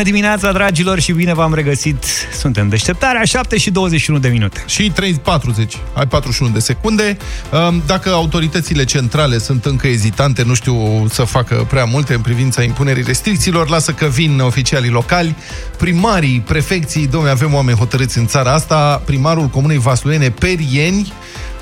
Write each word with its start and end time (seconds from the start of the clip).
Bună 0.00 0.12
dimineața, 0.12 0.52
dragilor, 0.52 1.00
și 1.00 1.12
bine 1.12 1.34
v-am 1.34 1.54
regăsit. 1.54 2.04
Suntem 2.38 2.68
deșteptarea, 2.68 3.24
7 3.24 3.58
și 3.58 3.70
21 3.70 4.18
de 4.18 4.28
minute. 4.28 4.62
Și 4.66 4.90
3, 4.90 5.14
40, 5.14 5.76
ai 5.94 6.06
41 6.06 6.52
de 6.52 6.58
secunde. 6.58 7.16
Um, 7.68 7.82
dacă 7.86 8.10
autoritățile 8.10 8.84
centrale 8.84 9.38
sunt 9.38 9.64
încă 9.64 9.86
ezitante, 9.86 10.42
nu 10.42 10.54
știu 10.54 11.06
să 11.08 11.24
facă 11.24 11.66
prea 11.68 11.84
multe 11.84 12.14
în 12.14 12.20
privința 12.20 12.62
impunerii 12.62 13.02
restricțiilor, 13.02 13.68
lasă 13.68 13.92
că 13.92 14.06
vin 14.06 14.40
oficialii 14.40 14.90
locali, 14.90 15.34
primarii, 15.78 16.40
prefecții, 16.40 17.06
domnule, 17.06 17.32
avem 17.32 17.54
oameni 17.54 17.78
hotărâți 17.78 18.18
în 18.18 18.26
țara 18.26 18.52
asta, 18.52 19.02
primarul 19.04 19.46
Comunei 19.46 19.78
Vasluene, 19.78 20.30
Perieni, 20.30 21.12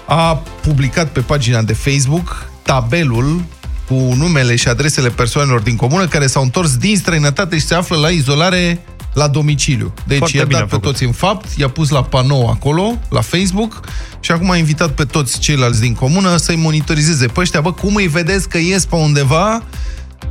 a 0.07 0.43
publicat 0.63 1.09
pe 1.09 1.21
pagina 1.21 1.63
de 1.63 1.73
Facebook 1.73 2.51
tabelul 2.63 3.45
cu 3.89 4.15
numele 4.17 4.57
și 4.57 4.69
adresele 4.69 5.09
persoanelor 5.09 5.61
din 5.61 5.77
comună 5.77 6.07
care 6.07 6.27
s-au 6.27 6.43
întors 6.43 6.77
din 6.77 6.97
străinătate 6.97 7.59
și 7.59 7.65
se 7.67 7.75
află 7.75 7.97
la 7.97 8.09
izolare 8.09 8.81
la 9.15 9.29
domiciliu. 9.29 9.95
Deci 10.07 10.19
Foarte 10.19 10.37
i-a 10.37 10.45
bine 10.45 10.59
dat 10.59 10.67
a 10.67 10.71
pe 10.71 10.75
făcut. 10.75 10.91
toți 10.91 11.05
în 11.05 11.13
fapt, 11.13 11.47
i-a 11.57 11.69
pus 11.69 11.89
la 11.89 12.03
panou 12.03 12.49
acolo, 12.49 12.99
la 13.11 13.21
Facebook, 13.21 13.81
și 14.21 14.31
acum 14.33 14.51
a 14.51 14.57
invitat 14.57 14.91
pe 14.91 15.05
toți 15.05 15.39
ceilalți 15.39 15.81
din 15.81 15.95
comună 15.95 16.37
să-i 16.37 16.57
monitorizeze 16.57 17.27
pe 17.27 17.41
ăștia. 17.41 17.61
Bă, 17.61 17.73
cum 17.73 17.95
îi 17.95 18.07
vedeți 18.07 18.49
că 18.49 18.59
ies 18.59 18.85
pe 18.85 18.97
undeva, 18.97 19.63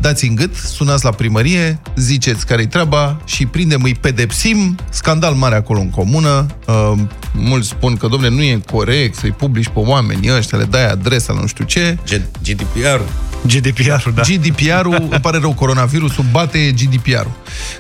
dați 0.02 0.26
în 0.26 0.36
gât, 0.36 0.56
sunați 0.56 1.04
la 1.04 1.12
primărie, 1.12 1.80
ziceți 1.96 2.46
care-i 2.46 2.68
treaba 2.68 3.22
și 3.26 3.46
prindem, 3.46 3.82
îi 3.84 3.96
pedepsim. 3.96 4.78
Scandal 4.90 5.34
mare 5.34 5.56
acolo 5.56 5.80
în 5.80 5.90
comună. 5.90 6.46
Uh, 6.68 6.92
mulți 7.34 7.68
spun 7.68 7.96
că, 7.96 8.08
domne, 8.08 8.30
nu 8.30 8.42
e 8.42 8.62
corect 8.72 9.16
să-i 9.16 9.32
publici 9.32 9.68
pe 9.68 9.80
oamenii 9.80 10.36
ăștia, 10.36 10.58
le 10.58 10.64
dai 10.64 10.90
adresa, 10.90 11.34
nu 11.34 11.48
știu 11.48 11.66
ce. 11.66 11.98
GDPR. 12.44 13.02
GDPR-ul, 13.46 14.14
da. 14.16 14.22
GDPR-ul, 14.22 15.08
îmi 15.12 15.20
pare 15.22 15.38
rău, 15.38 15.54
coronavirusul 15.54 16.26
bate 16.32 16.72
GDPR-ul. 16.72 17.32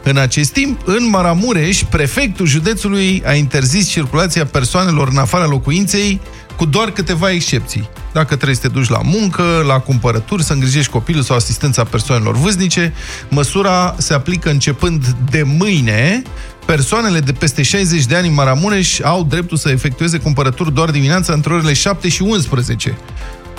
În 0.03 0.17
acest 0.17 0.51
timp, 0.51 0.81
în 0.85 1.09
Maramureș, 1.09 1.83
prefectul 1.83 2.45
județului 2.45 3.23
a 3.25 3.33
interzis 3.33 3.87
circulația 3.87 4.45
persoanelor 4.45 5.07
în 5.07 5.17
afara 5.17 5.45
locuinței 5.45 6.21
cu 6.57 6.65
doar 6.65 6.91
câteva 6.91 7.31
excepții. 7.31 7.89
Dacă 8.13 8.35
trebuie 8.35 8.55
să 8.55 8.61
te 8.61 8.67
duci 8.67 8.89
la 8.89 9.01
muncă, 9.03 9.63
la 9.67 9.79
cumpărături, 9.79 10.43
să 10.43 10.53
îngrijești 10.53 10.91
copilul 10.91 11.23
sau 11.23 11.35
asistența 11.35 11.83
persoanelor 11.83 12.35
vâznice, 12.35 12.93
măsura 13.29 13.95
se 13.97 14.13
aplică 14.13 14.49
începând 14.49 15.15
de 15.29 15.43
mâine. 15.43 16.21
Persoanele 16.65 17.19
de 17.19 17.31
peste 17.31 17.61
60 17.61 18.05
de 18.05 18.15
ani 18.15 18.27
în 18.27 18.33
Maramureș 18.33 18.99
au 18.99 19.23
dreptul 19.23 19.57
să 19.57 19.69
efectueze 19.69 20.17
cumpărături 20.17 20.73
doar 20.73 20.89
dimineața 20.89 21.33
între 21.33 21.53
orele 21.53 21.73
7 21.73 22.09
și 22.09 22.21
11. 22.21 22.97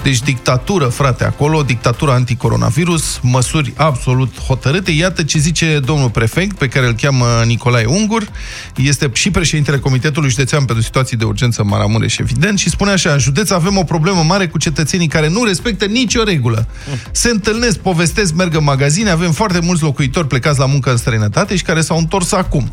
Deci 0.03 0.21
dictatură, 0.21 0.87
frate, 0.87 1.25
acolo, 1.25 1.63
dictatura 1.63 2.13
anticoronavirus, 2.13 3.19
măsuri 3.23 3.73
absolut 3.77 4.41
hotărâte. 4.41 4.91
Iată 4.91 5.23
ce 5.23 5.39
zice 5.39 5.79
domnul 5.85 6.11
prefect, 6.11 6.59
pe 6.59 6.69
care 6.69 6.87
îl 6.87 6.93
cheamă 6.93 7.27
Nicolae 7.47 7.85
Ungur, 7.85 8.29
este 8.77 9.11
și 9.13 9.31
președintele 9.31 9.79
Comitetului 9.79 10.31
Județean 10.31 10.65
pentru 10.65 10.85
Situații 10.85 11.17
de 11.17 11.25
Urgență 11.25 11.65
Maramureș, 11.65 12.19
evident, 12.19 12.59
și 12.59 12.71
spune 12.71 12.91
așa, 12.91 13.13
în 13.13 13.19
județ 13.19 13.51
avem 13.51 13.77
o 13.77 13.85
problemă 13.85 14.23
mare 14.23 14.47
cu 14.47 14.59
cetățenii 14.59 15.09
care 15.09 15.29
nu 15.29 15.45
respectă 15.45 15.85
nicio 15.85 16.23
regulă. 16.23 16.67
Se 17.11 17.31
întâlnesc, 17.31 17.79
povestesc, 17.79 18.35
merg 18.35 18.55
în 18.57 18.65
magazine, 18.65 19.11
avem 19.11 19.33
foarte 19.33 19.59
mulți 19.61 19.83
locuitori 19.83 20.27
plecați 20.27 20.59
la 20.59 20.67
muncă 20.67 20.91
în 20.91 20.97
străinătate 20.97 21.57
și 21.57 21.63
care 21.63 21.81
s-au 21.81 21.99
întors 21.99 22.33
acum. 22.33 22.73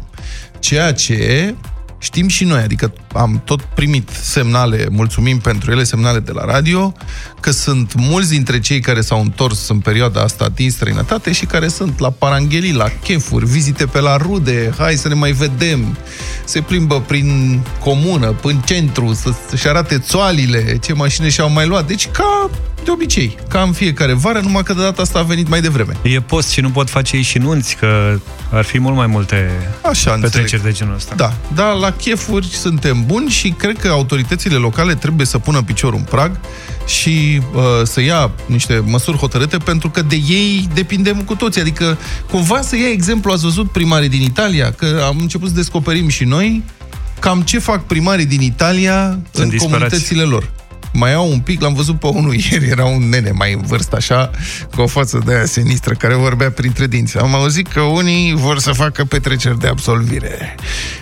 Ceea 0.59 0.93
ce 0.93 1.53
știm 1.97 2.27
și 2.27 2.43
noi, 2.43 2.61
adică 2.61 2.93
am 3.13 3.41
tot 3.45 3.61
primit 3.61 4.09
semnale, 4.21 4.87
mulțumim 4.91 5.39
pentru 5.39 5.71
ele, 5.71 5.83
semnale 5.83 6.19
de 6.19 6.31
la 6.31 6.45
radio, 6.45 6.93
că 7.39 7.51
sunt 7.51 7.93
mulți 7.95 8.29
dintre 8.29 8.59
cei 8.59 8.79
care 8.79 9.01
s-au 9.01 9.21
întors 9.21 9.67
în 9.67 9.79
perioada 9.79 10.21
asta 10.21 10.49
din 10.55 10.71
străinătate 10.71 11.31
și 11.31 11.45
care 11.45 11.67
sunt 11.67 11.99
la 11.99 12.09
paranghelii, 12.09 12.73
la 12.73 12.87
chefuri, 13.03 13.45
vizite 13.45 13.85
pe 13.85 13.99
la 13.99 14.17
rude, 14.17 14.73
hai 14.77 14.95
să 14.95 15.07
ne 15.07 15.13
mai 15.13 15.31
vedem, 15.31 15.97
se 16.45 16.61
plimbă 16.61 17.01
prin 17.01 17.59
comună, 17.79 18.27
prin 18.41 18.61
centru, 18.65 19.19
să-și 19.49 19.67
arate 19.67 19.99
țoalile, 19.99 20.77
ce 20.81 20.93
mașini 20.93 21.29
și-au 21.29 21.49
mai 21.51 21.67
luat. 21.67 21.87
Deci 21.87 22.07
ca 22.11 22.49
de 22.83 22.91
obicei, 22.91 23.37
ca 23.49 23.61
în 23.61 23.71
fiecare 23.71 24.13
vară, 24.13 24.39
numai 24.39 24.63
că 24.63 24.73
de 24.73 24.81
data 24.81 25.01
asta 25.01 25.19
a 25.19 25.23
venit 25.23 25.47
mai 25.49 25.61
devreme. 25.61 25.93
E 26.01 26.19
post 26.21 26.49
și 26.49 26.61
nu 26.61 26.69
pot 26.69 26.89
face 26.89 27.15
ei 27.15 27.21
și 27.21 27.37
nunți, 27.37 27.75
că 27.75 28.19
ar 28.51 28.63
fi 28.63 28.79
mult 28.79 28.95
mai 28.95 29.07
multe 29.07 29.51
Așa, 29.81 30.11
petreceri 30.11 30.41
înțeleg. 30.41 30.63
de 30.65 30.71
genul 30.71 30.95
ăsta. 30.95 31.15
Da, 31.15 31.33
dar 31.53 31.73
la 31.73 31.91
chefuri 31.91 32.47
suntem 32.47 33.03
buni 33.05 33.29
și 33.29 33.49
cred 33.49 33.77
că 33.77 33.87
autoritățile 33.87 34.55
locale 34.55 34.95
trebuie 34.95 35.25
să 35.25 35.37
pună 35.37 35.61
piciorul 35.61 35.97
în 35.97 36.05
prag 36.05 36.39
și 36.85 37.41
uh, 37.55 37.61
să 37.83 38.01
ia 38.01 38.31
niște 38.45 38.83
măsuri 38.85 39.17
hotărâte 39.17 39.57
pentru 39.57 39.89
că 39.89 40.01
de 40.01 40.15
ei 40.27 40.69
depindem 40.73 41.21
cu 41.21 41.35
toții. 41.35 41.61
Adică 41.61 41.97
cumva 42.31 42.61
să 42.61 42.75
ia 42.77 42.89
exemplu, 42.89 43.31
ați 43.31 43.43
văzut 43.43 43.71
primarii 43.71 44.09
din 44.09 44.21
Italia, 44.21 44.71
că 44.71 45.03
am 45.05 45.17
început 45.19 45.49
să 45.49 45.55
descoperim 45.55 46.07
și 46.07 46.23
noi 46.23 46.34
cam 47.19 47.41
ce 47.41 47.59
fac 47.59 47.85
primarii 47.85 48.25
din 48.25 48.41
Italia 48.41 49.01
Sunt 49.31 49.43
în 49.43 49.49
disperați. 49.49 49.73
comunitățile 49.73 50.23
lor. 50.23 50.51
Mai 50.97 51.13
au 51.13 51.31
un 51.31 51.39
pic, 51.39 51.61
l-am 51.61 51.73
văzut 51.73 51.99
pe 51.99 52.07
unul 52.07 52.33
ieri, 52.51 52.67
era 52.69 52.85
un 52.85 53.09
nene 53.09 53.31
mai 53.31 53.53
în 53.53 53.61
vârstă, 53.61 53.95
așa, 53.95 54.31
cu 54.75 54.81
o 54.81 54.87
față 54.87 55.21
de 55.25 55.33
aia 55.33 55.45
sinistră, 55.45 55.93
care 55.93 56.13
vorbea 56.13 56.51
printre 56.51 56.87
dinți. 56.87 57.17
Am 57.17 57.35
auzit 57.35 57.67
că 57.67 57.81
unii 57.81 58.33
vor 58.35 58.59
să 58.59 58.71
facă 58.71 59.03
petreceri 59.03 59.59
de 59.59 59.67
absolvire. 59.67 60.55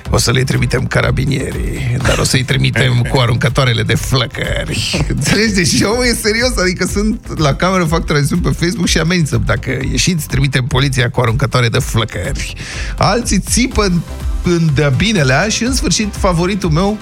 O 0.10 0.18
să 0.18 0.32
le 0.32 0.44
trimitem 0.44 0.88
carabinierii, 0.88 1.98
dar 2.04 2.18
o 2.18 2.24
să-i 2.24 2.44
trimitem 2.44 3.02
cu 3.12 3.18
aruncătoarele 3.20 3.84
de 3.84 3.96
flăcări. 3.96 5.06
Înțelegi? 5.08 5.54
Deci 5.54 5.82
omul 5.82 6.04
e 6.06 6.14
serios, 6.22 6.58
adică 6.58 6.86
sunt 6.92 7.40
la 7.40 7.54
cameră, 7.54 7.84
fac 7.84 8.06
transmisiuni 8.06 8.42
pe 8.42 8.66
Facebook 8.66 8.88
și 8.88 8.98
amenință. 8.98 9.42
Dacă 9.46 9.80
ieșiți, 9.92 10.28
trimitem 10.28 10.66
poliția 10.66 11.10
cu 11.10 11.22
aruncătoare 11.22 11.68
de 11.70 11.80
flăcări. 11.80 12.54
Alții 12.98 13.40
țipă 13.40 14.02
în, 14.44 14.52
în 14.52 14.70
de-a 14.74 14.90
binelea 14.90 15.50
și, 15.50 15.64
în 15.64 15.74
sfârșit, 15.74 16.16
favoritul 16.16 16.70
meu 16.70 16.98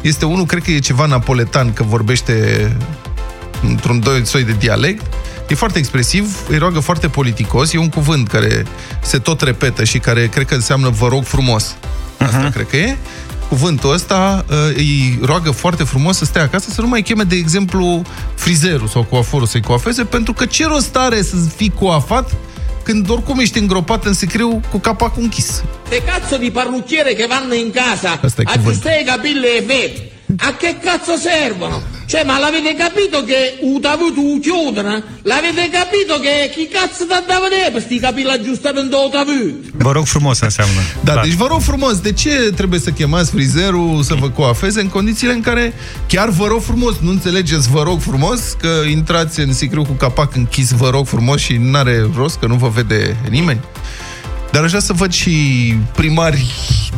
este 0.00 0.24
unul, 0.24 0.46
cred 0.46 0.62
că 0.62 0.70
e 0.70 0.78
ceva 0.78 1.06
napoletan, 1.06 1.72
că 1.72 1.82
vorbește 1.82 2.76
într-un 3.62 4.00
doi 4.00 4.26
soi 4.26 4.44
de 4.44 4.56
dialect. 4.58 5.02
E 5.48 5.54
foarte 5.54 5.78
expresiv, 5.78 6.38
îi 6.48 6.58
roagă 6.58 6.80
foarte 6.80 7.08
politicos, 7.08 7.72
e 7.72 7.78
un 7.78 7.88
cuvânt 7.88 8.28
care 8.28 8.66
se 9.02 9.18
tot 9.18 9.40
repetă 9.40 9.84
și 9.84 9.98
care 9.98 10.26
cred 10.26 10.46
că 10.46 10.54
înseamnă 10.54 10.88
vă 10.88 11.08
rog 11.08 11.24
frumos. 11.24 11.76
Asta 12.18 12.48
uh-huh. 12.48 12.52
cred 12.52 12.66
că 12.66 12.76
e. 12.76 12.96
Cuvântul 13.48 13.92
ăsta 13.92 14.44
uh, 14.48 14.56
îi 14.76 15.18
roagă 15.22 15.50
foarte 15.50 15.84
frumos 15.84 16.16
să 16.16 16.24
stea 16.24 16.42
acasă, 16.42 16.70
să 16.70 16.80
nu 16.80 16.88
mai 16.88 17.02
cheme, 17.02 17.22
de 17.22 17.36
exemplu, 17.36 18.02
frizerul 18.34 18.88
sau 18.88 19.02
coaforul 19.02 19.46
să-i 19.46 19.60
coafeze, 19.60 20.04
pentru 20.04 20.32
că 20.32 20.44
ce 20.44 20.66
rost 20.66 20.96
are 20.96 21.22
să 21.22 21.36
fii 21.56 21.72
coafat 21.78 22.30
când 22.84 23.10
oricum 23.10 23.38
ești 23.38 23.58
îngropat 23.58 24.04
în 24.04 24.12
sicriu 24.12 24.60
cu 24.70 24.78
capacul 24.78 25.22
închis. 25.22 25.62
Ste 25.86 26.02
cazzo 26.02 26.36
di 26.36 26.50
parrucchiere 26.50 27.12
che 27.14 27.26
vanno 27.26 27.54
in 27.54 27.70
casa 27.70 28.10
Asta 28.22 28.42
è 28.42 28.44
a 28.46 28.50
cuvânt. 28.52 28.66
aggiustare 28.66 29.00
i 29.00 29.04
capelli 29.04 29.46
e 29.58 29.60
vedi, 29.66 30.02
a 30.38 30.54
che 30.56 30.78
cazzo 30.80 31.16
servono? 31.16 31.82
Cioè, 32.06 32.24
ma 32.24 32.38
l'avete 32.38 32.74
capito 32.74 33.24
che 33.24 33.58
utavuto 33.60 34.20
chiudono? 34.40 35.02
L'avete 35.22 35.70
capito 35.70 36.20
che 36.20 36.50
chi 36.54 36.68
cazzo 36.68 37.06
ti 37.06 37.24
da 37.26 37.40
vedere 37.40 37.70
per 37.72 37.82
sti 37.82 37.98
capelli 37.98 38.30
aggiustamento 38.30 38.96
utavuto? 39.06 39.68
Vă 39.72 39.92
rog 39.92 40.06
frumos 40.06 40.40
înseamnă. 40.40 40.80
Da, 41.02 41.12
Clar. 41.12 41.24
deci 41.24 41.34
vă 41.34 41.46
rog 41.46 41.60
frumos, 41.60 42.00
de 42.00 42.12
ce 42.12 42.30
trebuie 42.30 42.80
să 42.80 42.90
chemați 42.90 43.30
frizerul 43.30 44.02
să 44.02 44.14
vă 44.14 44.28
coafeze 44.28 44.80
în 44.80 44.88
condițiile 44.88 45.32
în 45.32 45.40
care 45.40 45.72
chiar 46.06 46.28
vă 46.28 46.46
rog 46.46 46.62
frumos, 46.62 46.94
nu 47.00 47.10
înțelegeți 47.10 47.70
vă 47.70 47.82
rog 47.82 48.00
frumos, 48.00 48.40
că 48.60 48.82
intrați 48.90 49.40
în 49.40 49.52
sicriu 49.52 49.84
cu 49.84 49.92
capac 49.92 50.36
închis, 50.36 50.70
vă 50.70 50.88
rog 50.88 51.06
frumos 51.06 51.40
și 51.40 51.56
n-are 51.60 52.10
rost, 52.16 52.36
că 52.38 52.46
nu 52.46 52.54
vă 52.54 52.68
vede 52.68 53.16
nimeni? 53.30 53.60
Dar 54.54 54.62
aș 54.62 54.68
vrea 54.68 54.80
să 54.80 54.92
văd 54.92 55.12
și 55.12 55.74
primari 55.94 56.46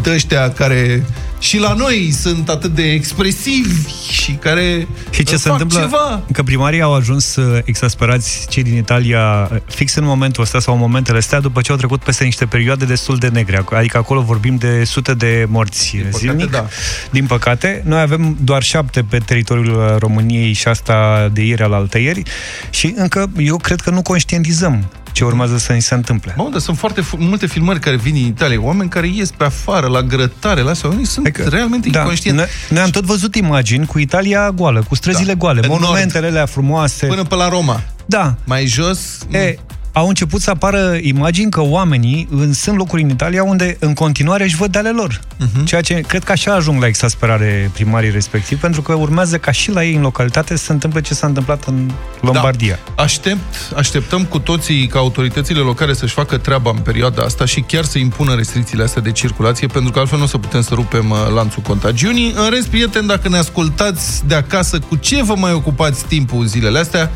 de 0.02 0.10
ăștia 0.10 0.50
care 0.50 1.04
și 1.38 1.58
la 1.58 1.72
noi 1.72 2.10
sunt 2.20 2.48
atât 2.48 2.74
de 2.74 2.82
expresivi 2.92 3.90
și 4.10 4.32
care 4.32 4.86
Și 5.10 5.22
ce 5.24 5.34
uh, 5.34 5.40
se 5.40 5.48
fac 5.48 5.60
întâmplă? 5.60 5.80
ceva. 5.80 6.22
Că 6.32 6.42
primarii 6.42 6.80
au 6.80 6.94
ajuns 6.94 7.36
uh, 7.36 7.58
exasperați 7.64 8.46
cei 8.48 8.62
din 8.62 8.76
Italia 8.76 9.48
uh, 9.52 9.58
fix 9.66 9.94
în 9.94 10.04
momentul 10.04 10.42
ăsta 10.42 10.60
sau 10.60 10.74
în 10.74 10.80
momentele 10.80 11.18
astea 11.18 11.40
după 11.40 11.60
ce 11.60 11.70
au 11.70 11.76
trecut 11.76 12.02
peste 12.02 12.24
niște 12.24 12.46
perioade 12.46 12.84
destul 12.84 13.16
de 13.16 13.28
negre. 13.28 13.64
Adică 13.72 13.98
acolo 13.98 14.20
vorbim 14.20 14.56
de 14.56 14.84
sute 14.84 15.14
de 15.14 15.46
morți 15.48 15.96
păcate, 15.96 16.16
zilnic. 16.18 16.50
da. 16.50 16.66
Din 17.10 17.26
păcate, 17.26 17.82
noi 17.84 18.00
avem 18.00 18.36
doar 18.40 18.62
șapte 18.62 19.02
pe 19.02 19.18
teritoriul 19.18 19.76
uh, 19.76 19.96
României 19.98 20.52
și 20.52 20.68
asta 20.68 21.28
de 21.32 21.42
ieri 21.42 21.62
al 21.62 21.88
ieri 21.94 22.22
și 22.70 22.94
încă 22.96 23.30
eu 23.38 23.56
cred 23.56 23.80
că 23.80 23.90
nu 23.90 24.02
conștientizăm 24.02 24.88
ce 25.16 25.24
urmează 25.24 25.58
să 25.58 25.72
ni 25.72 25.82
se 25.82 25.94
întâmple. 25.94 26.34
Mă, 26.36 26.48
dar 26.52 26.60
sunt 26.60 26.76
foarte 26.78 27.00
fu- 27.00 27.16
multe 27.20 27.46
filmări 27.46 27.80
care 27.80 27.96
vin 27.96 28.12
din 28.14 28.26
Italia, 28.26 28.62
oameni 28.62 28.90
care 28.90 29.06
ies 29.08 29.30
pe 29.30 29.44
afară, 29.44 29.86
la 29.86 30.02
grătare, 30.02 30.60
la 30.60 30.70
astea, 30.70 30.88
oamenii 30.88 31.08
sunt 31.10 31.26
Adică, 31.26 31.48
realmente 31.48 31.88
da, 31.88 31.98
inconștienți. 31.98 32.40
Noi, 32.40 32.48
noi 32.68 32.82
am 32.82 32.90
tot 32.90 33.04
văzut 33.04 33.34
imagini 33.34 33.86
cu 33.86 33.98
Italia 33.98 34.50
goală, 34.50 34.82
cu 34.88 34.94
străzile 34.94 35.32
Da. 35.32 35.38
goale, 35.38 35.60
În 35.62 35.68
monumentele 35.68 36.26
alea 36.26 36.46
frumoase. 36.46 37.06
Până 37.06 37.22
pe 37.22 37.34
la 37.34 37.48
Roma. 37.48 37.82
Da, 38.06 38.34
Mai 38.44 38.66
jos... 38.66 39.18
E, 39.30 39.54
au 39.96 40.08
început 40.08 40.40
să 40.40 40.50
apară 40.50 40.98
imagini 41.00 41.50
că 41.50 41.60
oamenii 41.60 42.28
în, 42.30 42.52
sunt 42.52 42.76
locuri 42.76 43.02
în 43.02 43.08
Italia 43.08 43.42
unde 43.42 43.76
în 43.80 43.94
continuare 43.94 44.44
își 44.44 44.56
văd 44.56 44.72
de 44.72 44.78
ale 44.78 44.90
lor. 44.90 45.20
Uh-huh. 45.20 45.64
Ceea 45.64 45.80
ce 45.80 45.94
cred 45.94 46.24
că 46.24 46.32
așa 46.32 46.54
ajung 46.54 46.80
la 46.80 46.86
exasperare 46.86 47.70
primarii 47.72 48.10
respectiv, 48.10 48.60
pentru 48.60 48.82
că 48.82 48.92
urmează 48.92 49.38
ca 49.38 49.50
și 49.50 49.70
la 49.70 49.84
ei 49.84 49.94
în 49.94 50.00
localitate 50.00 50.56
să 50.56 50.64
se 50.64 50.72
întâmple 50.72 51.00
ce 51.00 51.14
s-a 51.14 51.26
întâmplat 51.26 51.64
în 51.64 51.90
Lombardia. 52.20 52.78
Da. 52.96 53.02
Aștept, 53.02 53.72
așteptăm 53.76 54.24
cu 54.24 54.38
toții 54.38 54.86
ca 54.86 54.98
autoritățile 54.98 55.60
locale 55.60 55.92
să-și 55.92 56.14
facă 56.14 56.36
treaba 56.36 56.70
în 56.70 56.78
perioada 56.78 57.22
asta 57.22 57.44
și 57.44 57.60
chiar 57.60 57.84
să 57.84 57.98
impună 57.98 58.34
restricțiile 58.34 58.82
astea 58.82 59.02
de 59.02 59.12
circulație, 59.12 59.66
pentru 59.66 59.92
că 59.92 59.98
altfel 59.98 60.18
nu 60.18 60.24
o 60.24 60.28
să 60.28 60.38
putem 60.38 60.60
să 60.60 60.74
rupem 60.74 61.10
uh, 61.10 61.18
lanțul 61.34 61.62
contagiunii. 61.62 62.32
În 62.36 62.50
rest, 62.50 62.66
prieteni, 62.66 63.06
dacă 63.06 63.28
ne 63.28 63.36
ascultați 63.36 64.26
de 64.26 64.34
acasă, 64.34 64.78
cu 64.78 64.96
ce 64.96 65.22
vă 65.22 65.34
mai 65.34 65.52
ocupați 65.52 66.04
timpul 66.04 66.44
zilele 66.44 66.78
astea, 66.78 67.10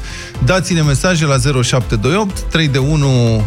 dați-ne 0.45 0.83
mesaje 0.83 1.25
la 1.27 1.37
0728 1.63 2.41
3 2.41 2.69
de 2.73 2.79
1, 2.79 3.43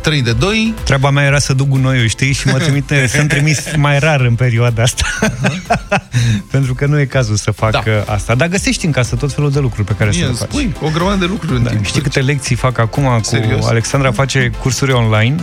3 0.00 0.18
uh, 0.18 0.24
de 0.24 0.32
2. 0.32 0.74
Treaba 0.84 1.10
mea 1.10 1.24
era 1.24 1.38
să 1.38 1.52
duc 1.52 1.68
gunoiul, 1.68 2.06
știi? 2.06 2.32
Și 2.32 2.46
mă 2.46 2.58
trimite, 2.58 3.06
sunt 3.16 3.28
trimis 3.28 3.76
mai 3.76 3.98
rar 3.98 4.20
în 4.20 4.34
perioada 4.34 4.82
asta. 4.82 5.04
Uh-huh. 5.22 6.02
Pentru 6.50 6.74
că 6.74 6.86
nu 6.86 7.00
e 7.00 7.04
cazul 7.04 7.36
să 7.36 7.50
fac 7.50 7.70
da. 7.70 7.82
asta. 8.06 8.34
Dar 8.34 8.48
găsești 8.48 8.86
în 8.86 8.92
casă 8.92 9.16
tot 9.16 9.32
felul 9.32 9.50
de 9.50 9.58
lucruri 9.58 9.86
pe 9.86 9.94
care 9.94 10.10
Mie, 10.10 10.20
să 10.20 10.26
le 10.26 10.32
faci. 10.32 10.48
Spui, 10.48 10.74
o 10.82 10.90
grămadă 10.92 11.16
de 11.16 11.24
lucruri 11.24 11.62
da. 11.62 11.70
în 11.70 11.74
timp. 11.74 11.84
Știi 11.84 12.00
câte 12.00 12.20
lecții 12.20 12.56
fac 12.56 12.78
acum 12.78 13.20
Serios? 13.22 13.60
cu 13.60 13.66
Alexandra 13.66 14.12
face 14.12 14.50
cursuri 14.60 14.92
online 14.92 15.36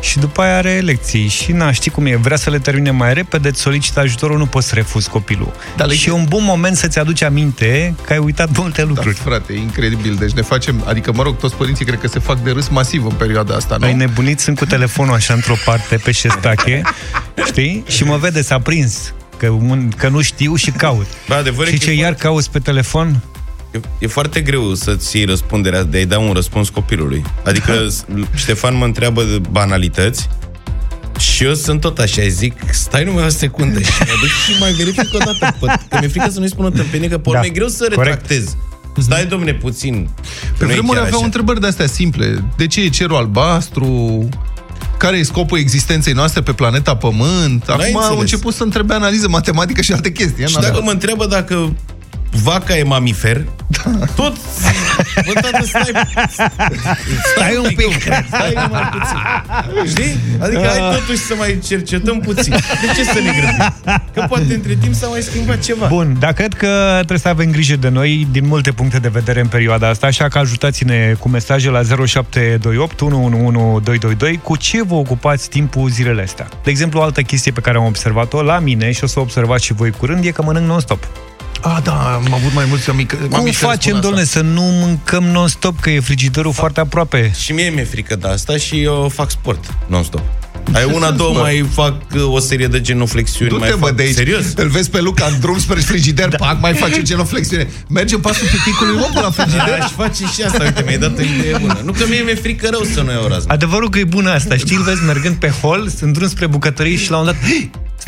și 0.00 0.18
după 0.18 0.42
aia 0.42 0.56
are 0.56 0.78
lecții. 0.78 1.28
Și 1.28 1.52
na, 1.52 1.72
știi 1.72 1.90
cum 1.90 2.06
e, 2.06 2.16
vrea 2.16 2.36
să 2.36 2.50
le 2.50 2.58
termine 2.58 2.90
mai 2.90 3.14
repede, 3.14 3.48
îți 3.48 3.60
solicită 3.60 4.00
ajutorul, 4.00 4.38
nu 4.38 4.46
poți 4.46 4.68
să 4.68 4.74
refuzi 4.74 5.08
copilul. 5.08 5.52
Da, 5.76 5.88
și 5.88 6.08
e 6.08 6.12
un 6.12 6.24
bun 6.28 6.44
moment 6.44 6.76
să-ți 6.76 6.98
aduci 6.98 7.22
aminte 7.22 7.94
că 8.06 8.12
ai 8.12 8.18
uitat 8.18 8.56
multe 8.56 8.84
lucruri. 8.84 9.14
Da, 9.14 9.22
frate, 9.22 9.52
e 9.52 9.56
incredibil. 9.56 10.14
Deci 10.14 10.32
ne 10.32 10.42
facem, 10.42 10.84
adică, 10.86 11.12
mă 11.12 11.22
rog, 11.22 11.36
toți 11.36 11.54
părinții 11.54 11.84
cred 11.84 12.00
că 12.00 12.08
se 12.08 12.18
fac 12.18 12.42
de 12.42 12.50
râs 12.50 12.68
masiv 12.68 13.04
în 13.04 13.12
perioada 13.12 13.54
asta, 13.54 13.76
nu? 13.76 13.86
Ai 13.86 13.94
nebunit, 13.94 14.40
sunt 14.40 14.58
cu 14.58 14.64
telefonul 14.64 15.14
așa 15.14 15.34
într-o 15.34 15.54
parte, 15.64 15.96
pe 15.96 16.10
șestache, 16.10 16.82
știi? 17.50 17.84
Și 17.86 18.04
mă 18.04 18.16
vede, 18.16 18.42
s-a 18.42 18.58
prins 18.58 19.12
că, 19.36 19.48
un, 19.48 19.92
că 19.96 20.08
nu 20.08 20.20
știu 20.20 20.54
și 20.54 20.70
caut. 20.70 21.06
Ba, 21.28 21.42
și 21.66 21.78
ce, 21.78 21.92
iar 21.92 22.14
cauți 22.14 22.50
pe 22.50 22.58
telefon? 22.58 23.20
E, 23.70 23.80
e 23.98 24.06
foarte 24.06 24.40
greu 24.40 24.74
să-ți 24.74 25.16
iei 25.16 25.24
răspunderea 25.24 25.82
de 25.82 25.96
a-i 25.96 26.06
da 26.06 26.18
un 26.18 26.32
răspuns 26.32 26.68
copilului. 26.68 27.22
Adică 27.44 27.86
Ștefan 28.34 28.76
mă 28.76 28.84
întreabă 28.84 29.22
de 29.22 29.40
banalități 29.50 30.28
și 31.18 31.44
eu 31.44 31.54
sunt 31.54 31.80
tot 31.80 31.98
așa, 31.98 32.22
zic, 32.28 32.54
stai 32.72 33.04
numai 33.04 33.24
o 33.24 33.28
secundă 33.28 33.80
și 33.80 33.92
mă 33.98 34.12
duc 34.20 34.28
și 34.28 34.60
mai 34.60 34.72
verific 34.72 35.14
o 35.14 35.18
dată. 35.18 35.56
Că 35.88 35.96
mi-e 35.98 36.08
frică 36.08 36.30
să 36.30 36.38
nu-i 36.38 36.48
spun 36.48 36.64
o 36.64 36.70
tâmpenie, 36.70 37.08
că 37.08 37.18
pe 37.18 37.30
da. 37.32 37.40
e 37.44 37.48
greu 37.48 37.68
să 37.68 37.84
Corect. 37.94 38.02
retractez. 38.02 38.56
Stai, 38.98 39.26
domne, 39.26 39.54
puțin. 39.54 40.08
Pe 40.58 40.64
vremuri 40.64 40.98
aveau 40.98 41.22
întrebări 41.22 41.60
de-astea 41.60 41.86
simple. 41.86 42.44
De 42.56 42.66
ce 42.66 42.80
e 42.80 42.88
cerul 42.88 43.16
albastru? 43.16 44.28
Care 44.98 45.16
e 45.16 45.22
scopul 45.22 45.58
existenței 45.58 46.12
noastre 46.12 46.42
pe 46.42 46.52
planeta 46.52 46.96
Pământ? 46.96 47.68
Acum 47.68 47.96
au 47.96 48.18
început 48.18 48.54
să 48.54 48.62
întrebe 48.62 48.94
analiză 48.94 49.28
matematică 49.28 49.80
și 49.82 49.92
alte 49.92 50.12
chestii. 50.12 50.46
Și 50.46 50.54
dacă 50.60 50.80
mă 50.82 50.90
întreabă 50.90 51.26
dacă 51.26 51.72
vaca 52.30 52.76
e 52.76 52.82
mamifer, 52.82 53.44
da. 53.66 53.90
tot... 54.14 54.36
Bă, 55.26 55.40
tată, 55.40 55.64
stai... 55.64 55.92
Stai 57.36 57.56
un 57.56 57.68
pic. 57.76 58.02
Stai 58.26 58.68
mai 58.70 58.90
puțin. 58.92 59.18
Știi? 59.86 60.18
Adică 60.38 60.66
hai 60.66 60.98
totuși 60.98 61.18
să 61.18 61.34
mai 61.38 61.58
cercetăm 61.66 62.20
puțin. 62.20 62.52
De 62.52 62.86
ce 62.96 63.04
să 63.04 63.18
ne 63.18 63.30
grăbim? 63.38 63.74
Că 64.14 64.24
poate 64.28 64.54
între 64.54 64.76
timp 64.80 64.94
s-a 64.94 65.06
mai 65.06 65.20
schimbat 65.20 65.58
ceva. 65.58 65.86
Bun, 65.86 66.16
dar 66.18 66.32
cred 66.32 66.54
că 66.54 66.92
trebuie 66.94 67.18
să 67.18 67.28
avem 67.28 67.50
grijă 67.50 67.76
de 67.76 67.88
noi 67.88 68.28
din 68.30 68.46
multe 68.46 68.72
puncte 68.72 68.98
de 68.98 69.08
vedere 69.08 69.40
în 69.40 69.46
perioada 69.46 69.88
asta, 69.88 70.06
așa 70.06 70.28
că 70.28 70.38
ajutați-ne 70.38 71.14
cu 71.18 71.28
mesaje 71.28 71.70
la 71.70 71.82
0728 71.82 73.00
111222 73.00 74.40
cu 74.42 74.56
ce 74.56 74.82
vă 74.82 74.94
ocupați 74.94 75.48
timpul 75.48 75.88
zilele 75.88 76.22
astea. 76.22 76.48
De 76.64 76.70
exemplu, 76.70 77.00
o 77.00 77.02
altă 77.02 77.22
chestie 77.22 77.52
pe 77.52 77.60
care 77.60 77.76
am 77.76 77.84
observat-o 77.84 78.42
la 78.42 78.58
mine 78.58 78.92
și 78.92 79.04
o 79.04 79.06
să 79.06 79.18
o 79.18 79.22
observați 79.22 79.64
și 79.64 79.72
voi 79.72 79.90
curând 79.90 80.24
e 80.24 80.30
că 80.30 80.42
mănânc 80.42 80.66
non-stop. 80.66 81.08
Ah, 81.62 81.78
da, 81.82 82.14
am 82.14 82.34
avut 82.34 82.54
mai 82.54 82.64
mulți 82.68 82.90
amici. 82.90 83.10
Cum 83.30 83.44
facem, 83.50 84.00
domnule, 84.00 84.24
să 84.24 84.40
nu 84.40 84.62
mâncăm 84.62 85.24
non-stop, 85.24 85.80
că 85.80 85.90
e 85.90 86.00
frigiderul 86.00 86.52
da. 86.54 86.60
foarte 86.60 86.80
aproape? 86.80 87.32
Și 87.38 87.52
mie 87.52 87.68
mi-e 87.68 87.84
frică 87.84 88.16
de 88.16 88.28
asta 88.28 88.56
și 88.56 88.82
eu 88.82 89.10
fac 89.14 89.30
sport 89.30 89.74
non-stop. 89.86 90.22
Ai 90.72 90.90
una, 90.94 91.10
două, 91.10 91.38
mai 91.38 91.66
fac 91.72 91.94
uh, 92.14 92.22
o 92.32 92.38
serie 92.38 92.66
de 92.66 92.80
genoflexiuni. 92.80 93.50
Du-te, 93.50 93.68
mai 93.68 93.76
fac... 93.78 93.90
de 93.90 94.02
aici. 94.02 94.14
Serios? 94.14 94.44
Îl 94.56 94.68
vezi 94.68 94.90
pe 94.90 95.00
Luca 95.00 95.26
în 95.26 95.40
drum 95.40 95.58
spre 95.58 95.80
frigider, 95.80 96.28
da. 96.28 96.36
pac, 96.36 96.60
mai 96.60 96.74
face 96.74 97.02
genoflexiune. 97.02 97.68
Merge 97.88 98.18
pasul 98.18 98.46
piticului 98.46 99.02
om 99.02 99.22
la 99.22 99.30
frigider. 99.30 99.78
Da, 99.78 99.86
și 99.86 99.92
face 99.92 100.24
și 100.34 100.42
asta. 100.42 100.62
Uite, 100.62 100.82
mi-ai 100.84 100.98
dat 100.98 101.18
o 101.18 101.20
idee 101.20 101.58
bună. 101.60 101.80
Nu 101.84 101.92
că 101.92 102.04
mie 102.08 102.20
mi-e 102.20 102.34
frică 102.34 102.68
rău 102.70 102.82
să 102.94 103.00
nu 103.00 103.10
iau 103.10 103.26
razna. 103.26 103.54
Adevărul 103.54 103.90
că 103.90 103.98
e 103.98 104.04
bună 104.04 104.30
asta. 104.30 104.56
Știi, 104.56 104.76
îl 104.76 104.82
vezi 104.82 105.02
mergând 105.02 105.34
pe 105.36 105.48
hol, 105.48 105.90
în 106.00 106.12
drum 106.12 106.28
spre 106.28 106.46
bucătărie 106.46 106.96
și 106.96 107.10
la 107.10 107.18
un 107.18 107.24
dat 107.24 107.36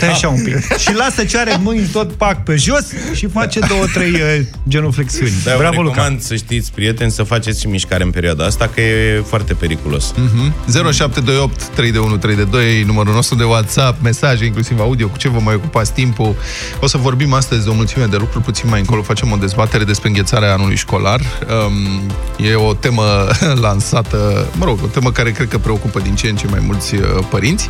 Stai 0.03 0.15
așa 0.15 0.29
un 0.29 0.43
pic. 0.43 0.73
și 0.85 0.95
lasă 0.95 1.25
ce 1.25 1.39
are 1.39 1.57
mâini 1.63 1.87
tot 1.87 2.13
pac 2.13 2.43
pe 2.43 2.57
jos 2.57 2.85
și 3.15 3.27
face 3.27 3.59
două, 3.69 3.85
trei 3.93 4.11
uh, 4.11 4.41
genuflexiuni. 4.69 5.33
Da, 5.45 5.55
Bravo, 5.57 5.83
Luca. 5.83 6.17
să 6.19 6.35
știți, 6.35 6.73
prieteni, 6.73 7.11
să 7.11 7.23
faceți 7.23 7.61
și 7.61 7.67
mișcare 7.67 8.03
în 8.03 8.11
perioada 8.11 8.45
asta, 8.45 8.71
că 8.75 8.81
e 8.81 9.23
foarte 9.27 9.55
periculos. 9.55 10.13
Mm-hmm. 10.13 10.53
0728 10.67 11.63
321 11.75 12.17
322 12.17 12.83
numărul 12.83 13.15
nostru 13.15 13.37
de 13.37 13.45
WhatsApp, 13.45 14.03
mesaje, 14.03 14.45
inclusiv 14.45 14.81
audio, 14.81 15.09
cu 15.09 15.17
ce 15.17 15.29
vă 15.29 15.39
mai 15.39 15.55
ocupați 15.55 15.93
timpul. 15.93 16.35
O 16.81 16.87
să 16.87 16.97
vorbim 16.97 17.33
astăzi 17.33 17.65
de 17.65 17.71
o 17.71 17.75
mulțime 17.75 18.05
de 18.05 18.17
lucruri, 18.17 18.45
puțin 18.45 18.69
mai 18.69 18.81
încolo 18.81 19.03
facem 19.03 19.33
o 19.33 19.37
dezbatere 19.37 19.85
despre 19.85 20.09
înghețarea 20.09 20.53
anului 20.53 20.77
școlar. 20.77 21.21
Um, 21.67 22.47
e 22.47 22.55
o 22.55 22.75
temă 22.75 23.29
lansată, 23.67 24.47
mă 24.59 24.65
rog, 24.65 24.79
o 24.83 24.87
temă 24.87 25.11
care 25.11 25.31
cred 25.31 25.49
că 25.49 25.59
preocupă 25.59 26.01
din 26.01 26.15
ce 26.15 26.29
în 26.29 26.37
ce 26.37 26.47
mai 26.47 26.61
mulți 26.67 26.95
uh, 26.95 27.03
părinți. 27.31 27.69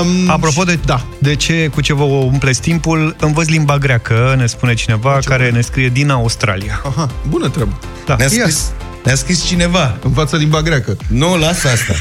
Um, 0.00 0.30
Apropo 0.30 0.62
de, 0.62 0.78
da, 0.84 1.04
de 1.26 1.34
ce, 1.34 1.70
cu 1.74 1.80
ce 1.80 1.94
vă 1.94 2.02
umpleți 2.02 2.60
timpul, 2.60 3.16
învăț 3.20 3.46
limba 3.46 3.78
greacă, 3.78 4.34
ne 4.38 4.46
spune 4.46 4.74
cineva, 4.74 5.18
ce 5.20 5.28
care 5.28 5.44
bun. 5.44 5.54
ne 5.54 5.60
scrie 5.60 5.88
din 5.88 6.10
Australia. 6.10 6.82
Aha, 6.84 7.10
bună 7.28 7.48
treabă. 7.48 7.78
Da. 8.06 8.16
Ne-a 8.16 8.28
scris, 8.28 8.72
ne-a 9.04 9.14
scris 9.14 9.44
cineva. 9.44 9.98
Învață 10.02 10.36
limba 10.36 10.62
greacă. 10.62 10.96
Nu, 11.08 11.36
lasă 11.36 11.68
asta. 11.68 11.92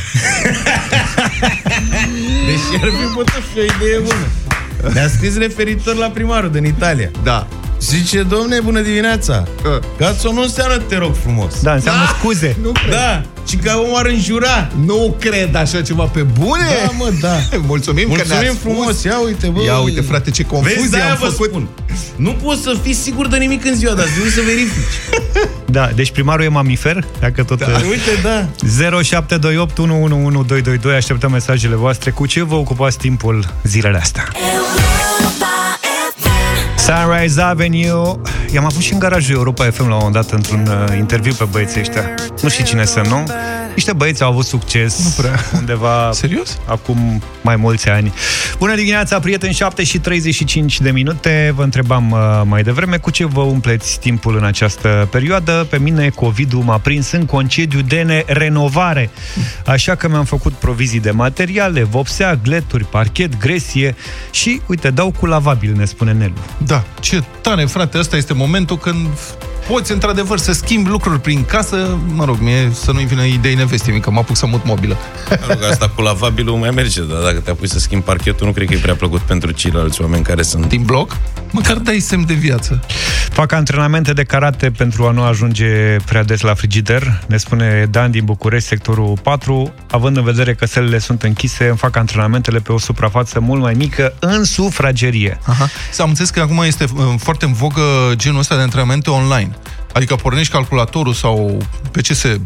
Deși 2.47 2.81
ar 2.81 2.89
fi 2.89 3.13
putut 3.13 3.43
fi 3.53 3.59
o 3.59 3.61
idee 3.61 3.99
bună. 3.99 4.25
Ne-a 4.93 5.07
scris 5.07 5.37
referitor 5.37 5.95
la 5.95 6.07
primarul 6.07 6.51
din 6.51 6.65
Italia. 6.65 7.09
Da. 7.23 7.47
Zice, 7.79 8.23
domne, 8.23 8.59
bună 8.59 8.81
dimineața! 8.81 9.47
Uh. 9.65 9.79
Gațo 9.97 10.31
nu 10.31 10.41
înseamnă 10.41 10.77
te 10.77 10.97
rog 10.97 11.15
frumos. 11.21 11.61
Da, 11.61 11.73
înseamnă 11.73 12.03
da? 12.03 12.15
scuze. 12.19 12.57
Nu 12.61 12.71
cred. 12.71 12.91
Da, 12.91 13.23
și 13.47 13.55
că 13.55 13.71
omul 13.75 13.97
ar 13.97 14.05
înjura. 14.05 14.69
Nu 14.85 15.15
cred 15.19 15.55
așa 15.55 15.81
ceva 15.81 16.03
pe 16.03 16.21
bune. 16.21 16.65
Da, 16.85 16.91
mă, 16.97 17.11
da. 17.21 17.35
Mulțumim, 17.67 18.07
Mulțumim 18.15 18.37
că 18.39 18.43
ne 18.43 18.51
frumos. 18.61 19.03
Ia 19.03 19.19
uite, 19.19 19.47
bă. 19.47 19.63
Ia 19.63 19.77
uite, 19.77 20.01
frate, 20.01 20.31
ce 20.31 20.43
confuzie 20.43 20.79
Vezi, 20.81 20.95
am 20.95 21.17
făcut. 21.17 21.49
Spun. 21.49 21.67
Nu 22.15 22.31
poți 22.31 22.61
să 22.61 22.77
fii 22.81 22.93
sigur 22.93 23.27
de 23.27 23.37
nimic 23.37 23.65
în 23.65 23.75
ziua 23.75 23.93
de 23.93 24.01
azi, 24.01 24.11
trebuie 24.11 24.31
să 24.31 24.41
verifici. 24.45 24.93
Da, 25.65 25.89
deci 25.95 26.11
primarul 26.11 26.43
e 26.43 26.47
mamifer, 26.47 27.05
dacă 27.19 27.43
tot... 27.43 27.57
Da, 27.57 27.65
uh, 27.65 27.81
uite, 27.89 28.11
da. 28.23 28.47
0728 29.01 29.77
111222, 29.77 30.95
așteptăm 30.95 31.31
mesajele 31.31 31.75
voastre. 31.75 32.11
Cu 32.11 32.25
ce 32.25 32.43
vă 32.43 32.55
ocupați 32.55 32.97
timpul 32.97 33.53
zilele 33.63 33.97
astea? 33.97 34.27
Sunrise 36.85 37.41
Avenue. 37.41 38.19
I-am 38.53 38.65
avut 38.65 38.81
și 38.81 38.93
în 38.93 38.99
garajul 38.99 39.35
Europa 39.35 39.69
FM 39.71 39.87
la 39.87 39.95
un 39.95 40.01
moment 40.03 40.13
dat 40.13 40.31
într-un 40.31 40.67
uh, 40.67 40.97
interviu 40.97 41.33
pe 41.33 41.43
băieții 41.51 41.79
ăștia. 41.79 42.13
Nu 42.41 42.49
știu 42.49 42.65
cine 42.65 42.85
să 42.85 43.01
nu 43.09 43.23
Niște 43.75 43.93
băieți 43.93 44.23
au 44.23 44.29
avut 44.29 44.45
succes 44.45 45.03
Nu 45.03 45.23
prea. 45.23 45.39
Undeva 45.53 46.09
Serios? 46.21 46.59
Acum 46.65 47.21
mai 47.41 47.55
mulți 47.55 47.89
ani. 47.89 48.13
Bună 48.57 48.75
dimineața, 48.75 49.19
prieteni, 49.19 49.53
7 49.53 49.83
și 49.83 49.99
35 49.99 50.81
de 50.81 50.91
minute. 50.91 51.53
Vă 51.55 51.63
întrebam 51.63 52.11
uh, 52.11 52.41
mai 52.45 52.63
devreme 52.63 52.97
Cu 52.97 53.09
ce 53.09 53.25
vă 53.25 53.41
umpleți 53.41 53.99
timpul 53.99 54.37
în 54.37 54.43
această 54.43 55.07
perioadă? 55.11 55.67
Pe 55.69 55.77
mine 55.77 56.09
COVID-ul 56.09 56.61
m-a 56.61 56.77
prins 56.77 57.11
în 57.11 57.25
concediu 57.25 57.81
de 57.81 58.23
renovare 58.27 59.09
Așa 59.65 59.95
că 59.95 60.07
mi-am 60.07 60.25
făcut 60.25 60.53
provizii 60.53 60.99
de 60.99 61.11
materiale 61.11 61.83
Vopsea, 61.83 62.35
gleturi, 62.43 62.83
parchet, 62.83 63.37
gresie 63.37 63.95
Și, 64.31 64.61
uite, 64.67 64.89
dau 64.89 65.11
cu 65.19 65.25
lavabil, 65.25 65.73
ne 65.75 65.85
spune 65.85 66.11
Nelu. 66.13 66.33
Da, 66.57 66.83
ce 66.99 67.23
tare, 67.41 67.65
frate, 67.65 67.97
ăsta 67.97 68.15
este 68.15 68.33
momentul 68.33 68.77
când 68.77 69.07
poți 69.67 69.91
într-adevăr 69.91 70.37
să 70.37 70.51
schimbi 70.51 70.89
lucruri 70.89 71.19
prin 71.19 71.45
casă, 71.45 71.97
mă 72.13 72.25
rog, 72.25 72.37
mie 72.39 72.71
să 72.73 72.91
nu-i 72.91 73.05
vină 73.05 73.23
idei 73.23 73.55
nevestii, 73.55 73.99
că 73.99 74.11
mă 74.11 74.19
apuc 74.19 74.35
să 74.35 74.45
mut 74.45 74.65
mobilă. 74.65 74.97
Mă 75.29 75.45
rog, 75.47 75.63
asta 75.63 75.89
cu 75.89 76.01
lavabilul 76.01 76.57
mai 76.57 76.69
merge, 76.69 77.01
dar 77.01 77.21
dacă 77.21 77.39
te 77.39 77.49
apuci 77.49 77.69
să 77.69 77.79
schimbi 77.79 78.05
parchetul, 78.05 78.45
nu 78.45 78.53
cred 78.53 78.67
că 78.67 78.73
e 78.73 78.77
prea 78.77 78.95
plăcut 78.95 79.19
pentru 79.19 79.51
ceilalți 79.51 80.01
oameni 80.01 80.23
care 80.23 80.41
sunt... 80.41 80.65
Din 80.65 80.83
bloc? 80.83 81.17
Măcar 81.51 81.77
dai 81.77 81.99
semn 81.99 82.25
de 82.25 82.33
viață. 82.33 82.79
Fac 83.29 83.51
antrenamente 83.51 84.13
de 84.13 84.23
karate 84.23 84.71
pentru 84.71 85.05
a 85.05 85.11
nu 85.11 85.23
ajunge 85.23 85.95
prea 86.05 86.23
des 86.23 86.41
la 86.41 86.53
frigider, 86.53 87.23
ne 87.27 87.37
spune 87.37 87.87
Dan 87.91 88.11
din 88.11 88.25
București, 88.25 88.67
sectorul 88.67 89.17
4. 89.23 89.73
Având 89.89 90.17
în 90.17 90.23
vedere 90.23 90.53
că 90.53 90.65
selele 90.65 90.99
sunt 90.99 91.23
închise, 91.23 91.67
îmi 91.67 91.77
fac 91.77 91.95
antrenamentele 91.95 92.59
pe 92.59 92.71
o 92.71 92.77
suprafață 92.77 93.39
mult 93.39 93.61
mai 93.61 93.73
mică, 93.73 94.13
în 94.19 94.43
sufragerie. 94.43 95.39
Aha. 95.45 95.69
Să 95.91 96.01
am 96.01 96.07
înțeles 96.09 96.29
că 96.29 96.39
acum 96.39 96.61
este 96.65 96.85
uh, 96.95 97.03
foarte 97.17 97.45
în 97.45 97.53
vogă 97.53 97.81
genul 98.13 98.39
ăsta 98.39 98.55
de 98.55 98.61
antrenamente 98.61 99.09
online 99.09 99.54
Adică 99.95 100.15
pornești 100.15 100.51
calculatorul 100.53 101.13
sau 101.13 101.57
pe 101.91 102.01
ce 102.01 102.13
se 102.13 102.27
Păi 102.27 102.39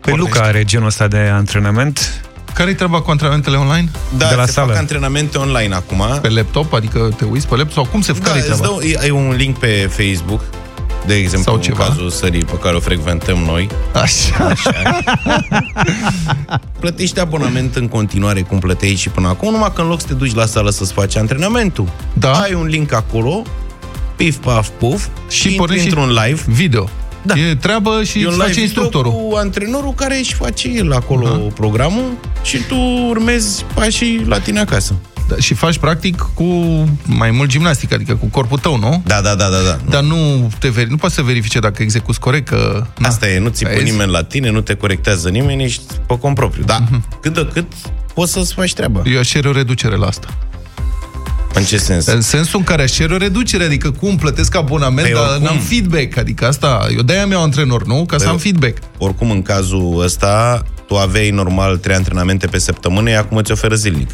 pornește? 0.00 0.28
Luca 0.34 0.40
are 0.48 0.64
genul 0.64 0.86
ăsta 0.86 1.08
de 1.08 1.18
antrenament. 1.18 2.24
Care-i 2.54 2.74
treaba 2.74 3.00
cu 3.00 3.10
antrenamentele 3.10 3.56
online? 3.56 3.90
Da, 4.16 4.28
De 4.28 4.34
la 4.34 4.44
se 4.46 4.52
sală. 4.52 4.66
fac 4.66 4.76
antrenamente 4.76 5.38
online 5.38 5.74
acum. 5.74 6.02
Pe 6.22 6.28
laptop? 6.28 6.72
Adică 6.72 7.14
te 7.16 7.24
uiți 7.24 7.46
pe 7.48 7.56
laptop? 7.56 7.72
Sau 7.74 7.84
cum 7.84 8.00
se 8.00 8.12
Da, 8.12 8.18
care-i 8.18 8.38
îți 8.40 8.46
treaba? 8.48 8.62
dau, 8.66 8.80
ai 9.00 9.10
un 9.10 9.34
link 9.36 9.58
pe 9.58 9.90
Facebook, 9.90 10.40
de 11.06 11.14
exemplu, 11.14 11.42
Sau 11.42 11.54
în 11.54 11.60
ceva. 11.60 11.84
cazul 11.84 12.10
sării 12.10 12.44
pe 12.44 12.58
care 12.62 12.76
o 12.76 12.80
frecventăm 12.80 13.38
noi. 13.38 13.68
Așa. 14.02 14.52
Plătești 16.80 17.20
abonament 17.20 17.76
în 17.76 17.88
continuare 17.88 18.40
cum 18.40 18.58
plăteai 18.58 18.94
și 18.94 19.08
până 19.08 19.28
acum, 19.28 19.50
numai 19.52 19.72
că 19.74 19.80
în 19.80 19.86
loc 19.88 20.00
să 20.00 20.06
te 20.06 20.14
duci 20.14 20.34
la 20.34 20.46
sală 20.46 20.70
să-ți 20.70 20.92
faci 20.92 21.16
antrenamentul, 21.16 21.88
Da. 22.12 22.32
ai 22.32 22.52
un 22.54 22.66
link 22.66 22.92
acolo, 22.92 23.42
pif, 24.24 24.36
paf, 24.36 24.68
puf, 24.78 25.06
Și 25.28 25.36
și 25.38 25.42
intri 25.46 25.56
pornești 25.58 25.82
și- 25.88 25.94
într-un 25.94 26.08
live. 26.24 26.42
Video. 26.46 26.88
Da. 27.22 27.34
E 27.38 27.54
treabă 27.54 28.02
și 28.04 28.18
E 28.20 28.26
un 28.26 28.32
îți 28.32 28.32
live 28.32 28.42
face 28.42 28.48
video 28.48 28.62
instructorul. 28.62 29.12
cu 29.12 29.34
antrenorul 29.36 29.92
care 29.94 30.18
își 30.18 30.34
face 30.34 30.68
el 30.68 30.92
acolo 30.92 31.26
programul 31.54 32.04
și 32.42 32.56
tu 32.68 32.76
urmezi 33.08 33.64
pașii 33.74 34.24
la 34.28 34.38
tine 34.38 34.60
acasă. 34.60 34.94
Da, 35.28 35.34
și 35.38 35.54
faci 35.54 35.78
practic 35.78 36.26
cu 36.34 36.44
mai 37.06 37.30
mult 37.30 37.48
gimnastică, 37.48 37.94
adică 37.94 38.14
cu 38.14 38.26
corpul 38.26 38.58
tău, 38.58 38.78
nu? 38.78 39.02
Da, 39.06 39.20
da, 39.20 39.34
da, 39.34 39.48
da. 39.48 39.58
da. 39.66 39.78
Dar 39.90 40.02
nu, 40.02 40.50
te 40.58 40.68
veri, 40.68 40.90
nu 40.90 40.96
poți 40.96 41.14
să 41.14 41.22
verifice 41.22 41.58
dacă 41.58 41.82
execuți 41.82 42.20
corect, 42.20 42.48
că... 42.48 42.86
na. 42.98 43.08
Asta 43.08 43.28
e, 43.28 43.38
nu 43.38 43.48
ți 43.48 43.62
pune 43.64 43.76
Vezi? 43.76 43.90
nimeni 43.90 44.10
la 44.10 44.22
tine, 44.24 44.50
nu 44.50 44.60
te 44.60 44.74
corectează 44.74 45.28
nimeni, 45.28 45.62
ești 45.64 45.82
pe 46.06 46.18
cont 46.18 46.34
propriu. 46.34 46.64
Da, 46.64 46.78
Mhm. 46.78 47.04
cât 47.20 47.34
de 47.34 47.48
cât 47.52 47.66
poți 48.14 48.32
să-ți 48.32 48.54
faci 48.54 48.72
treaba. 48.74 49.02
Eu 49.04 49.18
aș 49.18 49.28
cere 49.28 49.48
o 49.48 49.52
reducere 49.52 49.96
la 49.96 50.06
asta. 50.06 50.28
În 51.54 51.64
ce 51.64 51.76
sens? 51.76 52.06
În 52.06 52.20
sensul 52.20 52.58
în 52.58 52.64
care 52.64 52.82
aș 52.82 52.90
cere 52.92 53.14
o 53.14 53.16
reducere, 53.16 53.64
adică 53.64 53.90
cum 53.90 54.16
plătesc 54.16 54.54
abonament, 54.56 55.06
Păi 55.08 55.12
dar 55.16 55.28
oricum. 55.28 55.44
n-am 55.44 55.58
feedback, 55.58 56.16
adică 56.16 56.46
asta, 56.46 56.86
eu 56.96 57.02
de-aia 57.02 57.26
mi-au 57.26 57.42
antrenor, 57.42 57.84
nu? 57.86 58.04
Ca 58.06 58.16
să 58.18 58.22
Păi 58.24 58.32
am 58.32 58.38
feedback. 58.38 58.76
Oricum, 58.98 59.30
în 59.30 59.42
cazul 59.42 60.00
ăsta, 60.04 60.62
tu 60.86 60.96
aveai 60.96 61.30
normal 61.30 61.76
trei 61.76 61.96
antrenamente 61.96 62.46
pe 62.46 62.58
săptămână, 62.58 63.10
iar 63.10 63.20
acum 63.20 63.36
îți 63.36 63.52
oferă 63.52 63.74
zilnic. 63.74 64.10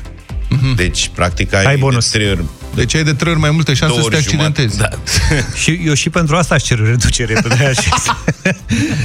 Deci, 0.77 1.11
practic, 1.15 1.55
ai, 1.55 1.65
Ai 1.65 1.77
bonus. 1.77 2.11
de 2.11 2.19
trei 2.19 2.31
ori, 2.31 2.43
Deci 2.75 2.95
ai 2.95 3.05
de 3.05 3.13
trei 3.13 3.31
ori 3.33 3.41
mai 3.41 3.51
multe 3.51 3.75
șanse 3.75 3.95
două 3.95 4.03
să 4.03 4.09
te 4.11 4.17
ori 4.17 4.25
jumate. 4.29 4.63
accidentezi. 4.63 4.79
Da. 4.79 4.89
Și 5.63 5.81
eu 5.85 5.95
și 5.95 6.11
pentru 6.11 6.37
asta 6.37 6.55
aș 6.55 6.63
cer 6.63 6.79
reducere. 6.85 7.33
Pe 7.43 7.49
de-aia 7.49 7.73
și- 7.73 7.89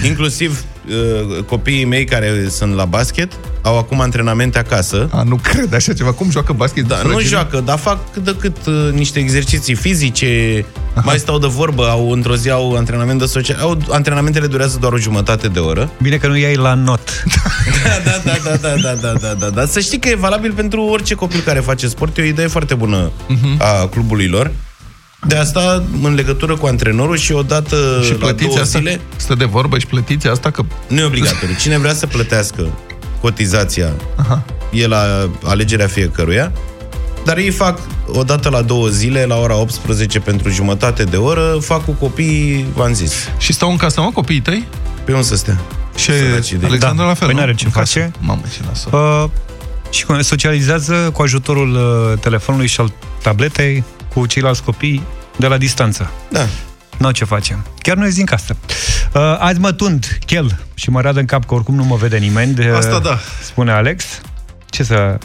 Inclusiv 0.06 0.64
uh, 0.88 1.44
copiii 1.44 1.86
mei 1.86 2.06
care 2.06 2.48
sunt 2.50 2.74
la 2.76 2.86
basket 2.86 3.32
au 3.64 3.78
acum 3.78 4.02
antrenamente 4.02 4.58
acasă. 4.60 5.08
A, 5.12 5.24
nu 5.24 5.36
cred 5.36 5.74
așa 5.74 5.94
ceva. 5.94 6.12
Cum 6.12 6.32
joacă 6.32 6.54
basket? 6.54 6.88
Da, 6.88 6.96
nu 6.96 7.02
Frăgile? 7.02 7.30
joacă, 7.30 7.62
dar 7.66 7.78
fac 7.78 8.12
cât 8.14 8.24
de 8.24 8.36
cât 8.40 8.58
uh, 8.66 8.90
niște 8.94 9.20
exerciții 9.20 9.76
fizice, 9.76 10.66
Aha. 10.94 11.02
mai 11.06 11.18
stau 11.18 11.40
de 11.40 11.48
vorbă, 11.48 11.88
au 11.90 12.12
într-o 12.12 12.36
zi 12.36 12.50
au 12.50 12.76
antrenament 12.76 13.20
de 13.20 13.26
social. 13.26 13.60
Au, 13.62 13.78
antrenamentele 13.90 14.48
durează 14.48 14.78
doar 14.80 14.94
o 14.94 14.98
jumătate 14.98 15.48
de 15.48 15.60
oră. 15.60 15.92
Bine 16.02 16.18
că 16.18 16.28
nu 16.28 16.38
iei 16.38 16.56
la 16.56 16.74
not. 16.74 17.10
Da, 17.84 18.12
da, 18.12 18.32
da, 18.44 18.56
da, 18.62 18.76
da, 18.82 18.94
da, 19.02 19.14
da, 19.20 19.34
da, 19.40 19.50
da. 19.50 19.66
Să 19.66 19.80
știi 19.80 20.00
că 20.00 20.10
e 20.10 20.16
valabil 20.16 20.52
pentru 20.54 20.82
orice 20.82 21.14
copil 21.14 21.40
care 21.46 21.60
face 21.60 21.88
sport. 21.88 22.18
E 22.18 22.22
o 22.22 22.26
idee 22.26 22.48
foarte 22.48 22.74
bună 22.76 23.12
a 23.58 23.88
clubului 23.88 24.28
lor. 24.28 24.52
De 25.28 25.36
asta, 25.36 25.84
în 26.04 26.14
legătură 26.14 26.56
cu 26.56 26.66
antrenorul 26.66 27.18
și 27.18 27.32
odată 27.32 27.76
Și 28.04 28.12
la 28.12 28.18
plătiți 28.18 28.48
două 28.50 28.60
asta? 28.60 28.80
zile, 28.80 29.02
Stă 29.16 29.36
de 29.36 29.46
vorbă 29.46 29.78
și 29.78 29.86
plătiți 29.88 30.28
asta 30.28 30.50
că... 30.52 30.64
nu 30.88 31.00
e 31.00 31.04
obligatoriu. 31.04 31.56
Cine 31.60 31.78
vrea 31.78 31.94
să 31.94 32.08
plătească 32.08 32.68
cotizația, 33.28 33.94
Aha. 34.16 34.44
e 34.72 34.88
la 34.88 35.30
alegerea 35.44 35.88
fiecăruia, 35.88 36.52
dar 37.26 37.38
ei 37.38 37.50
fac 37.50 37.80
odată 38.08 38.50
la 38.50 38.62
două 38.62 38.88
zile, 38.88 39.26
la 39.26 39.36
ora 39.40 39.56
18 39.56 40.20
pentru 40.20 40.50
jumătate 40.50 41.04
de 41.04 41.18
oră, 41.18 41.58
fac 41.62 41.86
cu 41.86 41.92
copiii, 41.92 42.66
v-am 42.74 42.94
zis. 42.94 43.14
Și 43.38 43.54
stau 43.54 43.70
în 43.70 43.78
casă, 43.78 44.02
mă, 44.02 44.10
copiii 44.14 44.42
tăi? 44.42 44.68
Pe 45.04 45.12
unde 45.12 45.26
să 45.26 45.36
stea? 45.36 45.60
Și 45.96 46.12
Săracii 46.12 46.58
de- 46.58 46.66
Alexandra 46.66 47.06
la 47.06 47.14
fel, 47.14 47.28
Păi 47.28 47.36
nu? 47.36 47.40
n-are 47.42 47.56
ce 47.56 47.66
În 47.66 47.72
casă. 47.72 48.00
face. 48.00 48.12
Mamă, 48.20 48.42
ce 48.54 48.60
nasol. 48.68 48.92
Uh, 49.24 49.30
și 49.90 50.06
cu- 50.06 50.22
socializează 50.22 50.94
cu 51.14 51.22
ajutorul 51.22 51.74
uh, 51.76 52.20
telefonului 52.20 52.68
și 52.68 52.80
al 52.80 52.92
tabletei 53.22 53.84
cu 54.14 54.26
ceilalți 54.26 54.64
copii 54.64 55.04
de 55.38 55.48
la 55.48 55.58
distanță. 55.58 56.12
Da. 56.30 56.48
Nu 56.98 57.12
ce 57.12 57.26
facem. 57.26 57.66
Chiar 57.82 57.98
nu 57.98 58.06
ies 58.06 58.16
din 58.16 58.26
casă. 58.26 58.56
Uh, 59.14 59.22
azi 59.40 59.60
mă 59.60 59.72
tund, 59.72 60.18
chel, 60.26 60.60
și 60.74 60.90
mă 60.90 61.02
radă 61.02 61.20
în 61.20 61.26
cap 61.26 61.46
că 61.46 61.54
oricum 61.54 61.76
nu 61.76 61.84
mă 61.84 61.96
vede 61.96 62.18
nimeni. 62.18 62.54
De, 62.54 62.74
Asta 62.76 63.00
da. 63.00 63.20
Spune 63.42 63.72
Alex. 63.72 64.22
Ce 64.70 64.84
să, 64.84 65.18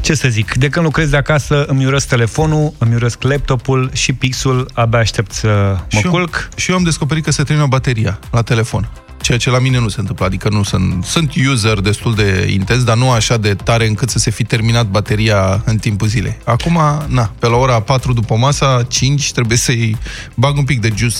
ce 0.00 0.14
să 0.14 0.28
zic? 0.28 0.54
De 0.54 0.68
când 0.68 0.84
lucrez 0.84 1.08
de 1.08 1.16
acasă, 1.16 1.64
îmi 1.64 1.86
urăsc 1.86 2.08
telefonul, 2.08 2.74
îmi 2.78 2.94
urăsc 2.94 3.22
laptopul 3.22 3.90
și 3.92 4.12
pixul, 4.12 4.70
abia 4.74 4.98
aștept 4.98 5.32
să 5.32 5.76
mă 5.92 5.98
și 5.98 6.04
eu, 6.04 6.10
culc. 6.10 6.48
Și 6.56 6.70
eu 6.70 6.76
am 6.76 6.82
descoperit 6.82 7.24
că 7.24 7.30
se 7.30 7.42
termină 7.42 7.66
bateria 7.66 8.18
la 8.30 8.42
telefon. 8.42 8.90
Ceea 9.26 9.38
ce 9.38 9.50
la 9.50 9.58
mine 9.58 9.78
nu 9.78 9.88
se 9.88 10.00
întâmplă. 10.00 10.24
Adică 10.26 10.48
nu 10.48 10.62
sunt, 10.62 11.04
sunt 11.04 11.32
user 11.52 11.78
destul 11.80 12.14
de 12.14 12.48
intens, 12.52 12.84
dar 12.84 12.96
nu 12.96 13.10
așa 13.10 13.36
de 13.36 13.54
tare 13.54 13.86
încât 13.86 14.10
să 14.10 14.18
se 14.18 14.30
fi 14.30 14.44
terminat 14.44 14.86
bateria 14.86 15.62
în 15.64 15.76
timpul 15.76 16.08
zilei. 16.08 16.36
Acum, 16.44 16.80
na, 17.06 17.32
pe 17.38 17.46
la 17.48 17.56
ora 17.56 17.80
4 17.80 18.12
după 18.12 18.34
masa, 18.36 18.82
5, 18.88 19.32
trebuie 19.32 19.56
să-i 19.58 19.96
bag 20.34 20.56
un 20.56 20.64
pic 20.64 20.80
de 20.80 20.92
juice, 20.96 21.16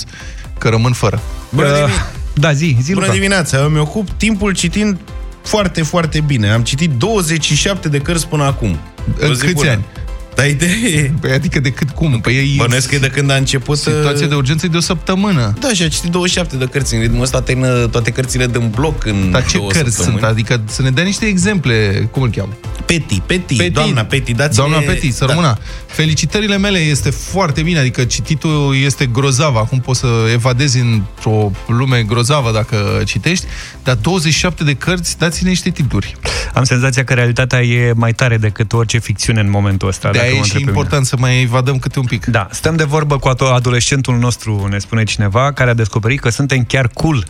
că 0.59 0.69
rămân 0.69 0.93
fără. 0.93 1.21
Bună, 1.51 1.67
Uh, 1.69 1.75
dimine- 1.75 1.93
da, 2.35 2.53
zi, 2.53 2.77
zi, 2.83 2.93
Bună 2.93 3.05
Luca. 3.05 3.17
dimineața! 3.19 3.59
Eu 3.59 3.69
mi-ocup 3.69 4.11
timpul 4.11 4.53
citind 4.55 4.99
foarte, 5.43 5.83
foarte 5.83 6.21
bine. 6.21 6.51
Am 6.51 6.63
citit 6.63 6.91
27 6.91 7.89
de 7.89 7.99
cărți 7.99 8.27
până 8.29 8.45
acum. 8.45 8.79
În 9.19 9.31
O 9.31 9.33
zi 9.35 9.41
câți 9.41 9.55
bună. 9.55 9.71
ani? 9.71 9.85
Dar 10.37 10.47
idee 10.47 11.15
Păi 11.21 11.31
adică 11.31 11.61
de 11.61 11.71
cât 11.71 11.91
cum? 11.91 12.21
Păi 12.21 12.35
e 12.35 12.57
Bănuiesc 12.57 12.89
că 12.89 12.95
e 12.95 12.99
de 12.99 13.07
când 13.09 13.31
a 13.31 13.35
început... 13.35 13.79
situație 13.79 14.27
de 14.27 14.33
uh, 14.33 14.41
urgență 14.41 14.67
e 14.67 14.69
de 14.69 14.77
o 14.77 14.81
săptămână. 14.81 15.55
Da, 15.61 15.69
și 15.73 15.83
a 15.83 15.89
citit 15.89 16.11
27 16.11 16.57
de 16.57 16.65
cărți. 16.65 16.95
În 16.95 17.01
ritmul 17.01 17.23
ăsta 17.23 17.41
termină 17.41 17.87
toate 17.87 18.11
cărțile 18.11 18.47
din 18.47 18.71
bloc 18.75 19.05
în 19.05 19.31
Dar 19.31 19.47
ce 19.47 19.57
două 19.57 19.71
cărți 19.71 19.95
săptămâni. 19.95 20.19
sunt? 20.21 20.31
Adică 20.31 20.61
să 20.67 20.83
ne 20.83 20.91
dea 20.91 21.05
niște 21.05 21.27
exemple, 21.27 22.09
cum 22.11 22.23
îl 22.23 22.31
cheamă? 22.31 22.53
Peti, 22.87 23.23
Peti, 23.27 23.57
Peti. 23.57 23.71
doamna 23.71 24.05
Peti, 24.05 24.35
dați 24.35 24.57
Doamna 24.57 24.79
Peti, 24.79 25.11
să 25.11 25.25
rămână. 25.25 25.59
Felicitările 25.87 26.59
mele, 26.59 26.79
este 26.79 27.11
foarte 27.11 27.63
bine, 27.63 27.79
adică 27.79 28.05
cititul 28.05 28.77
este 28.85 29.07
grozav, 29.07 29.57
acum 29.57 29.81
poți 29.81 30.01
să 30.01 30.07
evadezi 30.33 30.79
într-o 30.79 31.51
lume 31.67 32.03
grozavă 32.03 32.53
dacă 32.53 33.03
citești, 33.05 33.45
dar 33.85 33.95
27 33.95 34.65
de 34.65 34.75
cărți, 34.75 35.19
dați-ne 35.19 35.49
niște 35.49 35.71
titluri. 35.71 36.17
Am 36.55 36.65
senzația 36.65 37.05
că 37.05 37.15
realitatea 37.15 37.63
e 37.63 37.93
mai 37.93 38.13
tare 38.13 38.37
decât 38.37 38.73
orice 38.73 38.99
ficțiune 38.99 39.41
în 39.41 39.51
momentul 39.51 39.89
ăsta. 39.89 40.11
De 40.11 40.19
dacă 40.19 40.31
aia 40.31 40.37
mă 40.37 40.41
e 40.41 40.49
și 40.49 40.53
întreb 40.53 40.65
pe 40.65 40.71
mine. 40.71 40.79
important 40.79 41.07
să 41.07 41.17
mai 41.19 41.43
evadăm 41.43 41.79
câte 41.79 41.99
un 41.99 42.05
pic. 42.05 42.25
Da, 42.25 42.49
stăm 42.51 42.77
de 42.77 42.85
vorbă 42.85 43.19
cu 43.19 43.29
ato- 43.29 43.55
adolescentul 43.55 44.19
nostru, 44.19 44.67
ne 44.71 44.79
spune 44.79 45.05
cineva, 45.05 45.53
care 45.53 45.71
a 45.71 45.75
descoperit 45.75 46.21
că 46.21 46.29
suntem 46.29 46.65
chiar 46.65 46.89
cool, 46.89 47.27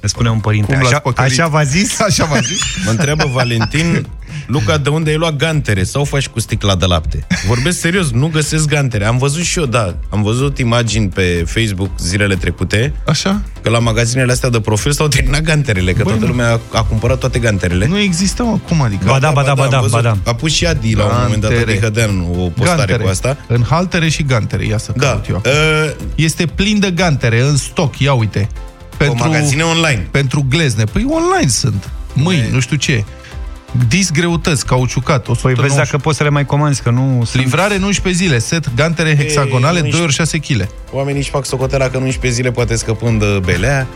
ne 0.00 0.08
spune 0.08 0.30
un 0.30 0.38
părinte. 0.38 0.66
Cum 0.72 0.74
l-ați 0.80 0.86
Așa, 0.92 0.98
păcălit? 1.02 1.30
așa 1.40 1.48
v-a 1.48 1.62
zis? 1.62 2.00
Așa 2.08 2.24
v-am 2.24 2.40
zis. 2.42 2.60
Mă 2.84 2.90
întreabă 2.90 3.30
Valentin, 3.32 4.06
Luca, 4.46 4.76
de 4.78 4.88
unde 4.88 5.10
ai 5.10 5.16
luat 5.16 5.36
gantere? 5.36 5.82
Sau 5.84 6.04
faci 6.04 6.28
cu 6.28 6.40
sticla 6.40 6.74
de 6.76 6.84
lapte? 6.86 7.26
Vorbesc 7.46 7.78
serios, 7.80 8.10
nu 8.10 8.26
găsesc 8.26 8.66
gantere. 8.68 9.04
Am 9.04 9.18
văzut 9.18 9.42
și 9.42 9.58
eu, 9.58 9.64
da, 9.66 9.94
am 10.08 10.22
văzut 10.22 10.58
imagini 10.58 11.08
pe 11.08 11.44
Facebook 11.46 11.90
zilele 11.98 12.34
trecute, 12.34 12.92
Așa? 13.06 13.40
că 13.62 13.70
la 13.70 13.78
magazinele 13.78 14.32
astea 14.32 14.48
de 14.48 14.60
profil 14.60 14.92
s-au 14.92 15.08
terminat 15.08 15.40
ganterele, 15.40 15.92
că 15.92 16.02
Băi, 16.02 16.12
toată 16.12 16.20
nu. 16.20 16.26
lumea 16.30 16.50
a, 16.52 16.60
a 16.72 16.82
cumpărat 16.82 17.18
toate 17.18 17.38
ganterele. 17.38 17.86
Nu 17.86 17.98
existau 17.98 18.60
acum, 18.64 18.82
adică... 18.82 19.04
Ba 19.06 19.18
da, 19.18 19.30
ba 19.30 19.42
da, 19.42 19.54
ba 19.54 19.62
am 19.64 19.70
da, 19.70 19.78
văzut. 19.80 19.92
ba 19.92 20.00
da. 20.02 20.16
A 20.30 20.34
pus 20.34 20.52
și 20.52 20.66
Adi 20.66 20.94
la 20.94 21.04
un 21.04 21.10
moment 21.22 21.40
dat, 21.40 21.50
Gantere. 21.50 21.72
Adi 21.72 21.80
Hădean, 21.84 22.20
o 22.30 22.34
postare 22.48 22.76
gantere. 22.76 23.02
cu 23.02 23.08
asta. 23.08 23.36
În 23.46 23.62
haltere 23.68 24.08
și 24.08 24.22
gantere, 24.22 24.66
ia 24.66 24.78
să 24.78 24.92
Da, 24.96 25.06
caut 25.06 25.28
eu. 25.28 25.42
uh, 25.46 25.90
Este 26.14 26.46
plin 26.46 26.78
de 26.80 26.90
gantere 26.90 27.40
în 27.42 27.56
stoc, 27.56 27.98
ia 27.98 28.12
uite. 28.12 28.48
Pentru... 29.06 29.28
magazine 29.28 29.62
online. 29.62 30.06
pentru 30.10 30.46
glezne. 30.48 30.84
Păi 30.84 31.06
online 31.08 31.50
sunt. 31.50 31.90
Mâini, 32.12 32.42
E. 32.42 32.48
nu 32.52 32.60
știu 32.60 32.76
ce. 32.76 33.04
Disc 33.88 34.12
greutăți, 34.12 34.66
cauciucat, 34.66 35.28
190. 35.28 35.56
Păi 35.56 35.66
vezi 35.66 35.76
dacă 35.76 36.02
poți 36.02 36.16
să 36.16 36.22
le 36.22 36.28
mai 36.28 36.44
comanzi, 36.44 36.82
că 36.82 36.90
nu 36.90 37.22
sunt... 37.24 37.42
Livrare 37.42 37.74
în 37.74 37.82
11 37.82 38.24
zile, 38.24 38.38
set 38.38 38.74
gantere 38.74 39.16
hexagonale, 39.16 39.80
2 39.80 40.00
ori 40.00 40.12
6 40.12 40.38
kg. 40.38 40.68
Oamenii 40.92 41.20
își 41.20 41.30
fac 41.30 41.46
socotela 41.46 41.88
că 41.88 41.96
în 41.96 42.02
11 42.02 42.40
zile 42.40 42.50
poate 42.50 42.76
scăpând 42.76 43.20
de 43.20 43.40
belea. 43.44 43.86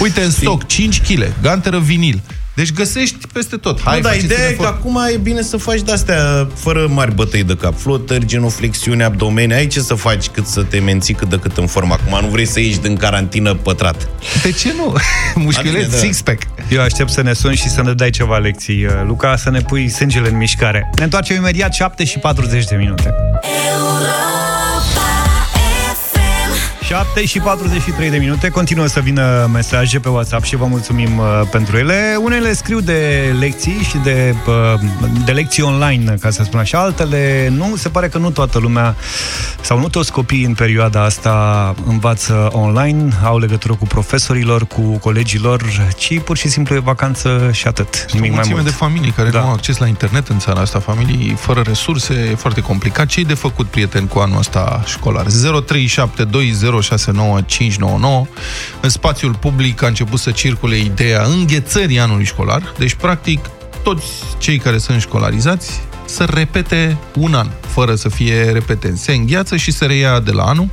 Uite, 0.00 0.20
în 0.20 0.30
stoc, 0.30 0.66
5 0.66 1.00
kg, 1.00 1.32
ganteră 1.42 1.78
vinil. 1.78 2.22
Deci 2.54 2.72
găsești 2.72 3.26
peste 3.32 3.56
tot. 3.56 3.80
Hai, 3.82 3.96
nu, 3.96 4.02
dar 4.02 4.10
faceți-ne 4.10 4.34
ideea 4.34 4.48
e 4.48 4.52
că 4.52 4.62
foto. 4.62 4.68
acum 4.74 4.98
e 5.12 5.16
bine 5.16 5.42
să 5.42 5.56
faci 5.56 5.80
de-astea 5.80 6.48
fără 6.54 6.86
mari 6.90 7.14
bătăi 7.14 7.42
de 7.44 7.56
cap. 7.56 7.78
Flotări, 7.78 8.26
genoflexiune, 8.26 9.04
abdomene, 9.04 9.54
ai 9.54 9.66
ce 9.66 9.80
să 9.80 9.94
faci 9.94 10.26
cât 10.28 10.46
să 10.46 10.62
te 10.62 10.78
menții 10.78 11.14
cât 11.14 11.28
de 11.28 11.36
cât 11.36 11.56
în 11.56 11.66
formă. 11.66 11.94
Acum 12.00 12.24
nu 12.24 12.30
vrei 12.32 12.46
să 12.46 12.60
ieși 12.60 12.78
din 12.80 12.96
carantină 12.96 13.54
pătrat. 13.54 14.08
De 14.42 14.50
ce 14.50 14.72
nu? 14.76 14.94
Mușchiuleț, 15.44 15.84
Bine, 15.84 15.96
da. 16.00 16.06
six-pack. 16.06 16.38
Eu 16.70 16.80
aștept 16.82 17.10
să 17.10 17.22
ne 17.22 17.32
suni 17.32 17.56
și 17.56 17.68
să 17.68 17.82
ne 17.82 17.92
dai 17.92 18.10
ceva 18.10 18.38
lecții, 18.38 18.84
uh, 18.84 18.92
Luca, 19.06 19.36
să 19.36 19.50
ne 19.50 19.60
pui 19.60 19.88
sângele 19.88 20.28
în 20.28 20.36
mișcare. 20.36 20.90
Ne 20.98 21.04
întoarcem 21.04 21.36
imediat 21.36 21.72
7 21.74 22.04
și 22.04 22.18
40 22.18 22.64
de 22.64 22.76
minute. 22.76 23.14
Europa 23.72 24.06
FM 24.06 24.21
7 26.82 27.24
și 27.24 27.38
43 27.38 28.10
de 28.10 28.16
minute. 28.16 28.48
Continuă 28.48 28.86
să 28.86 29.00
vină 29.00 29.48
mesaje 29.52 29.98
pe 29.98 30.08
WhatsApp 30.08 30.44
și 30.44 30.56
vă 30.56 30.64
mulțumim 30.64 31.18
uh, 31.18 31.24
pentru 31.50 31.76
ele. 31.76 32.16
Unele 32.22 32.52
scriu 32.52 32.80
de 32.80 33.32
lecții 33.38 33.78
și 33.88 33.96
de, 33.96 34.34
uh, 34.46 34.80
de 35.24 35.32
lecții 35.32 35.62
online, 35.62 36.14
ca 36.20 36.30
să 36.30 36.42
spun 36.42 36.58
așa. 36.58 36.78
Altele 36.78 37.48
nu. 37.56 37.76
Se 37.76 37.88
pare 37.88 38.08
că 38.08 38.18
nu 38.18 38.30
toată 38.30 38.58
lumea 38.58 38.96
sau 39.60 39.78
nu 39.78 39.88
toți 39.88 40.12
copiii 40.12 40.44
în 40.44 40.54
perioada 40.54 41.04
asta 41.04 41.74
învață 41.86 42.48
online, 42.52 43.08
au 43.24 43.38
legătură 43.38 43.74
cu 43.74 43.86
profesorilor, 43.86 44.66
cu 44.66 44.80
colegilor, 44.80 45.62
ci 45.96 46.20
pur 46.20 46.36
și 46.36 46.48
simplu 46.48 46.74
e 46.74 46.78
vacanță 46.78 47.50
și 47.52 47.66
atât. 47.66 48.12
Nimic 48.12 48.34
mai 48.34 48.46
mult. 48.50 48.64
de 48.64 48.70
familii 48.70 49.10
care 49.10 49.30
da. 49.30 49.40
nu 49.40 49.46
au 49.46 49.52
acces 49.52 49.76
la 49.76 49.86
internet 49.86 50.28
în 50.28 50.38
țara 50.38 50.60
asta, 50.60 50.78
familii 50.78 51.34
fără 51.38 51.62
resurse, 51.66 52.28
e 52.30 52.34
foarte 52.34 52.60
complicat. 52.60 53.06
Ce 53.06 53.22
de 53.22 53.34
făcut, 53.34 53.66
prieteni, 53.66 54.08
cu 54.08 54.18
anul 54.18 54.38
ăsta 54.38 54.82
școlar? 54.86 55.26
0372069599 56.80 58.26
În 58.80 58.88
spațiul 58.88 59.34
public 59.34 59.82
a 59.82 59.86
început 59.86 60.20
să 60.20 60.30
circule 60.30 60.78
ideea 60.78 61.22
înghețării 61.22 62.00
anului 62.00 62.24
școlar. 62.24 62.74
Deci, 62.78 62.94
practic, 62.94 63.50
toți 63.82 64.06
cei 64.38 64.58
care 64.58 64.78
sunt 64.78 65.00
școlarizați 65.00 65.80
să 66.04 66.24
repete 66.24 66.96
un 67.14 67.34
an, 67.34 67.48
fără 67.60 67.94
să 67.94 68.08
fie 68.08 68.50
repete. 68.50 68.92
Se 68.96 69.12
îngheață 69.12 69.56
și 69.56 69.70
se 69.70 69.86
reia 69.86 70.20
de 70.20 70.30
la 70.30 70.44
anul. 70.44 70.68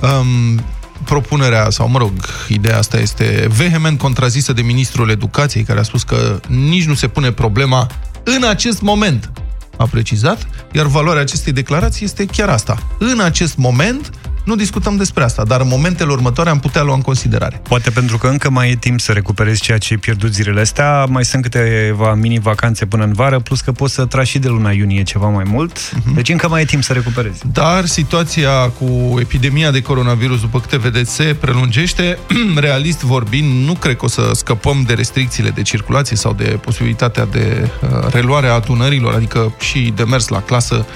Um, 0.00 0.64
propunerea, 1.04 1.70
sau 1.70 1.88
mă 1.88 1.98
rog, 1.98 2.12
ideea 2.48 2.78
asta 2.78 2.98
este 2.98 3.48
vehement 3.56 3.98
contrazisă 3.98 4.52
de 4.52 4.62
ministrul 4.62 5.10
educației, 5.10 5.62
care 5.62 5.78
a 5.78 5.82
spus 5.82 6.02
că 6.02 6.40
nici 6.48 6.86
nu 6.86 6.94
se 6.94 7.08
pune 7.08 7.32
problema 7.32 7.86
în 8.24 8.44
acest 8.44 8.80
moment, 8.80 9.30
a 9.76 9.84
precizat, 9.84 10.46
iar 10.72 10.86
valoarea 10.86 11.22
acestei 11.22 11.52
declarații 11.52 12.04
este 12.04 12.26
chiar 12.26 12.48
asta. 12.48 12.78
În 12.98 13.20
acest 13.20 13.56
moment, 13.56 14.10
nu 14.48 14.56
discutăm 14.56 14.96
despre 14.96 15.24
asta, 15.24 15.44
dar 15.44 15.60
în 15.60 15.68
momentele 15.68 16.12
următoare 16.12 16.50
am 16.50 16.58
putea 16.58 16.82
lua 16.82 16.94
în 16.94 17.00
considerare. 17.00 17.60
Poate 17.68 17.90
pentru 17.90 18.18
că 18.18 18.26
încă 18.26 18.50
mai 18.50 18.70
e 18.70 18.76
timp 18.76 19.00
să 19.00 19.12
recuperezi 19.12 19.60
ceea 19.60 19.78
ce 19.78 19.92
ai 19.92 19.98
pierdut 19.98 20.32
zilele 20.32 20.60
astea, 20.60 21.04
mai 21.04 21.24
sunt 21.24 21.42
câteva 21.42 22.14
mini-vacanțe 22.14 22.86
până 22.86 23.04
în 23.04 23.12
vară, 23.12 23.38
plus 23.38 23.60
că 23.60 23.72
poți 23.72 23.94
să 23.94 24.04
tragi 24.04 24.30
și 24.30 24.38
de 24.38 24.48
luna 24.48 24.70
iunie 24.70 25.02
ceva 25.02 25.28
mai 25.28 25.44
mult, 25.46 25.78
uh-huh. 25.78 26.14
deci 26.14 26.28
încă 26.28 26.48
mai 26.48 26.62
e 26.62 26.64
timp 26.64 26.82
să 26.82 26.92
recuperezi. 26.92 27.40
Dar 27.52 27.84
situația 27.84 28.50
cu 28.68 29.16
epidemia 29.20 29.70
de 29.70 29.82
coronavirus, 29.82 30.40
după 30.40 30.60
câte 30.60 30.76
vedeți, 30.76 31.14
se 31.14 31.36
prelungește. 31.40 32.18
Realist 32.66 33.02
vorbind, 33.02 33.66
nu 33.66 33.72
cred 33.72 33.96
că 33.96 34.04
o 34.04 34.08
să 34.08 34.30
scăpăm 34.34 34.84
de 34.86 34.94
restricțiile 34.94 35.50
de 35.50 35.62
circulație 35.62 36.16
sau 36.16 36.32
de 36.32 36.44
posibilitatea 36.44 37.26
de 37.26 37.70
uh, 37.82 37.88
reluare 38.10 38.46
a 38.46 38.52
adunărilor, 38.52 39.14
adică 39.14 39.54
și 39.60 39.92
de 39.96 40.04
mers 40.04 40.28
la 40.28 40.40
clasă 40.40 40.86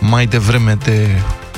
mai 0.00 0.26
devreme 0.26 0.76
de 0.84 1.08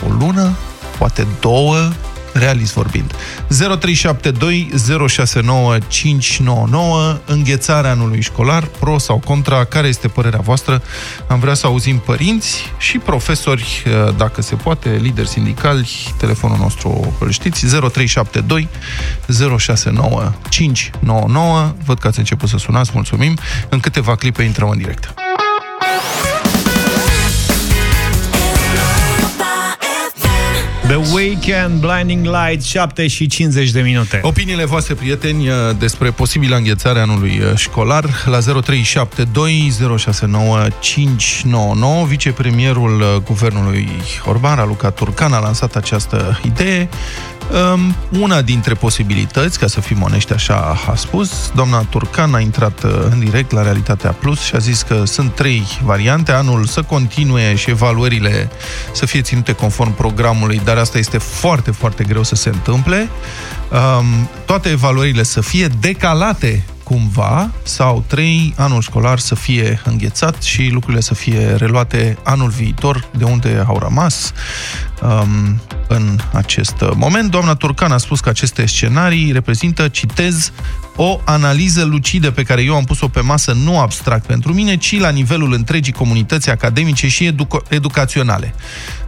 o 0.08 0.12
lună, 0.12 0.56
poate 1.02 1.26
două, 1.40 1.90
realist 2.32 2.72
vorbind. 2.72 3.14
0372 3.48 4.70
069 5.08 5.78
599, 5.88 7.18
înghețarea 7.26 7.90
anului 7.90 8.20
școlar, 8.20 8.64
pro 8.64 8.98
sau 8.98 9.18
contra, 9.24 9.64
care 9.64 9.88
este 9.88 10.08
părerea 10.08 10.38
voastră? 10.38 10.82
Am 11.26 11.38
vrea 11.38 11.54
să 11.54 11.66
auzim 11.66 11.98
părinți 11.98 12.72
și 12.78 12.98
profesori, 12.98 13.82
eh, 13.84 14.14
dacă 14.16 14.42
se 14.42 14.54
poate, 14.54 14.98
lideri 15.00 15.28
sindicali, 15.28 16.14
telefonul 16.18 16.58
nostru 16.58 17.16
îl 17.20 17.30
știți, 17.30 17.66
0372 17.66 18.68
069 19.58 20.32
599, 20.48 21.74
văd 21.84 21.98
că 21.98 22.06
ați 22.06 22.18
început 22.18 22.48
să 22.48 22.56
sunați, 22.56 22.90
mulțumim, 22.94 23.38
în 23.68 23.80
câteva 23.80 24.14
clipe 24.14 24.42
intrăm 24.42 24.68
în 24.68 24.78
direct. 24.78 25.14
The 30.92 31.00
Weekend, 31.14 31.80
Blinding 31.80 32.26
Lights, 32.26 32.64
7 32.64 33.06
și 33.06 33.26
50 33.26 33.70
de 33.70 33.80
minute. 33.80 34.18
Opiniile 34.22 34.64
voastre, 34.64 34.94
prieteni, 34.94 35.48
uh, 35.48 35.54
despre 35.78 36.10
posibilă 36.10 36.56
înghețare 36.56 37.00
anului 37.00 37.38
uh, 37.38 37.56
școlar 37.56 38.04
la 38.24 38.38
0372069599. 38.38 38.42
Vicepremierul 42.06 43.00
uh, 43.00 43.16
guvernului 43.24 43.88
Orban, 44.24 44.56
Raluca 44.56 44.90
Turcan, 44.90 45.32
a 45.32 45.38
lansat 45.38 45.76
această 45.76 46.40
idee. 46.44 46.88
Um, 47.52 47.94
una 48.20 48.42
dintre 48.42 48.74
posibilități, 48.74 49.58
ca 49.58 49.66
să 49.66 49.80
fim 49.80 50.02
onești, 50.02 50.32
așa 50.32 50.78
a 50.86 50.94
spus, 50.94 51.50
doamna 51.54 51.78
Turcan 51.78 52.34
a 52.34 52.40
intrat 52.40 52.82
în 52.82 53.18
direct 53.18 53.50
la 53.50 53.62
Realitatea 53.62 54.10
Plus 54.10 54.40
și 54.40 54.54
a 54.54 54.58
zis 54.58 54.82
că 54.82 55.04
sunt 55.04 55.34
trei 55.34 55.66
variante. 55.82 56.32
Anul 56.32 56.64
să 56.64 56.82
continue 56.82 57.54
și 57.54 57.70
evaluările 57.70 58.50
să 58.92 59.06
fie 59.06 59.20
ținute 59.20 59.52
conform 59.52 59.94
programului, 59.94 60.60
dar 60.64 60.76
asta 60.76 60.98
este 60.98 61.18
foarte, 61.18 61.70
foarte 61.70 62.04
greu 62.04 62.22
să 62.22 62.34
se 62.34 62.48
întâmple. 62.48 63.08
Um, 63.70 64.28
toate 64.46 64.68
evaluările 64.68 65.22
să 65.22 65.40
fie 65.40 65.66
decalate 65.66 66.64
cumva, 66.82 67.50
sau 67.62 68.04
trei 68.06 68.54
anul 68.56 68.80
școlar 68.80 69.18
să 69.18 69.34
fie 69.34 69.80
înghețat 69.84 70.42
și 70.42 70.68
lucrurile 70.72 71.00
să 71.00 71.14
fie 71.14 71.54
reluate 71.54 72.18
anul 72.22 72.48
viitor, 72.48 73.08
de 73.16 73.24
unde 73.24 73.64
au 73.66 73.78
rămas. 73.78 74.32
Um, 75.02 75.60
în 75.88 76.18
acest 76.32 76.74
moment. 76.94 77.30
Doamna 77.30 77.54
Turcan 77.54 77.92
a 77.92 77.96
spus 77.96 78.20
că 78.20 78.28
aceste 78.28 78.66
scenarii 78.66 79.32
reprezintă, 79.32 79.88
citez, 79.88 80.52
o 80.96 81.20
analiză 81.24 81.84
lucidă 81.84 82.30
pe 82.30 82.42
care 82.42 82.62
eu 82.62 82.74
am 82.74 82.84
pus-o 82.84 83.08
pe 83.08 83.20
masă 83.20 83.52
nu 83.52 83.80
abstract 83.80 84.26
pentru 84.26 84.52
mine, 84.52 84.76
ci 84.76 84.98
la 84.98 85.08
nivelul 85.08 85.52
întregii 85.52 85.92
comunități 85.92 86.50
academice 86.50 87.08
și 87.08 87.32
educa- 87.32 87.68
educaționale. 87.68 88.54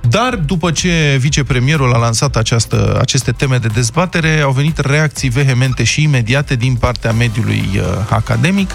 Dar 0.08 0.34
după 0.36 0.70
ce 0.70 1.16
vicepremierul 1.20 1.92
a 1.92 1.98
lansat 1.98 2.36
această, 2.36 2.98
aceste 3.00 3.32
teme 3.32 3.56
de 3.56 3.68
dezbatere, 3.68 4.40
au 4.40 4.52
venit 4.52 4.78
reacții 4.78 5.28
vehemente 5.28 5.84
și 5.84 6.02
imediate 6.02 6.54
din 6.56 6.74
partea 6.74 7.12
mediului 7.12 7.68
uh, 7.74 7.82
academic 8.08 8.70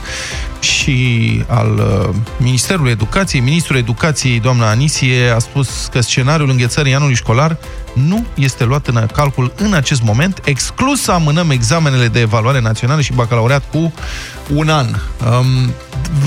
și 0.59 1.43
al 1.47 1.73
uh, 1.77 2.15
Ministerului 2.37 2.91
Educației. 2.91 3.41
Ministrul 3.41 3.77
Educației, 3.77 4.39
doamna 4.39 4.69
Anisie, 4.69 5.29
a 5.29 5.39
spus 5.39 5.87
că 5.91 6.01
scenariul 6.01 6.49
înghețării 6.49 6.95
anului 6.95 7.15
școlar 7.15 7.57
nu 7.93 8.25
este 8.33 8.63
luat 8.63 8.87
în 8.87 9.05
calcul 9.13 9.53
în 9.57 9.73
acest 9.73 10.01
moment, 10.01 10.41
exclus 10.43 11.01
să 11.01 11.11
amânăm 11.11 11.49
examenele 11.49 12.07
de 12.07 12.19
evaluare 12.19 12.61
națională 12.61 13.01
și 13.01 13.13
bacalaureat 13.13 13.63
cu 13.71 13.93
un 14.53 14.69
an. 14.69 14.87
Um, 14.87 15.73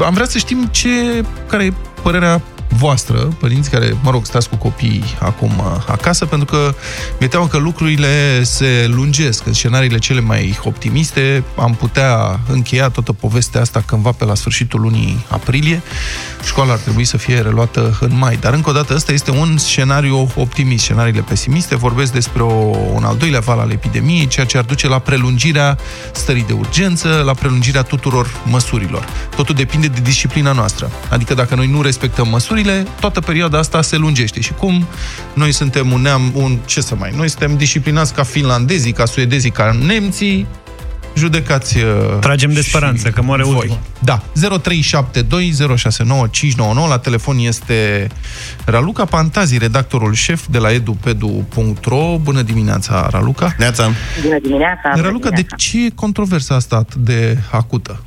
am 0.04 0.14
vrea 0.14 0.26
să 0.26 0.38
știm 0.38 0.68
ce, 0.70 1.24
care 1.48 1.64
e 1.64 1.72
părerea 2.02 2.42
voastră, 2.76 3.18
părinți 3.18 3.70
care, 3.70 3.96
mă 4.02 4.10
rog, 4.10 4.26
stați 4.26 4.48
cu 4.48 4.56
copiii 4.56 5.04
acum 5.18 5.50
uh, 5.58 5.84
acasă, 5.86 6.26
pentru 6.26 6.46
că 6.46 6.74
mi-e 7.18 7.28
teamă 7.28 7.46
că 7.46 7.56
lucrurile 7.56 8.42
se 8.42 8.86
lungesc. 8.88 9.46
În 9.46 9.52
scenariile 9.52 9.98
cele 9.98 10.20
mai 10.20 10.58
optimiste 10.64 11.44
am 11.56 11.74
putea 11.74 12.40
încheia 12.48 12.88
toată 12.88 13.12
povestea 13.12 13.60
asta 13.60 13.82
cândva 13.86 14.10
pe 14.10 14.24
la 14.24 14.34
sfârșitul 14.34 14.80
lunii 14.80 15.26
aprilie. 15.28 15.82
Școala 16.44 16.72
ar 16.72 16.78
trebui 16.78 17.04
să 17.04 17.16
fie 17.16 17.40
reluată 17.40 17.98
în 18.00 18.16
mai. 18.18 18.36
Dar, 18.40 18.52
încă 18.52 18.70
o 18.70 18.72
dată, 18.72 18.94
ăsta 18.94 19.12
este 19.12 19.30
un 19.30 19.58
scenariu 19.58 20.30
optimist. 20.34 20.82
Scenariile 20.82 21.20
pesimiste 21.20 21.76
vorbesc 21.76 22.12
despre 22.12 22.42
o, 22.42 22.52
un 22.94 23.04
al 23.04 23.16
doilea 23.16 23.40
val 23.40 23.58
al 23.58 23.70
epidemiei, 23.70 24.26
ceea 24.26 24.46
ce 24.46 24.58
ar 24.58 24.64
duce 24.64 24.88
la 24.88 24.98
prelungirea 24.98 25.78
stării 26.12 26.44
de 26.44 26.52
urgență, 26.52 27.22
la 27.24 27.34
prelungirea 27.34 27.82
tuturor 27.82 28.30
măsurilor. 28.44 29.04
Totul 29.36 29.54
depinde 29.54 29.86
de 29.86 30.00
disciplina 30.00 30.52
noastră. 30.52 30.90
Adică 31.10 31.34
dacă 31.34 31.54
noi 31.54 31.66
nu 31.66 31.82
respectăm 31.82 32.28
măsuri, 32.28 32.40
măsurile, 32.52 32.86
toată 33.00 33.20
perioada 33.20 33.58
asta 33.58 33.82
se 33.82 33.96
lungește. 33.96 34.40
Și 34.40 34.52
cum 34.52 34.86
noi 35.34 35.52
suntem 35.52 35.92
un 35.92 36.00
neam, 36.00 36.32
un, 36.34 36.58
ce 36.64 36.80
să 36.80 36.94
mai, 36.94 37.12
noi 37.16 37.28
suntem 37.28 37.56
disciplinați 37.56 38.14
ca 38.14 38.22
finlandezii, 38.22 38.92
ca 38.92 39.04
suedezii, 39.04 39.50
ca 39.50 39.76
nemții, 39.84 40.46
judecați 41.16 41.78
uh, 41.78 41.84
Tragem 42.20 42.52
de 42.52 42.60
speranță, 42.60 43.10
că 43.10 43.22
moare 43.22 43.42
voi. 43.42 43.54
ultimul. 43.54 43.78
Da, 43.98 44.22
0372069599, 44.32 46.88
la 46.88 46.98
telefon 46.98 47.38
este 47.38 48.06
Raluca 48.64 49.04
Pantazi, 49.04 49.58
redactorul 49.58 50.14
șef 50.14 50.44
de 50.50 50.58
la 50.58 50.72
edupedu.ro. 50.72 52.18
Bună 52.18 52.42
dimineața, 52.42 53.08
Raluca! 53.10 53.54
Neața! 53.58 53.90
Bună 54.22 54.38
dimineața! 54.42 54.80
Raluca, 54.82 55.00
bună 55.08 55.18
dimineața. 55.18 55.46
de 55.48 55.54
ce 55.56 55.84
e 55.84 55.88
controversa 55.94 56.54
asta 56.54 56.76
atât 56.76 57.00
de 57.00 57.38
acută? 57.50 58.02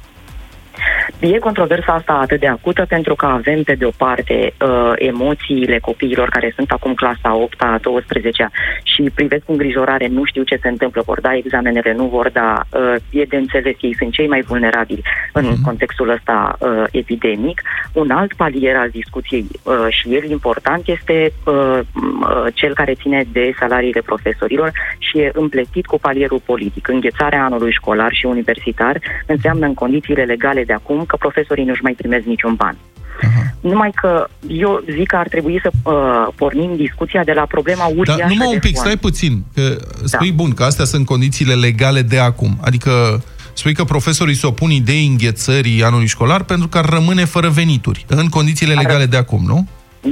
E 1.19 1.39
controversa 1.39 1.93
asta 1.93 2.13
atât 2.13 2.39
de 2.39 2.47
acută 2.47 2.85
pentru 2.87 3.15
că 3.15 3.25
avem, 3.25 3.63
pe 3.63 3.75
de 3.75 3.85
o 3.85 3.89
parte, 3.97 4.53
uh, 4.61 4.93
emoțiile 4.95 5.79
copiilor 5.79 6.29
care 6.29 6.51
sunt 6.55 6.71
acum 6.71 6.93
clasa 6.93 7.35
8 7.35 7.61
a 7.61 7.77
12 7.81 8.49
și 8.83 9.11
privesc 9.15 9.43
cu 9.45 9.51
îngrijorare, 9.51 10.07
nu 10.07 10.23
știu 10.23 10.43
ce 10.43 10.59
se 10.61 10.67
întâmplă, 10.67 11.01
vor 11.05 11.21
da 11.21 11.35
examenele, 11.35 11.93
nu 11.93 12.05
vor 12.05 12.29
da, 12.29 12.61
uh, 12.69 12.95
e 13.09 13.23
de 13.23 13.35
înțeles, 13.35 13.75
ei 13.81 13.95
sunt 13.97 14.11
cei 14.11 14.27
mai 14.27 14.41
vulnerabili 14.41 15.01
în 15.33 15.43
mm-hmm. 15.45 15.65
contextul 15.65 16.09
ăsta 16.09 16.57
uh, 16.59 16.83
epidemic. 16.91 17.61
Un 17.93 18.11
alt 18.11 18.33
palier 18.33 18.75
al 18.75 18.89
discuției 18.89 19.45
uh, 19.63 19.85
și 19.89 20.15
el 20.15 20.29
important 20.29 20.87
este 20.87 21.31
uh, 21.45 21.79
uh, 21.83 22.45
cel 22.53 22.73
care 22.73 22.93
ține 22.93 23.25
de 23.31 23.53
salariile 23.59 24.01
profesorilor 24.01 24.71
și 24.97 25.17
e 25.17 25.31
împletit 25.33 25.85
cu 25.85 25.99
palierul 25.99 26.41
politic. 26.45 26.87
Înghețarea 26.87 27.43
anului 27.43 27.71
școlar 27.71 28.13
și 28.13 28.25
universitar 28.25 28.99
înseamnă 29.25 29.65
în 29.65 29.73
condițiile 29.73 30.23
legale 30.23 30.63
de 30.63 30.73
acum 30.73 30.94
că 31.03 31.15
profesorii 31.15 31.65
nu-și 31.65 31.81
mai 31.83 31.93
primesc 31.93 32.25
niciun 32.25 32.53
ban. 32.55 32.77
Aha. 33.21 33.53
Numai 33.59 33.91
că 34.01 34.27
eu 34.47 34.83
zic 34.91 35.07
că 35.07 35.15
ar 35.15 35.27
trebui 35.27 35.59
să 35.61 35.71
uh, 35.83 36.33
pornim 36.35 36.75
discuția 36.75 37.23
de 37.23 37.31
la 37.31 37.45
problema 37.45 37.85
uriașă 37.85 38.19
Dar 38.19 38.29
numai 38.29 38.47
un 38.53 38.59
pic, 38.59 38.73
foame. 38.75 38.89
stai 38.89 38.97
puțin. 38.97 39.43
Că 39.53 39.75
spui 40.03 40.29
da. 40.29 40.35
bun 40.35 40.53
că 40.53 40.63
astea 40.63 40.85
sunt 40.85 41.05
condițiile 41.05 41.53
legale 41.53 42.01
de 42.01 42.19
acum. 42.19 42.57
Adică 42.61 43.23
spui 43.53 43.73
că 43.73 43.83
profesorii 43.83 44.35
se 44.35 44.47
opun 44.47 44.69
idei 44.69 45.05
înghețării 45.05 45.83
anului 45.83 46.07
școlar 46.07 46.43
pentru 46.43 46.67
că 46.67 46.77
ar 46.77 46.85
rămâne 46.85 47.25
fără 47.25 47.49
venituri. 47.49 48.05
În 48.07 48.27
condițiile 48.27 48.73
legale 48.73 49.05
de 49.05 49.17
acum, 49.17 49.43
nu? 49.45 49.67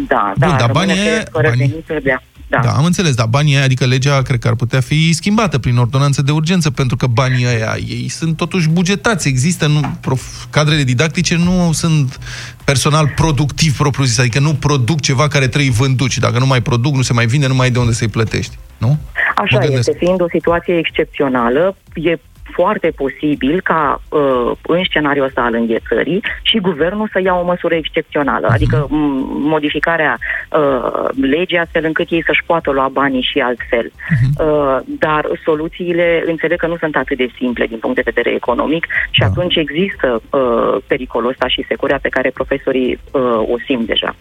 Da, 0.07 0.33
Bun, 0.39 0.49
da, 0.49 0.55
dar 0.59 0.71
banii 0.71 0.93
rămâne 0.95 1.09
aia- 1.15 1.23
fără 1.31 1.47
banii- 1.49 1.67
venituri 1.67 2.03
de 2.03 2.11
a- 2.11 2.21
da. 2.47 2.59
Da, 2.63 2.69
am 2.71 2.85
înțeles, 2.85 3.15
dar 3.15 3.27
banii 3.27 3.55
aia, 3.55 3.63
adică 3.63 3.85
legea, 3.85 4.21
cred 4.21 4.39
că 4.39 4.47
ar 4.47 4.55
putea 4.55 4.79
fi 4.79 5.13
schimbată 5.13 5.59
prin 5.59 5.77
ordonanță 5.77 6.21
de 6.21 6.31
urgență, 6.31 6.71
pentru 6.71 6.95
că 6.95 7.07
banii 7.07 7.45
aia, 7.45 7.75
ei 7.87 8.07
sunt 8.09 8.37
totuși 8.37 8.69
bugetați, 8.69 9.27
există, 9.27 9.67
nu, 9.67 9.81
prof, 10.01 10.45
cadrele 10.49 10.83
didactice 10.83 11.35
nu 11.35 11.69
sunt 11.73 12.19
personal 12.63 13.11
productiv 13.15 13.77
propriu-zis, 13.77 14.19
adică 14.19 14.39
nu 14.39 14.53
produc 14.53 14.99
ceva 15.01 15.27
care 15.27 15.47
trebuie 15.47 15.71
vândut 15.71 16.11
și 16.11 16.19
dacă 16.19 16.39
nu 16.39 16.45
mai 16.45 16.61
produc, 16.61 16.95
nu 16.95 17.01
se 17.01 17.13
mai 17.13 17.25
vinde, 17.25 17.47
nu 17.47 17.55
mai 17.55 17.65
ai 17.65 17.71
de 17.71 17.79
unde 17.79 17.93
să-i 17.93 18.07
plătești, 18.07 18.57
nu? 18.77 18.97
Așa 19.35 19.57
Mă 19.57 19.65
gândesc. 19.65 19.87
este, 19.89 19.95
fiind 20.05 20.21
o 20.21 20.25
situație 20.29 20.77
excepțională, 20.77 21.75
e 21.93 22.15
foarte 22.51 22.91
posibil 22.95 23.61
ca 23.61 24.01
uh, 24.09 24.51
în 24.61 24.83
scenariul 24.83 25.25
ăsta 25.25 25.41
al 25.41 25.53
înghețării 25.53 26.23
și 26.41 26.59
guvernul 26.59 27.09
să 27.11 27.19
ia 27.21 27.33
o 27.35 27.43
măsură 27.45 27.75
excepțională, 27.75 28.45
Mhm. 28.45 28.53
adică 28.53 28.85
m- 28.85 28.89
modificarea 29.53 30.17
uh, 30.51 31.09
legii 31.21 31.57
astfel 31.57 31.85
încât 31.85 32.09
ei 32.09 32.23
să-și 32.23 32.43
poată 32.45 32.71
lua 32.71 32.87
banii 32.91 33.21
și 33.31 33.39
altfel. 33.39 33.91
Mhm. 34.09 34.47
Uh, 34.49 34.77
dar 34.85 35.25
soluțiile 35.43 36.23
înțeleg 36.25 36.57
că 36.59 36.67
nu 36.67 36.77
sunt 36.77 36.95
atât 36.95 37.17
de 37.17 37.29
simple 37.37 37.65
din 37.65 37.77
punct 37.77 37.95
de 37.95 38.01
vedere 38.05 38.29
economic 38.35 38.85
și 39.11 39.19
Da. 39.19 39.25
atunci 39.25 39.55
există 39.55 40.21
uh, 40.29 40.77
pericolul 40.87 41.29
ăsta 41.29 41.47
și 41.47 41.65
securea 41.67 41.99
pe 42.01 42.09
care 42.09 42.29
profesorii 42.29 42.99
uh, 43.11 43.21
o 43.37 43.55
simt 43.65 43.85
deja. 43.87 44.15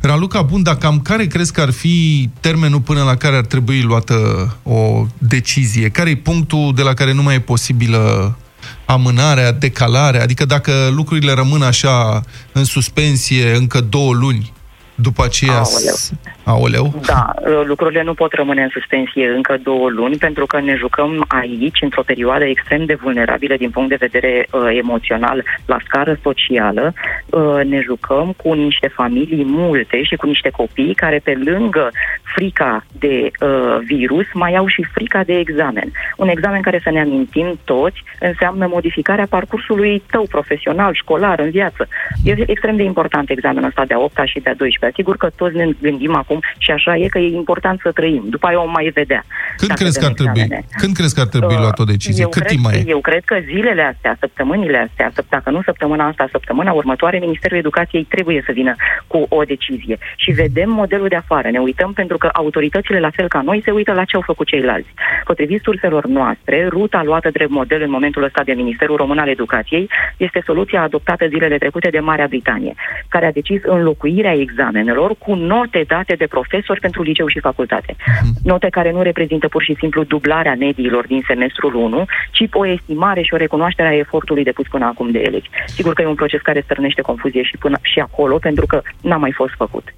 Raluca, 0.00 0.42
bun, 0.42 0.62
dar 0.62 0.76
cam 0.76 1.00
care 1.00 1.26
crezi 1.26 1.52
că 1.52 1.60
ar 1.60 1.70
fi 1.70 2.28
termenul 2.40 2.80
până 2.80 3.02
la 3.02 3.16
care 3.16 3.36
ar 3.36 3.44
trebui 3.44 3.82
luată 3.82 4.16
o 4.62 5.06
decizie? 5.18 5.88
Care 5.88 6.10
e 6.10 6.16
punctul 6.16 6.72
de 6.74 6.82
la 6.82 6.94
care 6.94 7.12
nu 7.12 7.22
mai 7.22 7.34
e 7.34 7.40
posibilă 7.40 8.36
amânarea, 8.84 9.52
decalarea? 9.52 10.22
Adică 10.22 10.44
dacă 10.44 10.72
lucrurile 10.94 11.32
rămân 11.32 11.62
așa 11.62 12.22
în 12.52 12.64
suspensie 12.64 13.54
încă 13.54 13.80
două 13.80 14.14
luni, 14.14 14.52
după 14.96 15.24
aceea... 15.24 15.62
s- 15.62 16.12
Aoleu. 16.44 16.94
Da, 17.06 17.32
lucrurile 17.64 18.02
nu 18.02 18.14
pot 18.14 18.32
rămâne 18.32 18.62
în 18.62 18.68
suspensie 18.68 19.28
încă 19.28 19.58
două 19.62 19.88
luni 19.90 20.16
pentru 20.16 20.46
că 20.46 20.60
ne 20.60 20.74
jucăm 20.74 21.24
aici 21.28 21.78
într-o 21.80 22.02
perioadă 22.02 22.44
extrem 22.44 22.84
de 22.84 22.94
vulnerabilă 22.94 23.54
din 23.56 23.70
punct 23.70 23.88
de 23.88 23.96
vedere 24.08 24.46
uh, 24.50 24.60
emoțional 24.78 25.44
la 25.66 25.78
scară 25.84 26.18
socială. 26.22 26.92
Uh, 27.26 27.60
ne 27.64 27.80
jucăm 27.80 28.34
cu 28.36 28.52
niște 28.52 28.88
familii 28.88 29.44
multe 29.46 30.02
și 30.02 30.16
cu 30.16 30.26
niște 30.26 30.50
copii 30.50 30.94
care 30.94 31.20
pe 31.24 31.38
lângă 31.44 31.90
frica 32.22 32.84
de 32.98 33.30
uh, 33.40 33.78
virus 33.86 34.26
mai 34.32 34.54
au 34.56 34.66
și 34.66 34.86
frica 34.92 35.22
de 35.24 35.38
examen. 35.38 35.92
Un 36.16 36.28
examen 36.28 36.60
care 36.60 36.80
să 36.82 36.90
ne 36.90 37.00
amintim 37.00 37.58
toți 37.64 38.02
înseamnă 38.20 38.66
modificarea 38.66 39.26
parcursului 39.28 40.02
tău 40.10 40.26
profesional, 40.30 40.94
școlar, 40.94 41.38
în 41.40 41.50
viață. 41.50 41.88
E 42.24 42.34
extrem 42.46 42.76
de 42.76 42.82
important 42.82 43.30
examenul 43.30 43.68
ăsta 43.68 43.84
de 43.84 43.94
a 43.94 43.98
8 43.98 44.20
și 44.24 44.40
de 44.40 44.50
a 44.50 44.54
12 44.54 44.85
Sigur 44.94 45.16
că 45.16 45.30
toți 45.36 45.56
ne 45.56 45.68
gândim 45.80 46.14
acum 46.14 46.40
și 46.58 46.70
așa 46.70 46.96
e 46.96 47.06
că 47.08 47.18
e 47.18 47.36
important 47.36 47.80
să 47.82 47.90
trăim. 47.92 48.24
După 48.28 48.46
aia 48.46 48.62
o 48.62 48.68
mai 48.68 48.90
vedea. 48.94 49.24
Când 49.56 49.70
dacă 49.70 49.82
crezi 49.82 49.98
că 49.98 50.04
dăm 50.04 50.08
ar 50.10 50.14
trebui? 50.14 50.40
examene. 50.40 50.64
Când 50.76 50.94
crezi 50.94 51.14
că 51.14 51.20
ar 51.20 51.26
trebui 51.26 51.54
Uh, 51.56 51.60
luat 51.60 51.78
o 51.78 51.84
decizie? 51.84 52.22
Eu 52.22 52.28
Cât 52.28 52.42
cred, 52.42 52.52
timp 52.52 52.64
mai 52.64 52.74
e? 52.78 52.84
Eu 52.86 53.00
cred 53.00 53.24
că 53.24 53.36
zilele 53.44 53.82
astea, 53.82 54.16
săptămânile 54.20 54.78
astea, 54.78 55.12
săp- 55.16 55.28
dacă 55.28 55.50
nu 55.50 55.62
săptămâna 55.62 56.06
asta, 56.06 56.28
săptămâna 56.30 56.72
următoare, 56.72 57.18
Ministerul 57.18 57.58
Educației 57.58 58.04
trebuie 58.04 58.42
să 58.46 58.52
vină 58.52 58.74
cu 59.06 59.26
o 59.28 59.42
decizie. 59.42 59.98
Și 60.16 60.30
vedem 60.30 60.70
modelul 60.70 61.08
de 61.08 61.16
afară. 61.16 61.50
Ne 61.50 61.58
uităm 61.58 61.92
pentru 61.92 62.18
că 62.18 62.28
autoritățile, 62.32 63.00
la 63.00 63.10
fel 63.10 63.28
ca 63.28 63.40
noi, 63.40 63.62
se 63.64 63.70
uită 63.70 63.92
la 63.92 64.04
ce 64.04 64.16
au 64.16 64.22
făcut 64.26 64.46
ceilalți. 64.46 64.88
Potrivit 65.24 65.62
surselor 65.62 66.06
noastre, 66.06 66.66
ruta 66.68 67.02
luată 67.04 67.30
drept 67.30 67.50
model 67.50 67.82
în 67.82 67.90
momentul 67.90 68.22
ăsta 68.22 68.42
de 68.44 68.52
Ministerul 68.52 68.96
Român 68.96 69.18
al 69.18 69.28
Educației 69.28 69.88
este 70.16 70.42
soluția 70.46 70.82
adoptată 70.82 71.26
zilele 71.26 71.58
trecute 71.58 71.88
de 71.90 71.98
Marea 71.98 72.26
Britanie, 72.26 72.74
care 73.08 73.26
a 73.26 73.32
decis 73.32 73.60
înlocuirea 73.64 74.32
examenelor 74.32 74.75
cu 75.18 75.34
note 75.34 75.84
date 75.86 76.14
de 76.14 76.26
profesori 76.26 76.80
pentru 76.80 77.02
liceu 77.02 77.26
și 77.26 77.40
facultate. 77.40 77.96
Note 78.42 78.68
care 78.70 78.90
nu 78.92 79.02
reprezintă 79.02 79.48
pur 79.48 79.62
și 79.62 79.76
simplu 79.78 80.02
dublarea 80.04 80.54
mediilor 80.54 81.06
din 81.06 81.24
semestrul 81.26 81.74
1, 81.74 82.04
ci 82.32 82.44
o 82.52 82.66
estimare 82.66 83.22
și 83.22 83.34
o 83.34 83.36
recunoaștere 83.36 83.88
a 83.88 83.96
efortului 83.96 84.44
depus 84.44 84.66
până 84.68 84.84
acum 84.84 85.10
de 85.10 85.18
elevi. 85.18 85.48
Sigur 85.66 85.92
că 85.92 86.02
e 86.02 86.06
un 86.06 86.14
proces 86.14 86.40
care 86.40 86.60
stârnește 86.64 87.00
confuzie 87.00 87.42
și, 87.42 87.56
până, 87.56 87.78
și 87.82 87.98
acolo, 87.98 88.38
pentru 88.38 88.66
că 88.66 88.82
n-a 89.00 89.16
mai 89.16 89.32
fost 89.32 89.54
făcut. 89.56 89.94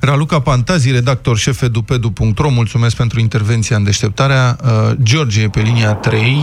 Raluca 0.00 0.40
Pantazi, 0.40 0.92
redactor 0.92 1.36
șef 1.36 1.62
edupedu.ro, 1.62 2.50
mulțumesc 2.50 2.96
pentru 2.96 3.20
intervenția 3.20 3.76
în 3.76 3.84
deșteptarea. 3.84 4.56
Uh, 4.64 4.90
George 5.02 5.42
e 5.42 5.48
pe 5.48 5.60
linia 5.60 5.92
3. 5.94 6.36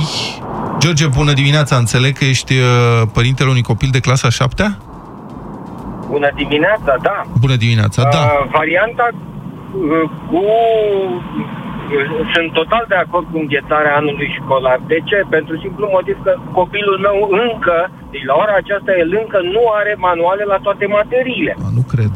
George, 0.80 1.08
bună 1.08 1.34
dimineața, 1.34 1.76
înțeleg 1.76 2.18
că 2.18 2.26
ești 2.26 2.54
uh, 2.54 3.08
părintele 3.14 3.50
unui 3.50 3.62
copil 3.62 3.90
de 3.92 4.00
clasa 4.00 4.30
7 4.30 4.78
Bună 6.16 6.30
dimineața, 6.42 6.94
da. 7.10 7.18
Bună 7.46 7.58
dimineața, 7.66 8.02
da. 8.16 8.24
Uh, 8.26 8.50
varianta 8.60 9.08
uh, 9.14 10.06
cu... 10.30 10.42
uh, 10.42 12.10
Sunt 12.34 12.50
total 12.60 12.86
de 12.92 12.98
acord 13.04 13.26
cu 13.32 13.38
înghețarea 13.44 13.94
anului 14.02 14.30
școlar. 14.40 14.78
De 14.92 15.00
ce? 15.10 15.18
Pentru 15.36 15.54
simplu 15.64 15.86
motiv 15.98 16.18
că 16.26 16.32
copilul 16.60 16.98
meu 17.08 17.18
încă, 17.46 17.78
deci 18.12 18.26
la 18.30 18.36
ora 18.44 18.54
aceasta 18.64 18.92
el 19.04 19.10
încă 19.22 19.40
nu 19.56 19.64
are 19.80 19.94
manuale 20.08 20.44
la 20.54 20.58
toate 20.66 20.86
materiile. 21.00 21.54
A, 21.66 21.70
nu 21.78 21.84
cred. 21.94 22.14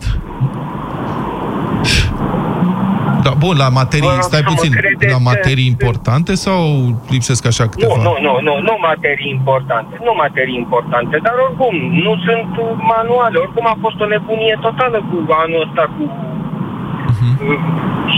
Da, 3.26 3.32
bun, 3.44 3.56
la 3.64 3.70
materii, 3.80 4.08
Vă 4.08 4.14
rog 4.20 4.24
stai 4.30 4.44
să 4.44 4.46
mă 4.48 4.54
puțin, 4.54 4.72
credeți 4.72 5.12
la 5.16 5.20
că- 5.22 5.30
materii 5.32 5.68
importante 5.74 6.32
sau 6.46 6.60
lipsesc 7.14 7.42
așa 7.52 7.64
Nu, 7.64 7.70
câteva? 7.72 7.96
nu, 8.08 8.14
nu, 8.26 8.34
nu, 8.48 8.54
nu 8.68 8.74
materii 8.90 9.30
importante, 9.38 9.94
nu 10.08 10.12
materii 10.24 10.58
importante, 10.64 11.16
dar 11.26 11.36
oricum, 11.48 11.76
nu 12.06 12.12
sunt 12.26 12.50
uh, 12.64 12.68
manuale, 12.96 13.36
oricum 13.46 13.66
a 13.74 13.78
fost 13.86 13.98
o 14.04 14.08
nebunie 14.16 14.56
totală 14.68 14.98
cu 15.10 15.16
anul 15.44 15.62
ăsta, 15.68 15.84
cu 15.96 16.04
Mhm. 17.14 17.32
uh, 17.50 17.60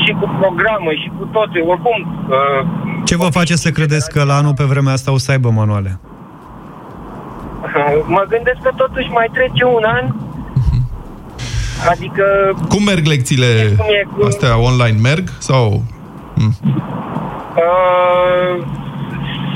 și 0.02 0.12
cu 0.20 0.26
programă 0.42 0.90
și 1.02 1.08
cu 1.18 1.24
toate, 1.36 1.58
oricum... 1.72 1.98
Uh, 2.38 2.62
Ce 3.10 3.16
vă 3.24 3.28
face 3.40 3.56
să 3.56 3.70
credeți 3.78 4.08
că 4.14 4.24
la 4.24 4.36
anul 4.36 4.54
pe 4.60 4.64
vremea 4.72 4.94
asta 4.94 5.12
o 5.12 5.18
să 5.18 5.32
aibă 5.32 5.50
manuale? 5.62 5.92
Mă 8.16 8.24
gândesc 8.34 8.60
că 8.64 8.72
totuși 8.76 9.10
mai 9.18 9.28
trece 9.34 9.64
un 9.78 9.84
an, 9.98 10.06
adică 11.90 12.26
Cum 12.70 12.84
merg 12.84 13.06
lecțiile 13.06 13.74
cum 13.78 13.86
e 13.90 14.08
cu- 14.18 14.26
astea 14.26 14.58
online? 14.60 14.98
Merg 15.02 15.30
sau... 15.40 15.84
Mm. 16.36 16.52
uh, 17.56 18.66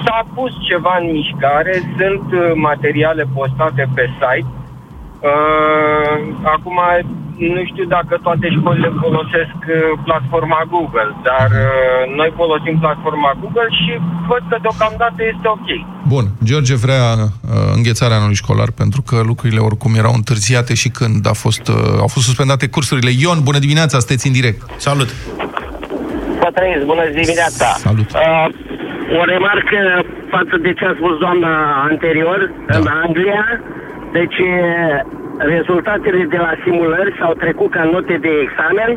s-a 0.06 0.26
pus 0.34 0.52
ceva 0.70 0.98
în 1.02 1.12
mișcare, 1.12 1.74
sunt 1.98 2.32
uh, 2.34 2.52
materiale 2.56 3.26
postate 3.34 3.89
pe 3.96 4.10
site. 4.20 4.48
Uh, 5.20 6.36
acum 6.44 6.80
nu 7.56 7.62
știu 7.71 7.86
dacă 7.86 8.13
toate 8.28 8.47
școlile 8.58 8.91
folosesc 9.04 9.60
uh, 9.67 9.75
platforma 10.08 10.62
Google, 10.73 11.12
dar 11.28 11.49
uh, 11.52 12.15
noi 12.19 12.30
folosim 12.41 12.75
platforma 12.86 13.32
Google 13.41 13.69
și 13.80 13.91
văd 14.28 14.43
că 14.49 14.58
deocamdată 14.62 15.19
este 15.34 15.47
ok. 15.56 15.67
Bun, 16.13 16.25
George 16.43 16.75
vrea 16.75 17.06
uh, 17.21 17.30
înghețarea 17.78 18.17
anului 18.17 18.41
școlar 18.43 18.69
pentru 18.82 19.02
că 19.08 19.15
lucrurile 19.32 19.62
oricum 19.69 19.91
erau 20.02 20.13
întârziate 20.15 20.73
și 20.73 20.89
când 20.89 21.28
a 21.34 21.36
fost, 21.43 21.65
uh, 21.67 22.04
au 22.04 22.10
fost 22.15 22.25
suspendate 22.25 22.65
cursurile. 22.75 23.12
Ion, 23.23 23.39
bună 23.43 23.60
dimineața, 23.60 23.97
sunteți 23.99 24.28
în 24.28 24.34
direct. 24.34 24.62
Salut! 24.88 25.10
Vă 26.41 26.49
trăiesc, 26.54 26.86
bună 26.86 27.06
dimineața! 27.21 27.67
Salut. 27.88 28.10
Uh, 28.12 28.47
o 29.19 29.23
remarcă 29.34 29.80
față 30.30 30.56
de 30.65 30.73
ce 30.73 30.86
a 30.86 30.93
spus 30.99 31.17
doamna 31.17 31.54
anterior, 31.89 32.39
da. 32.67 32.78
în 32.78 32.88
Anglia, 33.04 33.45
deci 34.12 34.38
uh, 34.38 35.18
rezultatele 35.54 36.23
de 36.34 36.38
la 36.45 36.52
simulări 36.63 37.15
s-au 37.19 37.34
trecut 37.43 37.71
ca 37.71 37.84
note 37.93 38.15
de 38.25 38.32
examen 38.45 38.91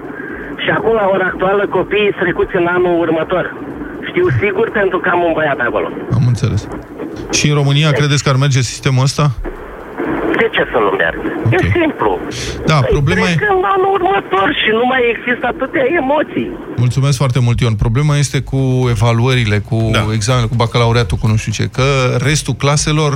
și 0.63 0.71
acum, 0.77 0.95
la 0.95 1.07
ora 1.15 1.27
actuală, 1.33 1.63
copiii 1.79 2.11
sunt 2.11 2.23
trecuți 2.23 2.57
în 2.61 2.67
anul 2.77 3.01
următor. 3.05 3.45
Știu 4.09 4.27
sigur 4.43 4.71
pentru 4.71 4.99
că 4.99 5.09
am 5.13 5.23
un 5.29 5.33
băiat 5.35 5.59
acolo. 5.69 5.89
Am 6.19 6.25
înțeles. 6.27 6.69
Și 7.31 7.49
în 7.49 7.55
România 7.55 7.91
credeți 7.91 8.23
că 8.23 8.29
ar 8.29 8.37
merge 8.37 8.61
sistemul 8.61 9.03
ăsta? 9.03 9.25
De 10.41 10.49
ce 10.53 10.63
să 10.73 10.79
nu 10.85 10.91
meargă? 10.97 11.29
Ok. 11.47 11.53
E 11.53 11.59
simplu. 11.81 12.19
Da, 12.67 12.79
problema 12.89 13.21
e... 13.21 13.35
Trec 13.35 13.51
în 13.51 13.65
anul 13.75 13.93
următor 13.93 14.49
și 14.61 14.71
nu 14.71 14.85
mai 14.87 15.01
există 15.15 15.47
atâtea 15.47 15.85
emoții. 16.01 16.51
Mulțumesc 16.77 17.17
foarte 17.17 17.41
mult, 17.41 17.61
Ion. 17.61 17.75
Problema 17.75 18.17
este 18.17 18.41
cu 18.41 18.87
evaluările, 18.89 19.59
cu 19.59 19.89
Da. 19.93 19.99
da. 20.07 20.13
examenele, 20.13 20.49
cu 20.49 20.57
bacalaureatul, 20.57 21.19
cu 21.19 21.27
nu 21.27 21.37
știu 21.37 21.53
ce, 21.53 21.65
că 21.77 21.83
restul 22.25 22.55
claselor, 22.55 23.13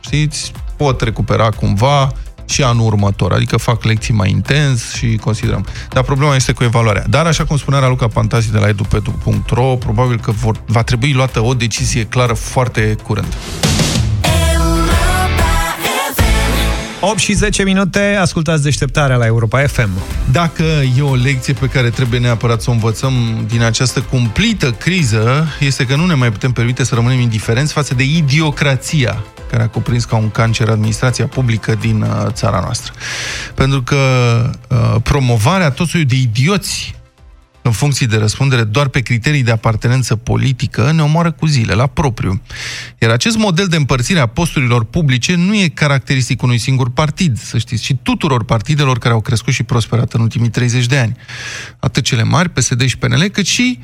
știți, 0.00 0.52
pot 0.76 1.00
recupera 1.00 1.48
cumva 1.60 2.08
și 2.50 2.62
anul 2.62 2.86
următor, 2.86 3.32
adică 3.32 3.56
fac 3.56 3.84
lecții 3.84 4.14
mai 4.14 4.30
intens 4.30 4.92
și 4.94 5.16
considerăm. 5.16 5.66
Dar 5.88 6.02
problema 6.02 6.34
este 6.34 6.52
cu 6.52 6.64
evaluarea. 6.64 7.04
Dar, 7.08 7.26
așa 7.26 7.44
cum 7.44 7.56
spunea 7.56 7.80
Raluca 7.80 8.08
Pantazi 8.08 8.52
de 8.52 8.58
la 8.58 8.68
edupedu.ro, 8.68 9.76
probabil 9.76 10.20
că 10.20 10.30
vor, 10.30 10.60
va 10.66 10.82
trebui 10.82 11.12
luată 11.12 11.44
o 11.44 11.54
decizie 11.54 12.04
clară 12.04 12.32
foarte 12.32 12.96
curând. 13.02 13.36
8 17.00 17.18
și 17.18 17.32
10 17.32 17.62
minute, 17.62 18.16
ascultați 18.20 18.62
deșteptarea 18.62 19.16
la 19.16 19.26
Europa 19.26 19.66
FM. 19.66 19.90
Dacă 20.32 20.64
e 20.96 21.02
o 21.02 21.14
lecție 21.14 21.52
pe 21.52 21.66
care 21.66 21.90
trebuie 21.90 22.20
neapărat 22.20 22.62
să 22.62 22.70
o 22.70 22.72
învățăm 22.72 23.12
din 23.48 23.62
această 23.62 24.00
cumplită 24.00 24.72
criză, 24.72 25.46
este 25.60 25.84
că 25.86 25.96
nu 25.96 26.06
ne 26.06 26.14
mai 26.14 26.32
putem 26.32 26.52
permite 26.52 26.84
să 26.84 26.94
rămânem 26.94 27.20
indiferenți 27.20 27.72
față 27.72 27.94
de 27.94 28.02
idiocrația 28.02 29.24
care 29.50 29.62
a 29.62 29.68
cuprins 29.68 30.04
ca 30.04 30.16
un 30.16 30.30
cancer 30.30 30.68
administrația 30.68 31.26
publică 31.26 31.74
din 31.74 32.02
uh, 32.02 32.26
țara 32.28 32.60
noastră. 32.60 32.92
Pentru 33.54 33.82
că 33.82 33.96
uh, 34.68 34.96
promovarea 35.02 35.70
tot 35.70 35.88
soiul 35.88 36.06
de 36.06 36.16
idioți 36.16 36.96
în 37.68 37.74
funcție 37.74 38.06
de 38.06 38.16
răspundere 38.16 38.64
doar 38.64 38.88
pe 38.88 39.00
criterii 39.00 39.42
de 39.42 39.50
apartenență 39.50 40.16
politică 40.16 40.92
ne 40.92 41.02
omoară 41.02 41.30
cu 41.30 41.46
zile, 41.46 41.74
la 41.74 41.86
propriu. 41.86 42.42
Iar 42.98 43.10
acest 43.10 43.36
model 43.36 43.66
de 43.66 43.76
împărțire 43.76 44.18
a 44.18 44.26
posturilor 44.26 44.84
publice 44.84 45.34
nu 45.34 45.54
e 45.54 45.68
caracteristic 45.68 46.42
unui 46.42 46.58
singur 46.58 46.90
partid, 46.90 47.38
să 47.38 47.58
știți, 47.58 47.82
ci 47.82 47.94
tuturor 48.02 48.44
partidelor 48.44 48.98
care 48.98 49.14
au 49.14 49.20
crescut 49.20 49.52
și 49.52 49.62
prosperat 49.62 50.12
în 50.12 50.20
ultimii 50.20 50.50
30 50.50 50.86
de 50.86 50.98
ani. 50.98 51.16
Atât 51.78 52.04
cele 52.04 52.22
mari, 52.22 52.48
PSD 52.48 52.86
și 52.86 52.98
PNL, 52.98 53.22
cât 53.22 53.46
și 53.46 53.78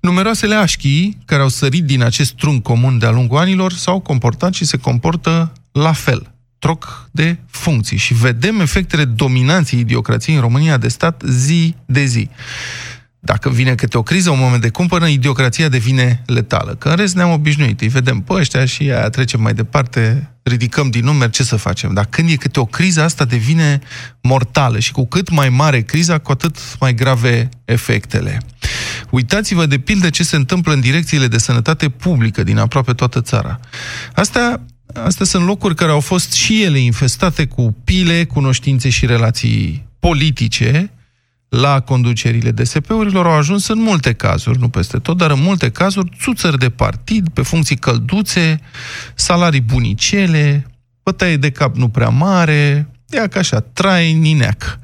numeroasele 0.00 0.54
așchii 0.54 1.18
care 1.24 1.42
au 1.42 1.48
sărit 1.48 1.84
din 1.84 2.02
acest 2.02 2.32
trunc 2.32 2.62
comun 2.62 2.98
de-a 2.98 3.10
lungul 3.10 3.38
anilor 3.38 3.72
s-au 3.72 4.00
comportat 4.00 4.54
și 4.54 4.64
se 4.64 4.76
comportă 4.76 5.52
la 5.72 5.92
fel. 5.92 6.32
Troc 6.58 7.08
de 7.10 7.38
funcții 7.50 7.96
și 7.96 8.14
vedem 8.14 8.60
efectele 8.60 9.04
dominanței 9.04 9.78
idiocrației 9.78 10.36
în 10.36 10.42
România 10.42 10.76
de 10.76 10.88
stat 10.88 11.22
zi 11.26 11.74
de 11.86 12.04
zi 12.04 12.28
dacă 13.20 13.50
vine 13.50 13.74
câte 13.74 13.98
o 13.98 14.02
criză, 14.02 14.30
un 14.30 14.38
moment 14.38 14.62
de 14.62 14.68
cumpără, 14.68 15.06
idiocrația 15.06 15.68
devine 15.68 16.22
letală. 16.26 16.74
Că 16.74 16.88
în 16.88 16.96
rest 16.96 17.14
ne-am 17.14 17.30
obișnuit, 17.30 17.80
îi 17.80 17.88
vedem 17.88 18.20
pe 18.20 18.32
ăștia 18.32 18.64
și 18.64 18.82
aia 18.82 19.08
trecem 19.08 19.40
mai 19.40 19.54
departe, 19.54 20.30
ridicăm 20.42 20.90
din 20.90 21.04
numeri, 21.04 21.30
ce 21.30 21.42
să 21.42 21.56
facem? 21.56 21.94
Dar 21.94 22.04
când 22.04 22.30
e 22.30 22.36
câte 22.36 22.60
o 22.60 22.64
criză, 22.64 23.02
asta 23.02 23.24
devine 23.24 23.80
mortală 24.22 24.78
și 24.78 24.92
cu 24.92 25.06
cât 25.06 25.30
mai 25.30 25.48
mare 25.48 25.80
criza, 25.80 26.18
cu 26.18 26.32
atât 26.32 26.56
mai 26.80 26.94
grave 26.94 27.48
efectele. 27.64 28.40
Uitați-vă 29.10 29.66
de 29.66 29.78
pildă 29.78 30.10
ce 30.10 30.22
se 30.22 30.36
întâmplă 30.36 30.72
în 30.72 30.80
direcțiile 30.80 31.26
de 31.26 31.38
sănătate 31.38 31.88
publică 31.88 32.42
din 32.42 32.58
aproape 32.58 32.92
toată 32.92 33.20
țara. 33.20 33.60
Astea 34.14 34.60
Astea 34.94 35.26
sunt 35.26 35.46
locuri 35.46 35.74
care 35.74 35.90
au 35.90 36.00
fost 36.00 36.32
și 36.32 36.62
ele 36.62 36.78
infestate 36.78 37.46
cu 37.46 37.76
pile, 37.84 38.24
cunoștințe 38.24 38.88
și 38.88 39.06
relații 39.06 39.86
politice, 40.00 40.92
la 41.48 41.80
conducerile 41.80 42.50
DSP-urilor 42.50 43.26
au 43.26 43.32
ajuns 43.32 43.68
în 43.68 43.80
multe 43.80 44.12
cazuri, 44.12 44.58
nu 44.58 44.68
peste 44.68 44.98
tot, 44.98 45.16
dar 45.16 45.30
în 45.30 45.42
multe 45.42 45.70
cazuri, 45.70 46.16
țuțări 46.20 46.58
de 46.58 46.70
partid, 46.70 47.28
pe 47.28 47.42
funcții 47.42 47.76
călduțe, 47.76 48.60
salarii 49.14 49.60
bunicele, 49.60 50.66
bătaie 51.02 51.36
de 51.36 51.50
cap 51.50 51.76
nu 51.76 51.88
prea 51.88 52.08
mare, 52.08 52.88
ia 53.10 53.26
ca 53.26 53.38
așa, 53.38 53.60
trai 53.60 54.12
nineac. 54.12 54.78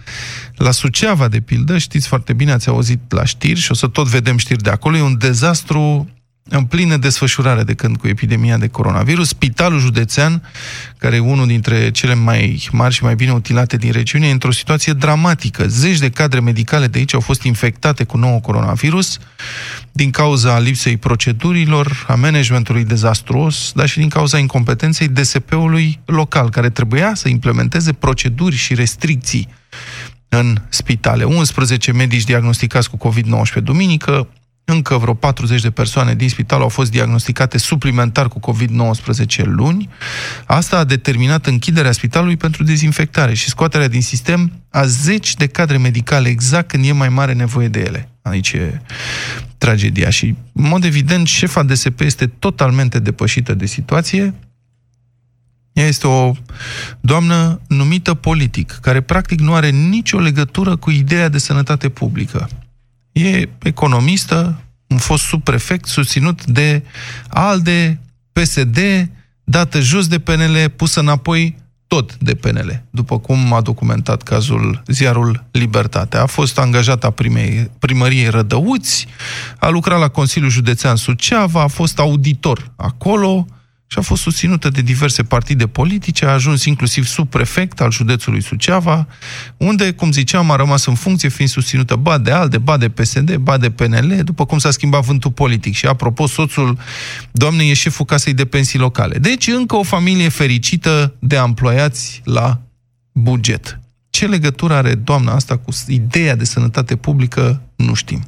La 0.54 0.70
Suceava, 0.70 1.28
de 1.28 1.40
pildă, 1.40 1.78
știți 1.78 2.08
foarte 2.08 2.32
bine, 2.32 2.52
ați 2.52 2.68
auzit 2.68 3.12
la 3.12 3.24
știri 3.24 3.60
și 3.60 3.70
o 3.70 3.74
să 3.74 3.86
tot 3.86 4.06
vedem 4.06 4.36
știri 4.36 4.62
de 4.62 4.70
acolo, 4.70 4.96
e 4.96 5.02
un 5.02 5.18
dezastru 5.18 6.08
în 6.48 6.64
plină 6.64 6.96
desfășurare 6.96 7.62
de 7.62 7.74
când 7.74 7.96
cu 7.96 8.08
epidemia 8.08 8.58
de 8.58 8.68
coronavirus. 8.68 9.28
Spitalul 9.28 9.78
județean, 9.78 10.42
care 10.98 11.16
e 11.16 11.18
unul 11.18 11.46
dintre 11.46 11.90
cele 11.90 12.14
mai 12.14 12.68
mari 12.70 12.94
și 12.94 13.02
mai 13.02 13.14
bine 13.14 13.32
utilate 13.32 13.76
din 13.76 13.92
regiune, 13.92 14.26
e 14.26 14.30
într-o 14.30 14.50
situație 14.50 14.92
dramatică. 14.92 15.66
Zeci 15.66 15.98
de 15.98 16.10
cadre 16.10 16.40
medicale 16.40 16.86
de 16.86 16.98
aici 16.98 17.14
au 17.14 17.20
fost 17.20 17.42
infectate 17.42 18.04
cu 18.04 18.16
nou 18.16 18.40
coronavirus 18.40 19.18
din 19.92 20.10
cauza 20.10 20.58
lipsei 20.58 20.96
procedurilor, 20.96 22.04
a 22.08 22.14
managementului 22.14 22.84
dezastruos, 22.84 23.72
dar 23.74 23.88
și 23.88 23.98
din 23.98 24.08
cauza 24.08 24.38
incompetenței 24.38 25.08
DSP-ului 25.08 26.00
local, 26.04 26.50
care 26.50 26.70
trebuia 26.70 27.14
să 27.14 27.28
implementeze 27.28 27.92
proceduri 27.92 28.56
și 28.56 28.74
restricții 28.74 29.48
în 30.28 30.56
spitale. 30.68 31.24
11 31.24 31.92
medici 31.92 32.24
diagnosticați 32.24 32.90
cu 32.90 33.08
COVID-19 33.08 33.62
duminică, 33.62 34.28
încă 34.64 34.98
vreo 34.98 35.14
40 35.14 35.60
de 35.60 35.70
persoane 35.70 36.14
din 36.14 36.28
spital 36.28 36.60
au 36.60 36.68
fost 36.68 36.90
diagnosticate 36.90 37.58
suplimentar 37.58 38.28
cu 38.28 38.52
COVID-19 38.52 39.44
luni. 39.44 39.88
Asta 40.46 40.78
a 40.78 40.84
determinat 40.84 41.46
închiderea 41.46 41.92
spitalului 41.92 42.36
pentru 42.36 42.64
dezinfectare 42.64 43.34
și 43.34 43.48
scoaterea 43.48 43.88
din 43.88 44.02
sistem 44.02 44.52
a 44.70 44.84
zeci 44.86 45.34
de 45.34 45.46
cadre 45.46 45.78
medicale 45.78 46.28
exact 46.28 46.68
când 46.68 46.86
e 46.86 46.92
mai 46.92 47.08
mare 47.08 47.32
nevoie 47.32 47.68
de 47.68 47.80
ele. 47.80 48.08
Aici 48.22 48.52
e 48.52 48.80
tragedia 49.58 50.10
și, 50.10 50.34
în 50.52 50.68
mod 50.68 50.84
evident, 50.84 51.26
șefa 51.26 51.62
DSP 51.62 52.00
este 52.00 52.26
totalmente 52.26 52.98
depășită 52.98 53.54
de 53.54 53.66
situație. 53.66 54.34
Ea 55.72 55.86
este 55.86 56.06
o 56.06 56.32
doamnă 57.00 57.60
numită 57.68 58.14
politic, 58.14 58.78
care 58.82 59.00
practic 59.00 59.40
nu 59.40 59.54
are 59.54 59.70
nicio 59.70 60.18
legătură 60.18 60.76
cu 60.76 60.90
ideea 60.90 61.28
de 61.28 61.38
sănătate 61.38 61.88
publică. 61.88 62.48
E 63.14 63.48
economistă, 63.62 64.62
un 64.86 64.96
fost 64.96 65.24
subprefect 65.24 65.86
susținut 65.86 66.44
de 66.44 66.82
ALDE, 67.28 68.00
PSD, 68.32 68.78
dată 69.44 69.80
jos 69.80 70.06
de 70.06 70.18
PNL, 70.18 70.70
pusă 70.76 71.00
înapoi 71.00 71.56
tot 71.86 72.16
de 72.16 72.34
PNL, 72.34 72.82
după 72.90 73.18
cum 73.18 73.52
a 73.52 73.60
documentat 73.60 74.22
cazul 74.22 74.82
ziarul 74.86 75.44
Libertate. 75.50 76.16
A 76.16 76.26
fost 76.26 76.58
angajat 76.58 77.04
a 77.04 77.10
primei, 77.10 77.70
primăriei 77.78 78.28
Rădăuți, 78.28 79.06
a 79.58 79.68
lucrat 79.68 79.98
la 79.98 80.08
Consiliul 80.08 80.50
Județean 80.50 80.96
Suceava, 80.96 81.62
a 81.62 81.66
fost 81.66 81.98
auditor 81.98 82.72
acolo, 82.76 83.46
și 83.86 83.98
a 83.98 84.02
fost 84.02 84.22
susținută 84.22 84.68
de 84.68 84.80
diverse 84.80 85.22
partide 85.22 85.66
politice, 85.66 86.26
a 86.26 86.32
ajuns 86.32 86.64
inclusiv 86.64 87.06
sub 87.06 87.28
prefect 87.28 87.80
al 87.80 87.90
județului 87.90 88.42
Suceava, 88.42 89.06
unde, 89.56 89.92
cum 89.92 90.12
ziceam, 90.12 90.50
a 90.50 90.56
rămas 90.56 90.86
în 90.86 90.94
funcție, 90.94 91.28
fiind 91.28 91.50
susținută 91.50 91.96
ba 91.96 92.18
de 92.18 92.30
ALDE, 92.30 92.58
ba 92.58 92.76
de 92.76 92.88
PSD, 92.88 93.34
ba 93.34 93.56
de 93.56 93.70
PNL, 93.70 94.20
după 94.24 94.46
cum 94.46 94.58
s-a 94.58 94.70
schimbat 94.70 95.04
vântul 95.04 95.30
politic. 95.30 95.74
Și, 95.74 95.86
apropo, 95.86 96.26
soțul 96.26 96.78
doamnei 97.32 97.70
e 97.70 97.74
șeful 97.74 98.04
casei 98.04 98.34
de 98.34 98.44
pensii 98.44 98.78
locale. 98.78 99.18
Deci, 99.18 99.46
încă 99.46 99.76
o 99.76 99.82
familie 99.82 100.28
fericită 100.28 101.14
de 101.18 101.36
amploiați 101.36 102.20
la 102.24 102.60
buget. 103.12 103.78
Ce 104.10 104.26
legătură 104.26 104.74
are 104.74 104.94
doamna 104.94 105.32
asta 105.32 105.56
cu 105.56 105.70
ideea 105.86 106.36
de 106.36 106.44
sănătate 106.44 106.96
publică, 106.96 107.62
nu 107.84 107.94
știm. 107.94 108.24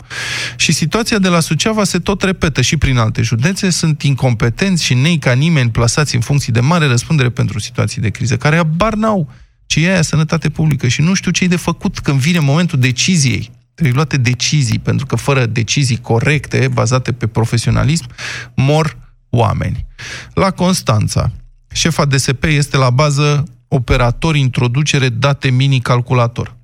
Și 0.57 0.73
situația 0.73 1.19
de 1.19 1.29
la 1.29 1.40
Suceava 1.40 1.85
se 1.85 1.99
tot 1.99 2.23
repetă 2.23 2.61
și 2.61 2.77
prin 2.77 2.97
alte 2.97 3.23
județe. 3.23 3.71
Sunt 3.71 4.03
incompetenți 4.03 4.85
și 4.85 4.95
nei 4.95 5.19
ca 5.19 5.33
nimeni 5.33 5.71
plasați 5.71 6.14
în 6.14 6.21
funcții 6.21 6.53
de 6.53 6.61
mare 6.61 6.87
răspundere 6.87 7.31
pentru 7.31 7.59
situații 7.59 8.01
de 8.01 8.11
criză, 8.11 8.37
care 8.37 8.57
abar 8.57 8.95
n-au 8.95 9.31
ce 9.66 9.87
e 9.87 9.92
aia 9.92 10.03
sănătate 10.03 10.49
publică 10.49 10.88
și 10.88 11.01
nu 11.01 11.14
știu 11.14 11.31
ce 11.31 11.45
e 11.45 11.49
de 11.49 11.57
făcut 11.57 11.99
când 11.99 12.19
vine 12.19 12.38
momentul 12.38 12.79
deciziei. 12.79 13.51
Trebuie 13.75 13.97
luate 13.97 14.16
decizii, 14.16 14.79
pentru 14.79 15.07
că 15.07 15.16
fără 15.16 15.47
decizii 15.47 16.01
corecte, 16.01 16.69
bazate 16.73 17.12
pe 17.12 17.27
profesionalism, 17.27 18.07
mor 18.55 18.97
oameni. 19.31 19.87
La 20.35 20.51
Constanța, 20.51 21.33
șefa 21.73 22.05
DSP 22.05 22.45
este 22.45 22.77
la 22.77 22.90
bază 22.90 23.45
operator 23.69 24.37
introducere 24.37 25.09
date 25.09 25.51
mini-calculator. 25.51 26.56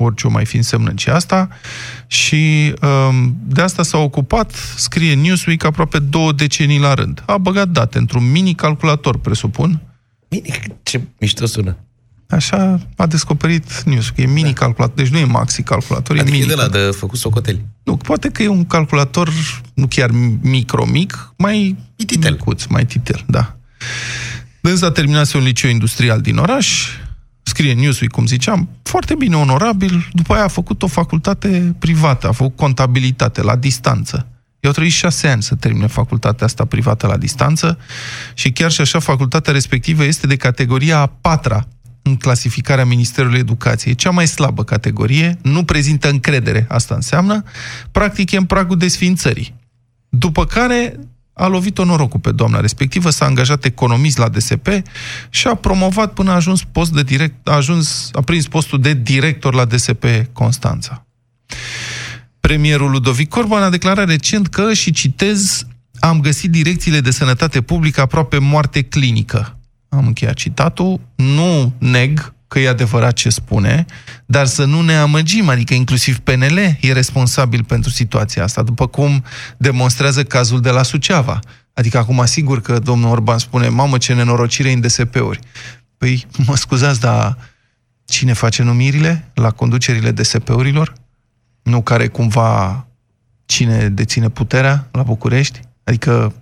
Orice 0.00 0.26
o 0.26 0.30
mai 0.30 0.44
fi 0.44 0.56
însemnând 0.56 0.98
și 0.98 1.08
asta. 1.08 1.48
Și 2.06 2.74
um, 2.82 3.36
de 3.46 3.62
asta 3.62 3.82
s-a 3.82 3.98
ocupat, 3.98 4.52
scrie 4.76 5.14
Newsweek, 5.14 5.64
aproape 5.64 5.98
două 5.98 6.32
decenii 6.32 6.78
la 6.78 6.94
rând. 6.94 7.22
A 7.26 7.38
băgat 7.38 7.68
date 7.68 7.98
într-un 7.98 8.30
mini-calculator, 8.30 9.18
presupun. 9.18 9.80
Mini, 10.28 10.54
ce 10.82 11.00
mișto 11.20 11.46
sună. 11.46 11.76
Așa 12.28 12.80
a 12.96 13.06
descoperit 13.06 13.82
Newsweek. 13.82 14.28
E 14.28 14.32
mini-calculator, 14.32 14.94
deci 14.96 15.08
nu 15.08 15.18
e 15.18 15.24
maxi-calculator, 15.24 16.16
adică 16.16 16.36
e 16.36 16.38
mini 16.38 16.52
e 16.52 16.54
de 16.54 16.62
la 16.62 16.68
de 16.68 16.78
făcut 16.78 17.18
socoteli. 17.18 17.64
Nu, 17.82 17.96
poate 17.96 18.28
că 18.28 18.42
e 18.42 18.48
un 18.48 18.66
calculator 18.66 19.32
nu 19.74 19.86
chiar 19.86 20.10
micro-mic, 20.40 21.32
mai 21.36 21.76
titel. 21.96 22.30
micuț, 22.30 22.64
mai 22.64 22.86
titel, 22.86 23.24
da. 23.26 23.56
Dânsa 24.60 24.90
terminase 24.90 25.36
un 25.36 25.42
liceu 25.42 25.70
industrial 25.70 26.20
din 26.20 26.36
oraș, 26.36 26.88
scrie 27.58 27.74
Newsweek, 27.74 28.10
cum 28.10 28.26
ziceam, 28.26 28.68
foarte 28.82 29.14
bine 29.14 29.36
onorabil, 29.36 30.08
după 30.12 30.34
aia 30.34 30.44
a 30.44 30.48
făcut 30.48 30.82
o 30.82 30.86
facultate 30.86 31.74
privată, 31.78 32.28
a 32.28 32.32
făcut 32.32 32.56
contabilitate 32.56 33.42
la 33.42 33.56
distanță. 33.56 34.26
I-au 34.60 34.72
trăit 34.72 34.92
șase 34.92 35.28
ani 35.28 35.42
să 35.42 35.54
termine 35.54 35.86
facultatea 35.86 36.46
asta 36.46 36.64
privată 36.64 37.06
la 37.06 37.16
distanță 37.16 37.78
și 38.34 38.52
chiar 38.52 38.70
și 38.70 38.80
așa 38.80 38.98
facultatea 38.98 39.52
respectivă 39.52 40.04
este 40.04 40.26
de 40.26 40.36
categoria 40.36 40.98
a 40.98 41.06
patra 41.06 41.68
în 42.02 42.16
clasificarea 42.16 42.84
Ministerului 42.84 43.38
Educației. 43.38 43.94
Cea 43.94 44.10
mai 44.10 44.26
slabă 44.26 44.64
categorie, 44.64 45.38
nu 45.42 45.64
prezintă 45.64 46.08
încredere, 46.08 46.66
asta 46.68 46.94
înseamnă, 46.94 47.42
practic 47.92 48.30
e 48.30 48.36
în 48.36 48.44
pragul 48.44 48.76
desfințării. 48.76 49.54
După 50.08 50.44
care 50.44 50.98
a 51.38 51.46
lovit-o 51.46 51.84
norocul 51.84 52.20
pe 52.20 52.32
doamna 52.32 52.60
respectivă, 52.60 53.10
s-a 53.10 53.24
angajat 53.24 53.64
economist 53.64 54.18
la 54.18 54.28
DSP 54.28 54.68
și 55.30 55.46
a 55.46 55.54
promovat 55.54 56.12
până 56.12 56.30
a 56.30 56.34
ajuns, 56.34 56.62
post 56.64 56.92
de 56.92 57.02
direct, 57.02 57.48
a, 57.48 57.54
ajuns, 57.54 58.10
a 58.12 58.20
prins 58.20 58.46
postul 58.46 58.80
de 58.80 58.94
director 58.94 59.54
la 59.54 59.64
DSP 59.64 60.04
Constanța. 60.32 61.06
Premierul 62.40 62.90
Ludovic 62.90 63.36
Orban 63.36 63.62
a 63.62 63.70
declarat 63.70 64.08
recent 64.08 64.48
că, 64.48 64.72
și 64.72 64.90
citez, 64.90 65.66
am 65.98 66.20
găsit 66.20 66.50
direcțiile 66.50 67.00
de 67.00 67.10
sănătate 67.10 67.60
publică 67.60 68.00
aproape 68.00 68.38
moarte 68.38 68.82
clinică. 68.82 69.58
am 69.88 70.06
încheiat 70.06 70.34
citatul, 70.34 71.00
nu 71.14 71.72
neg 71.78 72.32
că 72.48 72.58
e 72.58 72.68
adevărat 72.68 73.12
ce 73.12 73.28
spune, 73.28 73.84
dar 74.26 74.46
să 74.46 74.64
nu 74.64 74.80
ne 74.80 74.96
amăgim, 74.96 75.48
adică 75.48 75.74
inclusiv 75.74 76.18
PNL 76.18 76.56
e 76.80 76.92
responsabil 76.92 77.64
pentru 77.64 77.90
situația 77.90 78.42
asta, 78.42 78.62
după 78.62 78.86
cum 78.86 79.24
demonstrează 79.56 80.22
cazul 80.22 80.60
de 80.60 80.70
la 80.70 80.82
Suceava. 80.82 81.40
Adică 81.72 81.98
acum 81.98 82.20
asigur 82.20 82.60
că 82.60 82.78
domnul 82.78 83.10
Orban 83.10 83.38
spune, 83.38 83.68
mamă 83.68 83.98
ce 83.98 84.14
nenorocire 84.14 84.72
în 84.72 84.80
DSP-uri. 84.80 85.40
Păi, 85.96 86.26
mă 86.46 86.56
scuzați, 86.56 87.00
dar 87.00 87.36
cine 88.04 88.32
face 88.32 88.62
numirile 88.62 89.30
la 89.34 89.50
conducerile 89.50 90.10
DSP-urilor? 90.10 90.92
Nu 91.62 91.82
care 91.82 92.08
cumva 92.08 92.86
cine 93.46 93.88
deține 93.88 94.28
puterea 94.28 94.88
la 94.92 95.02
București? 95.02 95.60
Adică 95.84 96.34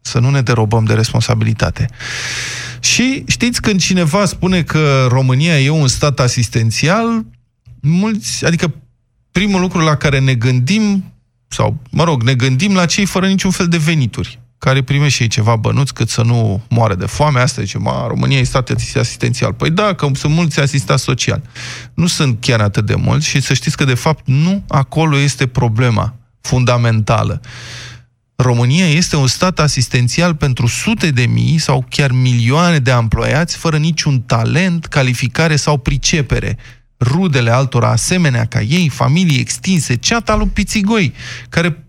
să 0.00 0.18
nu 0.18 0.30
ne 0.30 0.40
derobăm 0.40 0.84
de 0.84 0.94
responsabilitate. 0.94 1.88
Și 2.84 3.24
știți, 3.26 3.60
când 3.60 3.80
cineva 3.80 4.24
spune 4.24 4.62
că 4.62 5.06
România 5.10 5.60
e 5.60 5.70
un 5.70 5.88
stat 5.88 6.20
asistențial, 6.20 7.24
mulți, 7.80 8.44
adică 8.44 8.74
primul 9.30 9.60
lucru 9.60 9.80
la 9.80 9.96
care 9.96 10.18
ne 10.18 10.34
gândim, 10.34 11.12
sau, 11.48 11.76
mă 11.90 12.04
rog, 12.04 12.22
ne 12.22 12.34
gândim 12.34 12.74
la 12.74 12.86
cei 12.86 13.04
fără 13.04 13.26
niciun 13.26 13.50
fel 13.50 13.68
de 13.68 13.76
venituri 13.76 14.38
care 14.58 14.82
primește 14.82 15.14
și 15.14 15.22
ei 15.22 15.28
ceva 15.28 15.56
bănuți 15.56 15.94
cât 15.94 16.08
să 16.08 16.22
nu 16.22 16.62
moare 16.68 16.94
de 16.94 17.06
foame. 17.06 17.40
Asta 17.40 17.62
zice, 17.62 17.78
ma, 17.78 18.06
România 18.06 18.38
e 18.38 18.42
stat 18.42 18.70
asistențial. 18.94 19.52
Păi 19.52 19.70
da, 19.70 19.94
că 19.94 20.08
sunt 20.14 20.34
mulți 20.34 20.60
asistați 20.60 21.02
social. 21.02 21.42
Nu 21.94 22.06
sunt 22.06 22.40
chiar 22.40 22.60
atât 22.60 22.86
de 22.86 22.94
mulți 22.94 23.28
și 23.28 23.40
să 23.40 23.54
știți 23.54 23.76
că, 23.76 23.84
de 23.84 23.94
fapt, 23.94 24.26
nu 24.26 24.64
acolo 24.68 25.18
este 25.18 25.46
problema 25.46 26.14
fundamentală. 26.40 27.40
România 28.36 28.86
este 28.86 29.16
un 29.16 29.26
stat 29.26 29.58
asistențial 29.58 30.34
pentru 30.34 30.66
sute 30.66 31.10
de 31.10 31.26
mii 31.26 31.58
sau 31.58 31.86
chiar 31.88 32.12
milioane 32.12 32.78
de 32.78 32.90
emploiați 32.90 33.56
fără 33.56 33.76
niciun 33.76 34.20
talent, 34.20 34.86
calificare 34.86 35.56
sau 35.56 35.78
pricepere. 35.78 36.58
Rudele 36.98 37.50
altora 37.50 37.90
asemenea 37.90 38.44
ca 38.44 38.60
ei, 38.60 38.88
familii 38.88 39.40
extinse, 39.40 39.94
ceata 39.94 40.36
lui 40.36 40.46
Pițigoi, 40.46 41.12
care 41.48 41.84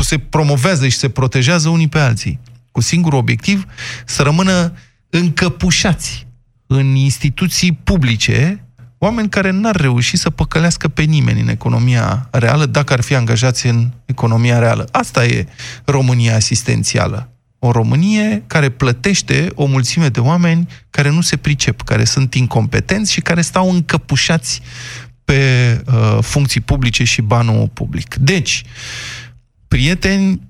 se 0.00 0.18
promovează 0.18 0.88
și 0.88 0.96
se 0.96 1.08
protejează 1.08 1.68
unii 1.68 1.88
pe 1.88 1.98
alții, 1.98 2.40
cu 2.70 2.80
singurul 2.80 3.18
obiectiv 3.18 3.66
să 4.06 4.22
rămână 4.22 4.72
încăpușați 5.10 6.26
în 6.66 6.94
instituții 6.94 7.72
publice, 7.72 8.64
oameni 8.98 9.28
care 9.28 9.50
n-ar 9.50 9.76
reuși 9.76 10.16
să 10.16 10.30
păcălească 10.30 10.88
pe 10.88 11.02
nimeni 11.02 11.40
în 11.40 11.48
economia 11.48 12.28
reală 12.30 12.66
dacă 12.66 12.92
ar 12.92 13.00
fi 13.00 13.14
angajați 13.14 13.66
în 13.66 13.90
economia 14.04 14.58
reală. 14.58 14.88
Asta 14.92 15.24
e 15.24 15.46
România 15.84 16.34
asistențială. 16.34 17.28
O 17.58 17.70
Românie 17.70 18.42
care 18.46 18.68
plătește 18.68 19.50
o 19.54 19.64
mulțime 19.64 20.08
de 20.08 20.20
oameni 20.20 20.66
care 20.90 21.10
nu 21.10 21.20
se 21.20 21.36
pricep, 21.36 21.82
care 21.82 22.04
sunt 22.04 22.34
incompetenți 22.34 23.12
și 23.12 23.20
care 23.20 23.40
stau 23.40 23.70
încăpușați 23.70 24.60
pe 25.24 25.82
uh, 25.86 26.18
funcții 26.20 26.60
publice 26.60 27.04
și 27.04 27.22
banul 27.22 27.68
public. 27.72 28.14
Deci, 28.14 28.62
prieteni, 29.68 30.40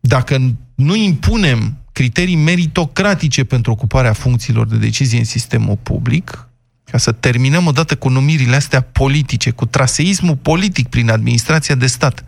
dacă 0.00 0.54
nu 0.74 0.94
impunem 0.94 1.78
criterii 1.92 2.36
meritocratice 2.36 3.44
pentru 3.44 3.72
ocuparea 3.72 4.12
funcțiilor 4.12 4.66
de 4.66 4.76
decizie 4.76 5.18
în 5.18 5.24
sistemul 5.24 5.78
public, 5.82 6.45
ca 6.96 7.02
să 7.02 7.12
terminăm 7.12 7.66
odată 7.66 7.96
cu 7.96 8.08
numirile 8.08 8.56
astea 8.56 8.80
politice, 8.80 9.50
cu 9.50 9.66
traseismul 9.66 10.36
politic 10.36 10.88
prin 10.88 11.10
administrația 11.10 11.74
de 11.74 11.86
stat, 11.86 12.24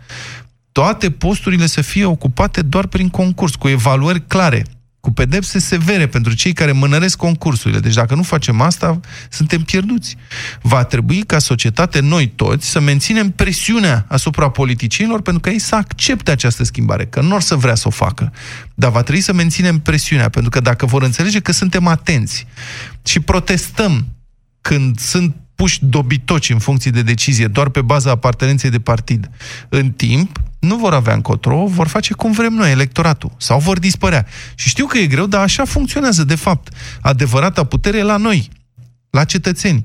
toate 0.71 1.11
posturile 1.11 1.65
să 1.65 1.81
fie 1.81 2.05
ocupate 2.05 2.61
doar 2.61 2.87
prin 2.87 3.09
concurs, 3.09 3.55
cu 3.55 3.67
evaluări 3.67 4.27
clare, 4.27 4.65
cu 4.99 5.11
pedepse 5.11 5.59
severe 5.59 6.07
pentru 6.07 6.33
cei 6.33 6.53
care 6.53 6.71
mânăresc 6.71 7.17
concursurile. 7.17 7.79
Deci 7.79 7.93
dacă 7.93 8.15
nu 8.15 8.23
facem 8.23 8.61
asta, 8.61 8.99
suntem 9.29 9.61
pierduți. 9.61 10.15
Va 10.61 10.83
trebui 10.83 11.21
ca 11.21 11.39
societate, 11.39 11.99
noi 11.99 12.27
toți, 12.27 12.69
să 12.69 12.79
menținem 12.79 13.29
presiunea 13.29 14.05
asupra 14.07 14.49
politicienilor 14.49 15.21
pentru 15.21 15.41
că 15.41 15.49
ei 15.49 15.59
să 15.59 15.75
accepte 15.75 16.31
această 16.31 16.63
schimbare, 16.63 17.05
că 17.05 17.21
nu 17.21 17.35
or 17.35 17.41
să 17.41 17.55
vrea 17.55 17.75
să 17.75 17.87
o 17.87 17.91
facă. 17.91 18.33
Dar 18.73 18.91
va 18.91 19.01
trebui 19.01 19.21
să 19.21 19.33
menținem 19.33 19.79
presiunea, 19.79 20.29
pentru 20.29 20.49
că 20.49 20.59
dacă 20.59 20.85
vor 20.85 21.03
înțelege 21.03 21.39
că 21.39 21.51
suntem 21.51 21.87
atenți 21.87 22.45
și 23.03 23.19
protestăm 23.19 24.05
când 24.61 24.99
sunt 24.99 25.35
puși 25.55 25.85
dobitoci 25.85 26.49
în 26.49 26.59
funcție 26.59 26.91
de 26.91 27.01
decizie, 27.01 27.47
doar 27.47 27.69
pe 27.69 27.81
baza 27.81 28.11
apartenenței 28.11 28.69
de 28.69 28.79
partid, 28.79 29.29
în 29.69 29.91
timp, 29.91 30.41
nu 30.59 30.75
vor 30.75 30.93
avea 30.93 31.13
încotro, 31.13 31.65
vor 31.65 31.87
face 31.87 32.13
cum 32.13 32.31
vrem 32.31 32.53
noi, 32.53 32.71
electoratul, 32.71 33.31
sau 33.37 33.59
vor 33.59 33.79
dispărea. 33.79 34.25
Și 34.55 34.69
știu 34.69 34.85
că 34.85 34.97
e 34.97 35.07
greu, 35.07 35.25
dar 35.25 35.41
așa 35.41 35.65
funcționează, 35.65 36.23
de 36.23 36.35
fapt. 36.35 36.73
Adevărata 37.01 37.63
putere 37.63 37.97
e 37.97 38.03
la 38.03 38.17
noi, 38.17 38.49
la 39.09 39.23
cetățeni. 39.23 39.83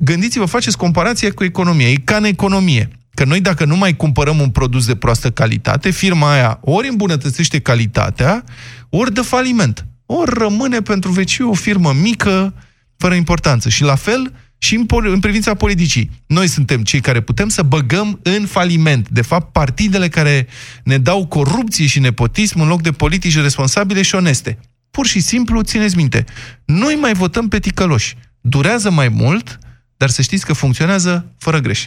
Gândiți-vă, 0.00 0.44
faceți 0.44 0.76
comparație 0.76 1.30
cu 1.30 1.44
economia. 1.44 1.88
E 1.88 1.94
ca 1.94 2.16
în 2.16 2.24
economie. 2.24 2.88
Că 3.14 3.24
noi, 3.24 3.40
dacă 3.40 3.64
nu 3.64 3.76
mai 3.76 3.96
cumpărăm 3.96 4.40
un 4.40 4.50
produs 4.50 4.86
de 4.86 4.94
proastă 4.94 5.30
calitate, 5.30 5.90
firma 5.90 6.32
aia 6.32 6.58
ori 6.62 6.88
îmbunătățește 6.88 7.60
calitatea, 7.60 8.44
ori 8.88 9.14
dă 9.14 9.22
faliment. 9.22 9.86
Ori 10.06 10.38
rămâne 10.38 10.80
pentru 10.80 11.10
veciu 11.10 11.48
o 11.48 11.54
firmă 11.54 11.92
mică, 11.92 12.54
fără 13.00 13.14
importanță. 13.14 13.68
Și 13.68 13.82
la 13.82 13.94
fel, 13.94 14.32
și 14.58 14.74
în, 14.74 14.86
în 14.88 15.20
privința 15.20 15.54
politicii. 15.54 16.10
Noi 16.26 16.46
suntem 16.46 16.82
cei 16.82 17.00
care 17.00 17.20
putem 17.20 17.48
să 17.48 17.62
băgăm 17.62 18.20
în 18.22 18.46
faliment. 18.46 19.08
De 19.08 19.22
fapt, 19.22 19.52
partidele 19.52 20.08
care 20.08 20.46
ne 20.84 20.98
dau 20.98 21.26
corupție 21.26 21.86
și 21.86 21.98
nepotism 21.98 22.60
în 22.60 22.68
loc 22.68 22.82
de 22.82 22.90
politici 22.90 23.40
responsabile 23.40 24.02
și 24.02 24.14
oneste. 24.14 24.58
Pur 24.90 25.06
și 25.06 25.20
simplu, 25.20 25.62
țineți 25.62 25.96
minte, 25.96 26.24
noi 26.64 26.94
mai 27.00 27.12
votăm 27.12 27.48
pe 27.48 27.58
ticăloși. 27.58 28.14
Durează 28.40 28.90
mai 28.90 29.08
mult, 29.08 29.58
dar 29.96 30.08
să 30.08 30.22
știți 30.22 30.46
că 30.46 30.52
funcționează 30.52 31.32
fără 31.38 31.58
greș. 31.58 31.86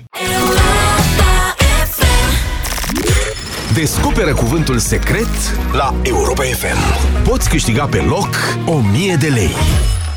Descoperă 3.73 4.33
cuvântul 4.33 4.77
secret 4.77 5.29
la 5.73 5.95
Europa 6.03 6.43
FM. 6.43 7.23
Poți 7.23 7.49
câștiga 7.49 7.85
pe 7.85 7.97
loc 7.97 8.29
1000 8.65 9.15
de 9.15 9.27
lei. 9.27 9.51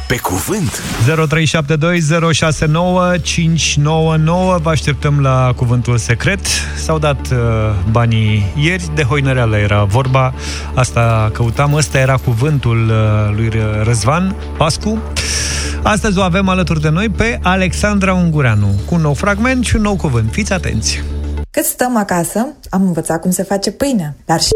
Pe 0.07 0.17
cuvânt! 0.17 0.83
0372069599 4.57 4.61
Vă 4.63 4.71
așteptăm 4.71 5.21
la 5.21 5.53
cuvântul 5.57 5.97
secret. 5.97 6.47
S-au 6.77 6.99
dat 6.99 7.29
uh, 7.31 7.39
banii 7.91 8.53
ieri, 8.57 8.91
de 8.95 9.03
hoinăreală 9.03 9.57
era 9.57 9.85
vorba. 9.85 10.35
Asta 10.75 11.31
căutam, 11.33 11.73
ăsta 11.73 11.99
era 11.99 12.17
cuvântul 12.17 12.89
uh, 12.89 13.35
lui 13.37 13.53
Răzvan 13.83 14.37
Pascu. 14.57 15.03
Astăzi 15.83 16.19
o 16.19 16.23
avem 16.23 16.49
alături 16.49 16.81
de 16.81 16.89
noi 16.89 17.09
pe 17.09 17.39
Alexandra 17.43 18.15
Ungureanu, 18.15 18.81
cu 18.87 18.95
un 18.95 19.01
nou 19.01 19.15
fragment 19.15 19.65
și 19.65 19.77
un 19.77 19.83
nou 19.83 19.97
cuvânt. 19.97 20.31
Fiți 20.31 20.53
atenți! 20.53 21.03
Cât 21.51 21.65
stăm 21.65 21.97
acasă, 21.97 22.47
am 22.71 22.83
învățat 22.83 23.21
cum 23.21 23.31
se 23.31 23.43
face 23.43 23.71
pâine, 23.71 24.17
dar 24.25 24.41
și 24.41 24.51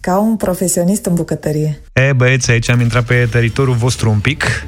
ca 0.00 0.18
un 0.18 0.36
profesionist 0.36 1.06
în 1.06 1.14
bucătărie. 1.14 1.82
E, 1.92 2.12
băieți, 2.12 2.50
aici 2.50 2.70
am 2.70 2.80
intrat 2.80 3.04
pe 3.04 3.28
teritoriul 3.30 3.76
vostru 3.76 4.10
un 4.10 4.18
pic. 4.18 4.66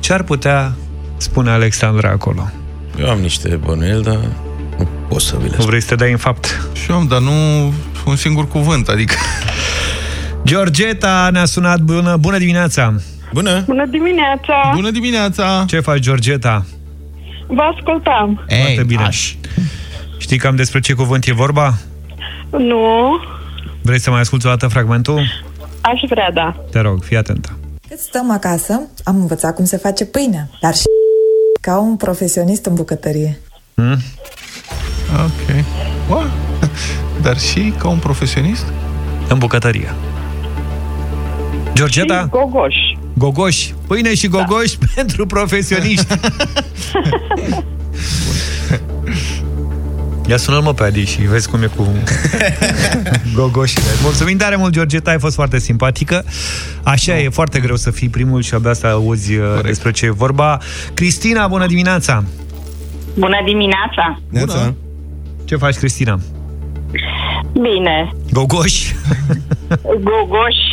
Ce 0.00 0.12
ar 0.12 0.22
putea 0.22 0.72
spune 1.16 1.50
Alexandra 1.50 2.10
acolo? 2.10 2.50
Eu 2.98 3.10
am 3.10 3.18
niște 3.18 3.48
bănuieli, 3.48 4.02
dar 4.02 4.18
nu 4.78 4.88
pot 5.08 5.20
să 5.20 5.36
vi 5.42 5.48
le 5.48 5.56
Nu 5.58 5.64
vrei 5.64 5.80
să 5.80 5.88
te 5.88 5.94
dai 5.94 6.10
în 6.10 6.16
fapt? 6.16 6.68
Și 6.72 6.90
eu 6.90 6.96
am, 6.96 7.06
dar 7.06 7.20
nu 7.20 7.30
un 8.06 8.16
singur 8.16 8.48
cuvânt, 8.48 8.88
adică... 8.88 9.14
Georgeta 10.44 11.28
ne-a 11.32 11.44
sunat. 11.44 11.80
Bună, 11.80 12.16
bună 12.16 12.38
dimineața! 12.38 12.94
Bună! 13.32 13.62
Bună 13.66 13.86
dimineața! 13.86 14.70
Bună 14.74 14.90
dimineața! 14.90 15.64
Ce 15.66 15.80
faci, 15.80 15.98
Georgeta? 15.98 16.64
Vă 17.46 17.62
ascultam. 17.76 18.44
Ei, 18.48 18.60
Foarte 18.60 18.82
bine. 18.82 19.02
Aș. 19.02 19.34
Știi 20.18 20.38
cam 20.38 20.56
despre 20.56 20.80
ce 20.80 20.92
cuvânt 20.92 21.26
e 21.26 21.32
vorba? 21.32 21.74
Nu, 22.50 23.20
Vrei 23.84 23.98
să 23.98 24.10
mai 24.10 24.20
asculti 24.20 24.46
o 24.46 24.48
dată 24.48 24.66
fragmentul? 24.66 25.20
aș 25.80 26.00
vrea, 26.08 26.30
da. 26.30 26.56
Te 26.70 26.80
rog, 26.80 27.02
fii 27.02 27.16
atentă. 27.16 27.58
Cât 27.88 27.98
stăm 27.98 28.30
acasă, 28.30 28.80
am 29.02 29.16
învățat 29.16 29.54
cum 29.54 29.64
se 29.64 29.76
face 29.76 30.04
pâine, 30.04 30.48
dar 30.60 30.74
și 30.74 30.84
ca 31.60 31.78
un 31.78 31.96
profesionist 31.96 32.66
în 32.66 32.74
bucătărie. 32.74 33.40
Hmm? 33.74 33.98
Ok. 35.24 35.64
What? 36.08 36.30
Dar 37.22 37.38
și 37.38 37.74
ca 37.78 37.88
un 37.88 37.98
profesionist? 37.98 38.64
În 39.28 39.38
bucătărie. 39.38 39.94
Georgeta? 41.72 42.20
Și 42.20 42.28
gogoș. 42.28 42.74
Gogoși. 43.18 43.74
Pâine 43.86 44.14
și 44.14 44.28
gogoși 44.28 44.78
da. 44.78 44.86
pentru 44.94 45.26
profesioniști. 45.26 46.06
Ia 50.26 50.36
sună 50.36 50.60
mă 50.60 50.72
pe 50.72 50.82
Adi 50.84 51.04
și 51.04 51.20
vezi 51.20 51.50
cum 51.50 51.62
e 51.62 51.66
cu 51.76 51.86
gogoșile. 53.36 53.82
Mulțumim 54.02 54.36
tare 54.36 54.56
mult, 54.56 54.72
Georgeta, 54.72 55.10
ai 55.10 55.18
fost 55.18 55.34
foarte 55.34 55.58
simpatică. 55.58 56.24
Așa 56.82 57.12
no. 57.12 57.18
e, 57.18 57.28
foarte 57.28 57.60
greu 57.60 57.76
să 57.76 57.90
fii 57.90 58.08
primul 58.08 58.42
și 58.42 58.54
abia 58.54 58.72
să 58.72 58.86
auzi 58.86 59.36
Corect. 59.36 59.64
despre 59.66 59.90
ce 59.90 60.06
e 60.06 60.10
vorba. 60.10 60.58
Cristina, 60.94 61.46
bună 61.46 61.66
dimineața! 61.66 62.24
Bună 63.18 63.36
dimineața! 63.44 64.20
Bună! 64.30 64.74
Ce 65.44 65.56
faci, 65.56 65.74
Cristina? 65.76 66.18
Bine. 67.52 68.10
Gogoși? 68.32 68.94
Gogoși, 70.06 70.66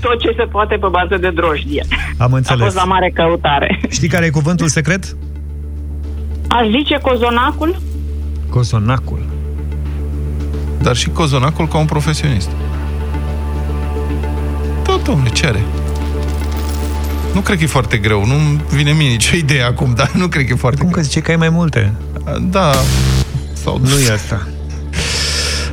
tot 0.00 0.20
ce 0.20 0.34
se 0.36 0.42
poate 0.50 0.74
pe 0.80 0.86
bază 0.90 1.16
de 1.20 1.30
drojdie. 1.30 1.84
Am 2.18 2.32
A 2.32 2.36
înțeles. 2.36 2.62
fost 2.62 2.76
la 2.76 2.84
mare 2.84 3.10
căutare. 3.14 3.80
Știi 3.90 4.08
care 4.08 4.24
e 4.26 4.30
cuvântul 4.30 4.68
secret? 4.68 5.16
Aș 6.48 6.66
zice 6.78 6.98
cozonacul? 7.02 7.80
Cozonacul. 8.52 9.24
Dar 10.82 10.96
și 10.96 11.08
cozonacul 11.08 11.68
ca 11.68 11.78
un 11.78 11.84
profesionist. 11.86 12.48
Da, 14.84 15.00
domnule, 15.04 15.30
ce 15.30 15.46
are? 15.46 15.62
Nu 17.34 17.40
cred 17.40 17.56
că 17.58 17.64
e 17.64 17.66
foarte 17.66 17.96
greu. 17.96 18.26
Nu 18.26 18.34
vine 18.74 18.92
mie 18.92 19.08
nicio 19.08 19.36
idee 19.36 19.62
acum, 19.62 19.92
dar 19.96 20.10
nu 20.14 20.26
cred 20.26 20.46
că 20.46 20.52
e 20.52 20.56
foarte 20.56 20.80
Cum 20.82 20.90
că 20.90 21.00
zice 21.00 21.20
că 21.20 21.30
ai 21.30 21.36
mai 21.36 21.48
multe? 21.48 21.92
greu. 22.24 22.38
Da. 22.50 22.72
Sau 23.52 23.78
Nu 23.82 23.98
e 24.08 24.12
asta. 24.12 24.46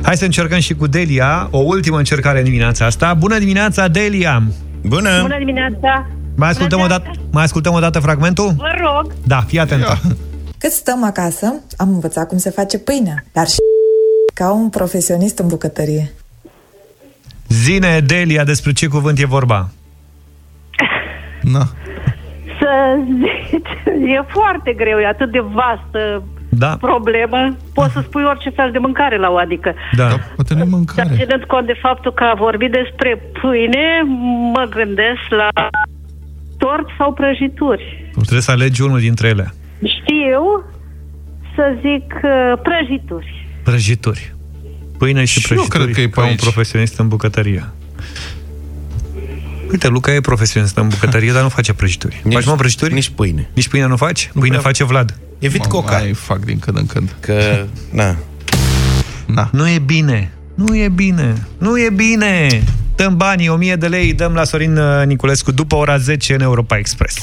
Hai 0.02 0.16
să 0.16 0.24
încercăm 0.24 0.58
și 0.58 0.74
cu 0.74 0.86
Delia, 0.86 1.48
o 1.50 1.58
ultimă 1.58 1.98
încercare 1.98 2.38
în 2.38 2.44
dimineața 2.44 2.84
asta. 2.86 3.14
Bună 3.14 3.38
dimineața, 3.38 3.88
Delia! 3.88 4.42
Bună! 4.82 5.20
Bună 5.20 5.38
dimineața! 5.38 6.06
Mai 6.36 6.48
ascultăm, 6.48 6.80
o 6.80 6.86
dată, 6.86 7.10
mai 7.30 7.44
ascultăm 7.44 7.74
o 7.74 7.78
dată 7.80 7.98
fragmentul? 7.98 8.54
Vă 8.56 8.70
rog! 8.82 9.12
Da, 9.24 9.40
fii 9.46 9.58
atentă. 9.58 10.00
Cât 10.60 10.70
stăm 10.70 11.04
acasă, 11.04 11.46
am 11.76 11.88
învățat 11.88 12.28
cum 12.28 12.38
se 12.38 12.50
face 12.50 12.78
pâinea, 12.78 13.24
dar 13.32 13.46
și 13.46 13.56
ca 14.34 14.52
un 14.52 14.68
profesionist 14.68 15.38
în 15.38 15.48
bucătărie. 15.48 16.10
Zine, 17.48 18.00
Delia, 18.00 18.44
despre 18.44 18.72
ce 18.72 18.86
cuvânt 18.86 19.18
e 19.18 19.26
vorba? 19.26 19.68
Na. 21.42 21.62
Să 22.60 22.70
zici, 23.04 23.68
e 24.16 24.22
foarte 24.28 24.72
greu, 24.72 24.98
e 24.98 25.06
atât 25.06 25.30
de 25.30 25.40
vastă 25.40 26.22
Da. 26.48 26.76
problemă. 26.80 27.56
Poți 27.74 27.92
să 27.92 28.00
spui 28.04 28.24
orice 28.24 28.50
fel 28.50 28.70
de 28.72 28.78
mâncare 28.78 29.18
la 29.18 29.28
o, 29.30 29.36
adică. 29.36 29.74
Da. 29.96 30.08
Dar 30.08 30.32
poate 30.34 30.54
nu 30.54 30.60
e 30.60 30.62
Dar 30.62 30.72
mâncare. 30.72 31.08
ținând 31.16 31.44
cont 31.44 31.66
de 31.66 31.78
faptul 31.80 32.12
că 32.12 32.24
a 32.24 32.34
vorbit 32.38 32.70
despre 32.72 33.22
pâine, 33.40 33.86
mă 34.54 34.66
gândesc 34.70 35.24
la 35.28 35.48
tort 36.58 36.86
sau 36.98 37.12
prăjituri. 37.12 38.10
Trebuie 38.12 38.40
să 38.40 38.50
alegi 38.50 38.82
unul 38.82 38.98
dintre 39.00 39.28
ele. 39.28 39.54
Știu 39.82 40.64
să 41.54 41.62
zic 41.80 42.12
uh, 42.22 42.60
prăjituri. 42.62 43.46
Prăjituri. 43.64 44.34
Pâine 44.98 45.24
și, 45.24 45.40
Și 45.40 45.52
eu 45.52 45.56
prăjituri 45.56 45.82
cred 45.84 45.94
că 45.94 46.00
e 46.00 46.04
pe 46.08 46.10
ca 46.10 46.20
un 46.20 46.26
aici. 46.26 46.40
profesionist 46.40 46.98
în 46.98 47.08
bucătărie. 47.08 47.64
Uite, 49.70 49.88
Luca 49.88 50.12
e 50.14 50.20
profesionist 50.20 50.76
în 50.76 50.88
bucătărie, 50.88 51.32
dar 51.32 51.42
nu 51.42 51.48
face 51.48 51.72
prăjituri. 51.72 52.20
Nici- 52.24 52.34
faci 52.34 52.44
mă 52.44 52.54
prăjituri? 52.54 52.92
Nici 52.94 53.08
pâine. 53.08 53.50
Nici 53.54 53.68
pâine 53.68 53.86
nu 53.86 53.96
faci? 53.96 54.30
Pâine 54.32 54.48
prea- 54.48 54.60
face 54.60 54.84
Vlad. 54.84 55.18
Evit 55.38 55.64
coca. 55.64 55.98
Mai 55.98 56.12
fac 56.12 56.38
din 56.44 56.58
când 56.58 56.76
în 56.76 56.86
când. 56.86 57.14
Că, 57.20 57.64
na, 57.92 58.16
Na. 59.26 59.48
Nu 59.52 59.68
e 59.68 59.78
bine. 59.78 60.32
Nu 60.54 60.76
e 60.76 60.88
bine. 60.88 61.46
Nu 61.58 61.78
e 61.80 61.90
bine. 61.90 62.62
Dăm 62.96 63.16
banii, 63.16 63.48
1000 63.48 63.76
de 63.76 63.86
lei, 63.86 64.12
dăm 64.12 64.32
la 64.32 64.44
Sorin 64.44 64.76
uh, 64.76 65.06
Niculescu 65.06 65.52
după 65.52 65.74
ora 65.76 65.96
10 65.96 66.34
în 66.34 66.40
Europa 66.40 66.76
Express. 66.78 67.16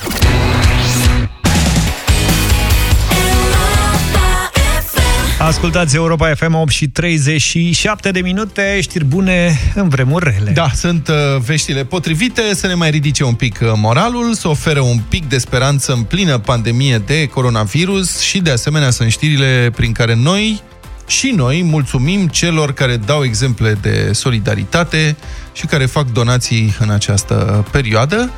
Ascultați 5.40 5.96
Europa 5.96 6.34
FM 6.34 6.54
8 6.54 6.72
și 6.72 6.88
37 6.88 8.12
de 8.12 8.20
minute, 8.20 8.82
știri 8.82 9.06
bune 9.06 9.60
în 9.76 9.90
vremuri 9.90 10.34
rele. 10.38 10.52
Da, 10.52 10.70
sunt 10.76 11.08
uh, 11.08 11.16
veștile 11.46 11.84
potrivite 11.84 12.42
să 12.54 12.68
ne 12.68 12.74
mai 12.74 12.90
ridice 12.90 13.24
un 13.24 13.34
pic 13.34 13.60
uh, 13.62 13.72
moralul, 13.76 14.34
să 14.34 14.48
ofere 14.48 14.80
un 14.80 15.00
pic 15.10 15.26
de 15.30 15.38
speranță 15.38 15.94
în 15.94 16.04
plină 16.04 16.38
pandemie 16.38 16.98
de 16.98 17.26
coronavirus 17.26 18.20
și 18.20 18.40
de 18.40 18.52
asemenea 18.52 18.90
sunt 18.90 19.12
știrile 19.12 19.72
prin 19.76 19.92
care 19.92 20.16
noi 20.16 20.62
și 21.08 21.34
noi 21.36 21.64
mulțumim 21.64 22.28
celor 22.28 22.74
care 22.74 22.98
dau 22.98 23.24
exemple 23.24 23.78
de 23.82 24.12
solidaritate 24.14 25.16
și 25.54 25.66
care 25.66 25.86
fac 25.86 26.12
donații 26.12 26.76
în 26.80 26.90
această 26.90 27.66
perioadă. 27.72 28.32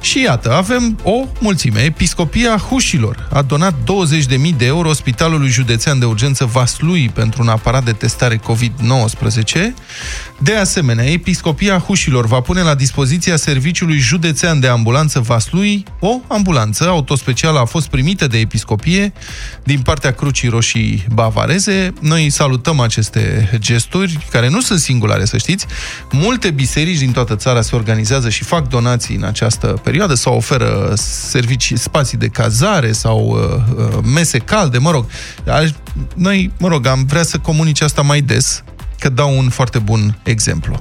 Și 0.00 0.22
iată, 0.22 0.52
avem 0.52 0.98
o 1.02 1.26
mulțime. 1.38 1.80
Episcopia 1.80 2.56
Hușilor 2.56 3.28
a 3.32 3.42
donat 3.42 3.74
20.000 3.74 4.56
de 4.56 4.66
euro 4.66 4.92
Spitalului 4.92 5.48
Județean 5.48 5.98
de 5.98 6.04
Urgență 6.04 6.44
Vaslui 6.44 7.10
pentru 7.14 7.42
un 7.42 7.48
aparat 7.48 7.84
de 7.84 7.92
testare 7.92 8.40
COVID-19. 8.40 9.58
De 10.42 10.54
asemenea, 10.56 11.04
Episcopia 11.04 11.78
Hușilor 11.78 12.26
va 12.26 12.40
pune 12.40 12.62
la 12.62 12.74
dispoziția 12.74 13.36
Serviciului 13.36 13.98
Județean 13.98 14.60
de 14.60 14.66
Ambulanță 14.66 15.20
Vaslui 15.20 15.84
o 15.98 16.20
ambulanță 16.28 16.84
autospecială 16.88 17.58
a 17.58 17.64
fost 17.64 17.88
primită 17.88 18.26
de 18.26 18.38
Episcopie 18.38 19.12
din 19.64 19.80
partea 19.80 20.12
Crucii 20.12 20.48
Roșii 20.48 21.04
Bavareze. 21.12 21.92
Noi 22.00 22.30
salutăm 22.30 22.80
aceste 22.80 23.50
gesturi, 23.58 24.26
care 24.30 24.48
nu 24.48 24.60
sunt 24.60 24.78
singulare, 24.80 25.24
să 25.24 25.36
știți. 25.36 25.66
Multe 26.10 26.50
biserici 26.50 26.98
din 26.98 27.12
toată 27.12 27.36
țara 27.36 27.60
se 27.60 27.76
organizează 27.76 28.28
și 28.28 28.44
fac 28.44 28.68
donații 28.68 29.16
în 29.16 29.22
această 29.24 29.66
perioadă 29.66 30.14
sau 30.14 30.36
oferă 30.36 30.92
servicii, 30.96 31.78
spații 31.78 32.18
de 32.18 32.28
cazare 32.28 32.92
sau 32.92 33.18
uh, 33.76 33.84
uh, 33.84 33.98
mese 34.14 34.38
calde, 34.38 34.78
mă 34.78 34.90
rog. 34.90 35.06
Aș- 35.46 35.70
Noi, 36.14 36.50
mă 36.58 36.68
rog, 36.68 36.86
am 36.86 37.04
vrea 37.04 37.22
să 37.22 37.38
comunice 37.38 37.84
asta 37.84 38.02
mai 38.02 38.20
des, 38.20 38.62
că 39.00 39.08
dau 39.08 39.38
un 39.38 39.48
foarte 39.48 39.78
bun 39.78 40.18
exemplu. 40.22 40.76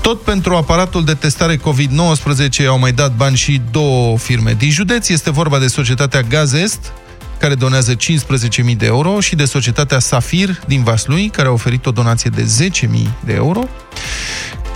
Tot 0.00 0.22
pentru 0.22 0.54
aparatul 0.54 1.04
de 1.04 1.14
testare 1.14 1.56
COVID-19 1.56 2.66
au 2.68 2.78
mai 2.78 2.92
dat 2.92 3.16
bani 3.16 3.36
și 3.36 3.60
două 3.70 4.18
firme 4.18 4.54
din 4.58 4.70
județ. 4.70 5.08
Este 5.08 5.30
vorba 5.30 5.58
de 5.58 5.66
societatea 5.66 6.20
Gazest, 6.20 6.92
care 7.38 7.54
donează 7.54 7.94
15.000 7.94 8.76
de 8.76 8.86
euro, 8.86 9.20
și 9.20 9.34
de 9.34 9.44
societatea 9.44 9.98
Safir 9.98 10.60
din 10.66 10.82
Vaslui, 10.82 11.28
care 11.28 11.48
a 11.48 11.50
oferit 11.50 11.86
o 11.86 11.90
donație 11.90 12.30
de 12.34 12.68
10.000 12.82 12.88
de 13.24 13.32
euro. 13.32 13.68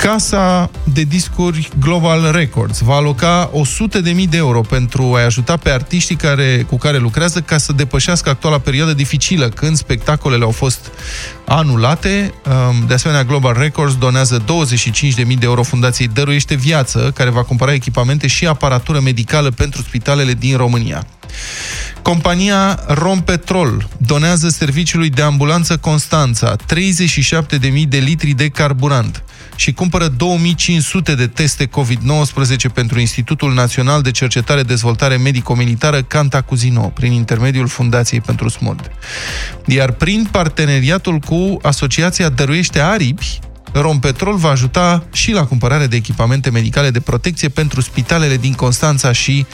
Casa 0.02 0.70
de 0.84 1.02
discuri 1.02 1.68
Global 1.80 2.30
Records 2.32 2.80
va 2.80 2.94
aloca 2.94 3.50
100.000 3.52 4.28
de 4.28 4.36
euro 4.36 4.60
pentru 4.60 5.14
a 5.14 5.24
ajuta 5.24 5.56
pe 5.56 5.70
artiștii 5.70 6.16
care, 6.16 6.66
cu 6.68 6.76
care 6.76 6.98
lucrează 6.98 7.40
ca 7.40 7.58
să 7.58 7.72
depășească 7.72 8.28
actuala 8.28 8.58
perioadă 8.58 8.92
dificilă, 8.92 9.48
când 9.48 9.76
spectacolele 9.76 10.44
au 10.44 10.50
fost 10.50 10.90
anulate. 11.46 12.34
Um, 12.46 12.86
De 12.86 12.94
asemenea, 12.94 13.24
Global 13.24 13.56
Records 13.58 13.96
donează 13.96 14.44
25.000 14.44 15.14
de 15.14 15.36
euro 15.40 15.62
Fundației 15.62 16.08
Dăruiește 16.08 16.54
Viață, 16.54 17.12
care 17.14 17.30
va 17.30 17.42
cumpăra 17.42 17.72
echipamente 17.72 18.26
și 18.26 18.46
aparatură 18.46 19.00
medicală 19.00 19.50
pentru 19.50 19.82
spitalele 19.82 20.32
din 20.32 20.56
România. 20.56 21.06
Compania 22.02 22.80
Rompetrol 22.86 23.88
donează 23.96 24.48
serviciului 24.48 25.10
de 25.10 25.22
ambulanță 25.22 25.76
Constanța 25.76 26.56
37.000 26.56 27.82
de 27.88 27.98
litri 27.98 28.30
de 28.30 28.48
carburant 28.48 29.22
și 29.60 29.72
cumpără 29.72 30.08
2500 30.08 31.14
de 31.14 31.26
teste 31.26 31.66
COVID-19 31.66 32.72
pentru 32.74 33.00
Institutul 33.00 33.52
Național 33.54 34.02
de 34.02 34.10
Cercetare 34.10 34.62
Dezvoltare 34.62 35.16
Medico-Militară 35.16 36.02
Cantacuzino, 36.02 36.80
prin 36.94 37.12
intermediul 37.12 37.66
Fundației 37.68 38.20
pentru 38.20 38.48
Smurd. 38.48 38.90
Iar 39.66 39.90
prin 39.90 40.28
parteneriatul 40.30 41.18
cu 41.18 41.58
Asociația 41.62 42.28
Dăruiește 42.28 42.80
Aripi, 42.80 43.38
Rompetrol 43.72 44.36
va 44.36 44.50
ajuta 44.50 45.04
și 45.12 45.32
la 45.32 45.44
cumpărarea 45.46 45.86
de 45.86 45.96
echipamente 45.96 46.50
medicale 46.50 46.90
de 46.90 47.00
protecție 47.00 47.48
pentru 47.48 47.80
spitalele 47.80 48.36
din 48.36 48.52
Constanța 48.52 49.12
și 49.12 49.46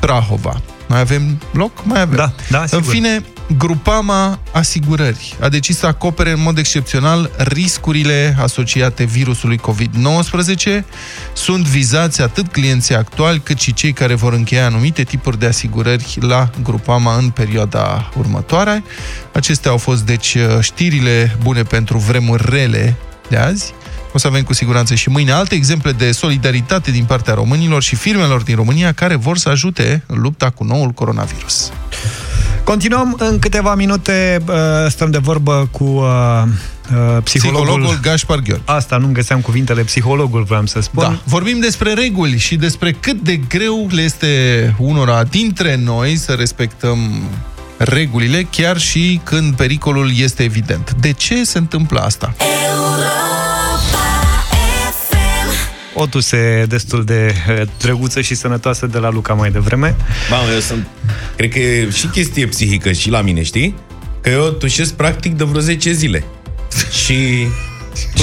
Prahova. 0.00 0.62
Mai 0.88 1.00
avem 1.00 1.40
loc? 1.52 1.84
Mai 1.84 2.00
avem. 2.00 2.16
Da, 2.16 2.32
da, 2.50 2.60
În 2.60 2.66
sigur. 2.66 2.84
fine, 2.84 3.24
Grupama 3.48 4.38
Asigurări 4.52 5.36
a 5.40 5.48
decis 5.48 5.78
să 5.78 5.86
acopere 5.86 6.30
în 6.30 6.42
mod 6.42 6.58
excepțional 6.58 7.30
riscurile 7.36 8.36
asociate 8.40 9.04
virusului 9.04 9.58
COVID-19. 9.58 10.84
Sunt 11.32 11.66
vizați 11.66 12.22
atât 12.22 12.52
clienții 12.52 12.94
actuali, 12.94 13.40
cât 13.40 13.58
și 13.58 13.74
cei 13.74 13.92
care 13.92 14.14
vor 14.14 14.32
încheia 14.32 14.66
anumite 14.66 15.02
tipuri 15.02 15.38
de 15.38 15.46
asigurări 15.46 16.18
la 16.20 16.50
Grupama 16.62 17.16
în 17.16 17.30
perioada 17.30 18.10
următoare. 18.16 18.84
Acestea 19.32 19.70
au 19.70 19.76
fost, 19.76 20.02
deci, 20.02 20.36
știrile 20.60 21.36
bune 21.42 21.62
pentru 21.62 21.98
vremuri 21.98 22.50
rele 22.50 22.96
de 23.28 23.36
azi. 23.36 23.72
O 24.12 24.18
să 24.18 24.26
avem 24.26 24.42
cu 24.42 24.52
siguranță 24.52 24.94
și 24.94 25.08
mâine 25.08 25.32
alte 25.32 25.54
exemple 25.54 25.92
de 25.92 26.12
solidaritate 26.12 26.90
din 26.90 27.04
partea 27.04 27.34
românilor 27.34 27.82
și 27.82 27.96
firmelor 27.96 28.42
din 28.42 28.56
România 28.56 28.92
care 28.92 29.14
vor 29.14 29.38
să 29.38 29.48
ajute 29.48 30.02
în 30.06 30.20
lupta 30.20 30.50
cu 30.50 30.64
noul 30.64 30.90
coronavirus. 30.90 31.72
Continuăm 32.64 33.16
în 33.18 33.38
câteva 33.38 33.74
minute, 33.74 34.42
uh, 34.48 34.54
stăm 34.88 35.10
de 35.10 35.18
vorbă 35.18 35.68
cu 35.70 35.84
uh, 35.84 36.02
uh, 36.04 37.22
psihologul. 37.22 37.64
Psihologul 37.64 37.98
Gașpar 38.02 38.38
Gheorghe. 38.38 38.62
Asta, 38.64 38.96
nu 38.96 39.08
găseam 39.12 39.40
cuvintele, 39.40 39.82
psihologul 39.82 40.42
vreau 40.42 40.66
să 40.66 40.80
spun. 40.80 41.02
Da. 41.02 41.18
Vorbim 41.24 41.60
despre 41.60 41.92
reguli 41.92 42.38
și 42.38 42.56
despre 42.56 42.92
cât 42.92 43.20
de 43.20 43.36
greu 43.36 43.88
le 43.90 44.02
este 44.02 44.74
unora 44.78 45.24
dintre 45.24 45.76
noi 45.76 46.16
să 46.16 46.32
respectăm 46.32 46.98
regulile, 47.76 48.46
chiar 48.50 48.78
și 48.78 49.20
când 49.24 49.54
pericolul 49.54 50.10
este 50.16 50.42
evident. 50.42 50.94
De 51.00 51.12
ce 51.12 51.44
se 51.44 51.58
întâmplă 51.58 52.00
asta? 52.00 52.34
O 55.94 56.06
tuse 56.06 56.64
destul 56.68 57.04
de 57.04 57.34
uh, 57.48 57.62
drăguță 57.78 58.20
și 58.20 58.34
sănătoasă 58.34 58.86
de 58.86 58.98
la 58.98 59.10
Luca 59.10 59.34
mai 59.34 59.50
devreme. 59.50 59.96
Mamă, 60.30 60.50
eu 60.52 60.60
sunt... 60.60 60.86
Cred 61.36 61.50
că 61.50 61.58
e 61.58 61.90
și 61.90 62.06
chestie 62.06 62.46
psihică 62.46 62.92
și 62.92 63.10
la 63.10 63.20
mine, 63.20 63.42
știi? 63.42 63.74
Că 64.20 64.28
eu 64.28 64.44
tușesc 64.44 64.94
practic 64.94 65.36
de 65.36 65.44
vreo 65.44 65.60
10 65.60 65.92
zile. 65.92 66.24
și 67.04 67.46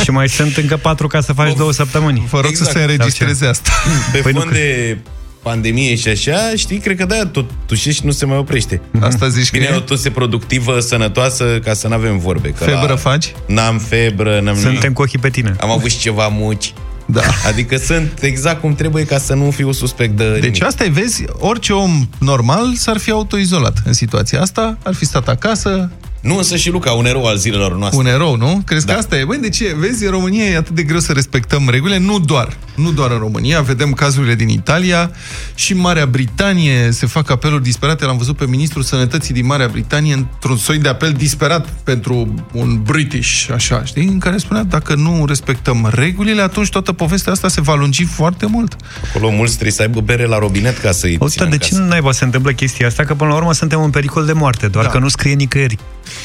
Și 0.03 0.11
mai 0.11 0.29
sunt 0.29 0.57
încă 0.57 0.77
patru 0.77 1.07
ca 1.07 1.21
să 1.21 1.33
faci 1.33 1.55
două 1.55 1.71
săptămâni. 1.71 2.27
Vă 2.29 2.39
rog 2.39 2.49
exact. 2.49 2.71
să 2.71 2.77
se 2.77 2.83
înregistreze 2.83 3.45
asta. 3.45 3.71
Pe 4.11 4.19
Păi 4.19 4.31
nu 4.31 4.39
fond 4.39 4.51
de 4.51 4.97
pandemie 5.41 5.95
și 5.95 6.07
așa, 6.07 6.51
știi, 6.55 6.77
cred 6.77 6.97
că 6.97 7.05
de-aia 7.05 7.25
tot 7.25 7.49
tușești 7.65 7.99
și 7.99 8.05
nu 8.05 8.11
se 8.11 8.25
mai 8.25 8.37
oprește. 8.37 8.81
Asta 8.99 9.27
zici 9.27 9.51
Bine, 9.51 9.65
că 9.65 9.73
e? 9.73 9.75
o 9.75 9.79
tuse 9.79 10.09
productivă, 10.09 10.79
sănătoasă, 10.79 11.59
ca 11.63 11.73
să 11.73 11.87
nu 11.87 11.93
avem 11.93 12.17
vorbe. 12.17 12.49
Că 12.49 12.63
Febră 12.63 12.87
la... 12.87 12.95
faci? 12.95 13.33
N-am 13.45 13.77
febră, 13.77 14.39
n-am 14.43 14.55
Suntem 14.55 14.71
nimic. 14.71 14.93
cu 14.93 15.01
ochii 15.01 15.19
pe 15.19 15.29
tine. 15.29 15.55
Am 15.59 15.69
avut 15.69 15.89
și 15.89 15.99
ceva 15.99 16.27
muci. 16.27 16.73
Da. 17.11 17.21
Adică 17.49 17.77
sunt 17.77 18.21
exact 18.21 18.61
cum 18.61 18.75
trebuie 18.75 19.05
ca 19.05 19.17
să 19.17 19.33
nu 19.33 19.51
fiu 19.51 19.71
suspect 19.71 20.17
de 20.17 20.31
Deci 20.31 20.41
nimic. 20.43 20.63
asta 20.63 20.83
e, 20.83 20.89
vezi, 20.89 21.23
orice 21.39 21.73
om 21.73 22.09
normal 22.19 22.75
s-ar 22.75 22.97
fi 22.97 23.11
autoizolat 23.11 23.77
în 23.85 23.93
situația 23.93 24.41
asta, 24.41 24.77
ar 24.83 24.93
fi 24.93 25.05
stat 25.05 25.27
acasă, 25.27 25.91
Nu, 26.21 26.37
însă 26.37 26.55
și 26.55 26.69
Luca, 26.69 26.91
un 26.91 27.05
erou 27.05 27.25
al 27.25 27.37
zilelor 27.37 27.77
noastre. 27.77 27.99
un 27.99 28.05
erou, 28.05 28.35
nu? 28.35 28.61
Crezi 28.65 28.85
Da. 28.85 28.93
că 28.93 28.99
asta 28.99 29.17
e? 29.17 29.23
Băi, 29.23 29.37
de 29.37 29.49
ce? 29.49 29.75
Vezi, 29.79 30.05
în 30.05 30.11
România 30.11 30.43
e 30.45 30.55
atât 30.57 30.75
de 30.75 30.83
greu 30.83 30.99
să 30.99 31.11
respectăm 31.11 31.69
regulile, 31.69 31.97
nu 31.97 32.19
doar, 32.19 32.57
nu 32.75 32.91
doar 32.91 33.11
în 33.11 33.17
România, 33.17 33.61
vedem 33.61 33.91
cazurile 33.93 34.35
din 34.35 34.47
Italia 34.49 35.11
și 35.55 35.71
în 35.71 35.79
Marea 35.79 36.05
Britanie 36.05 36.91
se 36.91 37.05
fac 37.05 37.29
apeluri 37.29 37.63
disperate. 37.63 38.05
L-am 38.05 38.17
văzut 38.17 38.37
pe 38.37 38.45
ministrul 38.47 38.83
sănătății 38.83 39.33
din 39.33 39.45
Marea 39.45 39.67
Britanie 39.67 40.13
într-un 40.13 40.57
soi 40.57 40.77
de 40.77 40.87
apel 40.89 41.11
disperat 41.11 41.67
pentru 41.83 42.33
un 42.51 42.81
British, 42.83 43.47
așa, 43.53 43.83
știi? 43.85 44.07
În 44.07 44.19
care 44.19 44.37
spunea, 44.37 44.63
dacă 44.63 44.95
nu 44.95 45.25
respectăm 45.27 45.89
regulile, 45.93 46.41
atunci 46.41 46.69
toată 46.69 46.91
povestea 46.93 47.31
asta 47.31 47.47
se 47.47 47.61
va 47.61 47.75
lungi 47.75 48.03
foarte 48.05 48.45
mult. 48.45 48.75
Acolo 49.09 49.29
mulți 49.31 49.51
trebuie 49.51 49.73
să 49.73 49.81
aibă 49.81 49.99
bere 50.01 50.25
la 50.25 50.37
robinet 50.39 50.77
ca 50.77 50.91
să-i 50.91 51.17
Auzi, 51.19 51.33
țină 51.33 51.43
dar 51.43 51.53
în 51.53 51.59
de 51.59 51.63
ce 51.65 51.69
casă. 51.71 51.81
nu 51.81 51.87
naiba 51.87 52.11
se 52.11 52.23
întâmplă 52.23 52.51
chestia 52.51 52.87
asta? 52.87 53.03
Că 53.03 53.13
până 53.15 53.29
la 53.29 53.35
urmă 53.35 53.53
suntem 53.53 53.83
în 53.83 53.89
pericol 53.89 54.25
de 54.25 54.33
moarte, 54.33 54.67
doar 54.67 54.85
Da. 54.85 54.91
că 54.91 54.97
nu 54.99 55.07
scrie 55.07 55.33
nicăieri 55.33 55.77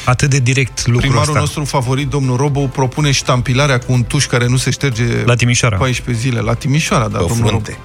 atât 0.05 0.29
de 0.29 0.39
direct 0.39 0.77
lucrul 0.85 0.99
Primarul 1.01 1.27
ăsta. 1.27 1.39
nostru 1.39 1.63
favorit, 1.65 2.07
domnul 2.07 2.37
Robo, 2.37 2.59
propune 2.67 3.11
ștampilarea 3.11 3.79
cu 3.79 3.91
un 3.93 4.03
tuș 4.03 4.25
care 4.25 4.47
nu 4.47 4.57
se 4.57 4.69
șterge 4.69 5.03
La 5.25 5.35
Timișoara. 5.35 5.77
14 5.77 6.23
zile. 6.27 6.39
La 6.39 6.53
Timișoara, 6.53 7.07
da, 7.07 7.17
Pe 7.17 7.23
o 7.23 7.27
domnul 7.27 7.47
frunte. 7.47 7.71
Robo. 7.71 7.81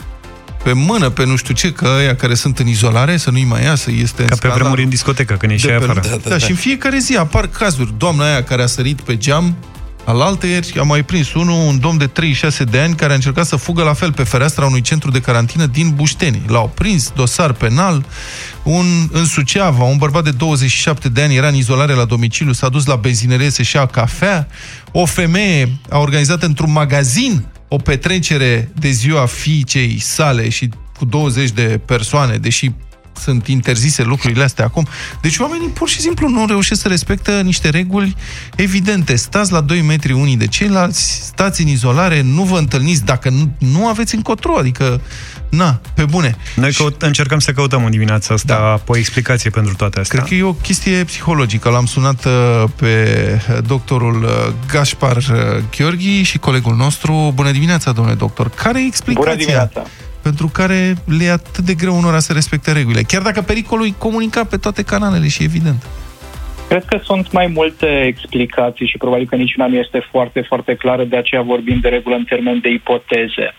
Pe 0.62 0.72
mână, 0.72 1.10
pe 1.10 1.24
nu 1.26 1.36
știu 1.36 1.54
ce, 1.54 1.72
că 1.72 1.88
ăia 1.98 2.16
care 2.16 2.34
sunt 2.34 2.58
în 2.58 2.66
izolare, 2.66 3.16
să 3.16 3.30
nu-i 3.30 3.44
mai 3.44 3.62
iasă, 3.64 3.90
este 3.90 4.16
Ca 4.16 4.22
în 4.22 4.28
pe 4.28 4.34
scandal. 4.34 4.58
vremuri 4.60 4.82
în 4.82 4.88
discotecă, 4.88 5.34
când 5.34 5.52
de 5.52 5.58
ieșeai 5.60 5.78
pe, 5.78 5.84
afară. 5.84 6.00
da, 6.08 6.16
da, 6.22 6.28
da, 6.28 6.38
și 6.38 6.50
în 6.50 6.56
fiecare 6.56 6.98
zi 6.98 7.16
apar 7.16 7.46
cazuri. 7.46 7.94
Doamna 7.96 8.24
aia 8.24 8.42
care 8.44 8.62
a 8.62 8.66
sărit 8.66 9.00
pe 9.00 9.16
geam, 9.16 9.56
Alaltă 10.04 10.46
ieri 10.46 10.78
am 10.78 10.86
mai 10.86 11.02
prins 11.02 11.32
unul, 11.34 11.66
un 11.66 11.78
domn 11.78 11.98
de 11.98 12.06
36 12.06 12.64
de 12.64 12.78
ani 12.78 12.94
care 12.94 13.12
a 13.12 13.14
încercat 13.14 13.46
să 13.46 13.56
fugă 13.56 13.82
la 13.82 13.92
fel 13.92 14.12
pe 14.12 14.22
fereastra 14.22 14.66
unui 14.66 14.80
centru 14.80 15.10
de 15.10 15.20
carantină 15.20 15.66
din 15.66 15.90
Bușteni. 15.94 16.42
L-au 16.46 16.70
prins, 16.74 17.12
dosar 17.14 17.52
penal, 17.52 18.06
un, 18.62 19.08
în 19.12 19.24
Suceava, 19.24 19.84
un 19.84 19.96
bărbat 19.96 20.24
de 20.24 20.30
27 20.30 21.08
de 21.08 21.22
ani 21.22 21.36
era 21.36 21.48
în 21.48 21.54
izolare 21.54 21.92
la 21.92 22.04
domiciliu, 22.04 22.52
s-a 22.52 22.68
dus 22.68 22.86
la 22.86 22.96
benzinărie 22.96 23.50
să-și 23.50 23.76
ia 23.76 23.86
cafea, 23.86 24.48
o 24.92 25.04
femeie 25.04 25.72
a 25.90 25.98
organizat 25.98 26.42
într-un 26.42 26.72
magazin 26.72 27.44
o 27.68 27.76
petrecere 27.76 28.70
de 28.78 28.90
ziua 28.90 29.26
fiicei 29.26 29.98
sale 29.98 30.48
și 30.48 30.68
cu 30.98 31.04
20 31.04 31.50
de 31.50 31.80
persoane, 31.84 32.36
deși 32.36 32.70
sunt 33.20 33.46
interzise 33.46 34.02
lucrurile 34.02 34.42
astea 34.42 34.64
acum. 34.64 34.86
Deci 35.20 35.38
oamenii 35.38 35.68
pur 35.68 35.88
și 35.88 36.00
simplu 36.00 36.28
nu 36.28 36.46
reușesc 36.46 36.80
să 36.80 36.88
respectă 36.88 37.40
niște 37.40 37.68
reguli 37.68 38.16
evidente. 38.56 39.16
Stați 39.16 39.52
la 39.52 39.60
2 39.60 39.80
metri 39.80 40.12
unii 40.12 40.36
de 40.36 40.46
ceilalți, 40.46 41.22
stați 41.24 41.62
în 41.62 41.68
izolare, 41.68 42.20
nu 42.20 42.42
vă 42.42 42.58
întâlniți 42.58 43.04
dacă 43.04 43.30
nu, 43.30 43.52
nu 43.58 43.86
aveți 43.86 44.14
încotro, 44.14 44.56
adică, 44.56 45.00
na, 45.48 45.80
pe 45.94 46.04
bune. 46.04 46.36
Noi 46.54 46.72
căut, 46.72 47.02
încercăm 47.02 47.38
să 47.38 47.52
căutăm 47.52 47.84
în 47.84 47.90
dimineața 47.90 48.34
asta 48.34 48.54
da. 48.54 48.82
o 48.86 48.96
explicație 48.96 49.50
pentru 49.50 49.74
toate 49.74 50.00
astea. 50.00 50.18
Cred 50.18 50.30
că 50.30 50.44
e 50.44 50.48
o 50.48 50.52
chestie 50.52 51.04
psihologică. 51.04 51.68
L-am 51.68 51.86
sunat 51.86 52.24
uh, 52.24 52.64
pe 52.76 53.40
doctorul 53.66 54.22
uh, 54.22 54.52
Gaspar 54.68 55.16
uh, 55.16 55.24
Gheorghi 55.76 56.22
și 56.22 56.38
colegul 56.38 56.76
nostru. 56.76 57.32
Bună 57.34 57.50
dimineața, 57.50 57.92
domnule 57.92 58.16
doctor. 58.16 58.50
Care 58.50 58.82
e 58.82 58.86
explicația? 58.86 59.32
Bună 59.32 59.44
dimineața! 59.44 59.86
Pentru 60.22 60.50
care 60.52 60.94
le 61.18 61.24
e 61.24 61.30
atât 61.30 61.64
de 61.64 61.74
greu 61.74 61.96
unora 61.96 62.18
să 62.18 62.32
respecte 62.32 62.72
regulile, 62.72 63.02
chiar 63.02 63.22
dacă 63.22 63.40
pericolul 63.42 63.86
e 63.86 63.94
comunicat 63.98 64.48
pe 64.48 64.56
toate 64.56 64.82
canalele 64.82 65.28
și 65.28 65.42
evident. 65.42 65.86
Cred 66.68 66.84
că 66.84 66.98
sunt 67.02 67.32
mai 67.32 67.46
multe 67.46 67.86
explicații 68.06 68.86
și 68.86 68.98
probabil 68.98 69.26
că 69.26 69.36
niciuna 69.36 69.66
nu 69.66 69.76
este 69.76 70.06
foarte, 70.10 70.40
foarte 70.40 70.74
clară, 70.74 71.04
de 71.04 71.16
aceea 71.16 71.42
vorbim 71.42 71.78
de 71.80 71.88
regulă 71.88 72.14
în 72.14 72.24
termen 72.24 72.58
de 72.62 72.68
ipoteze. 72.68 73.54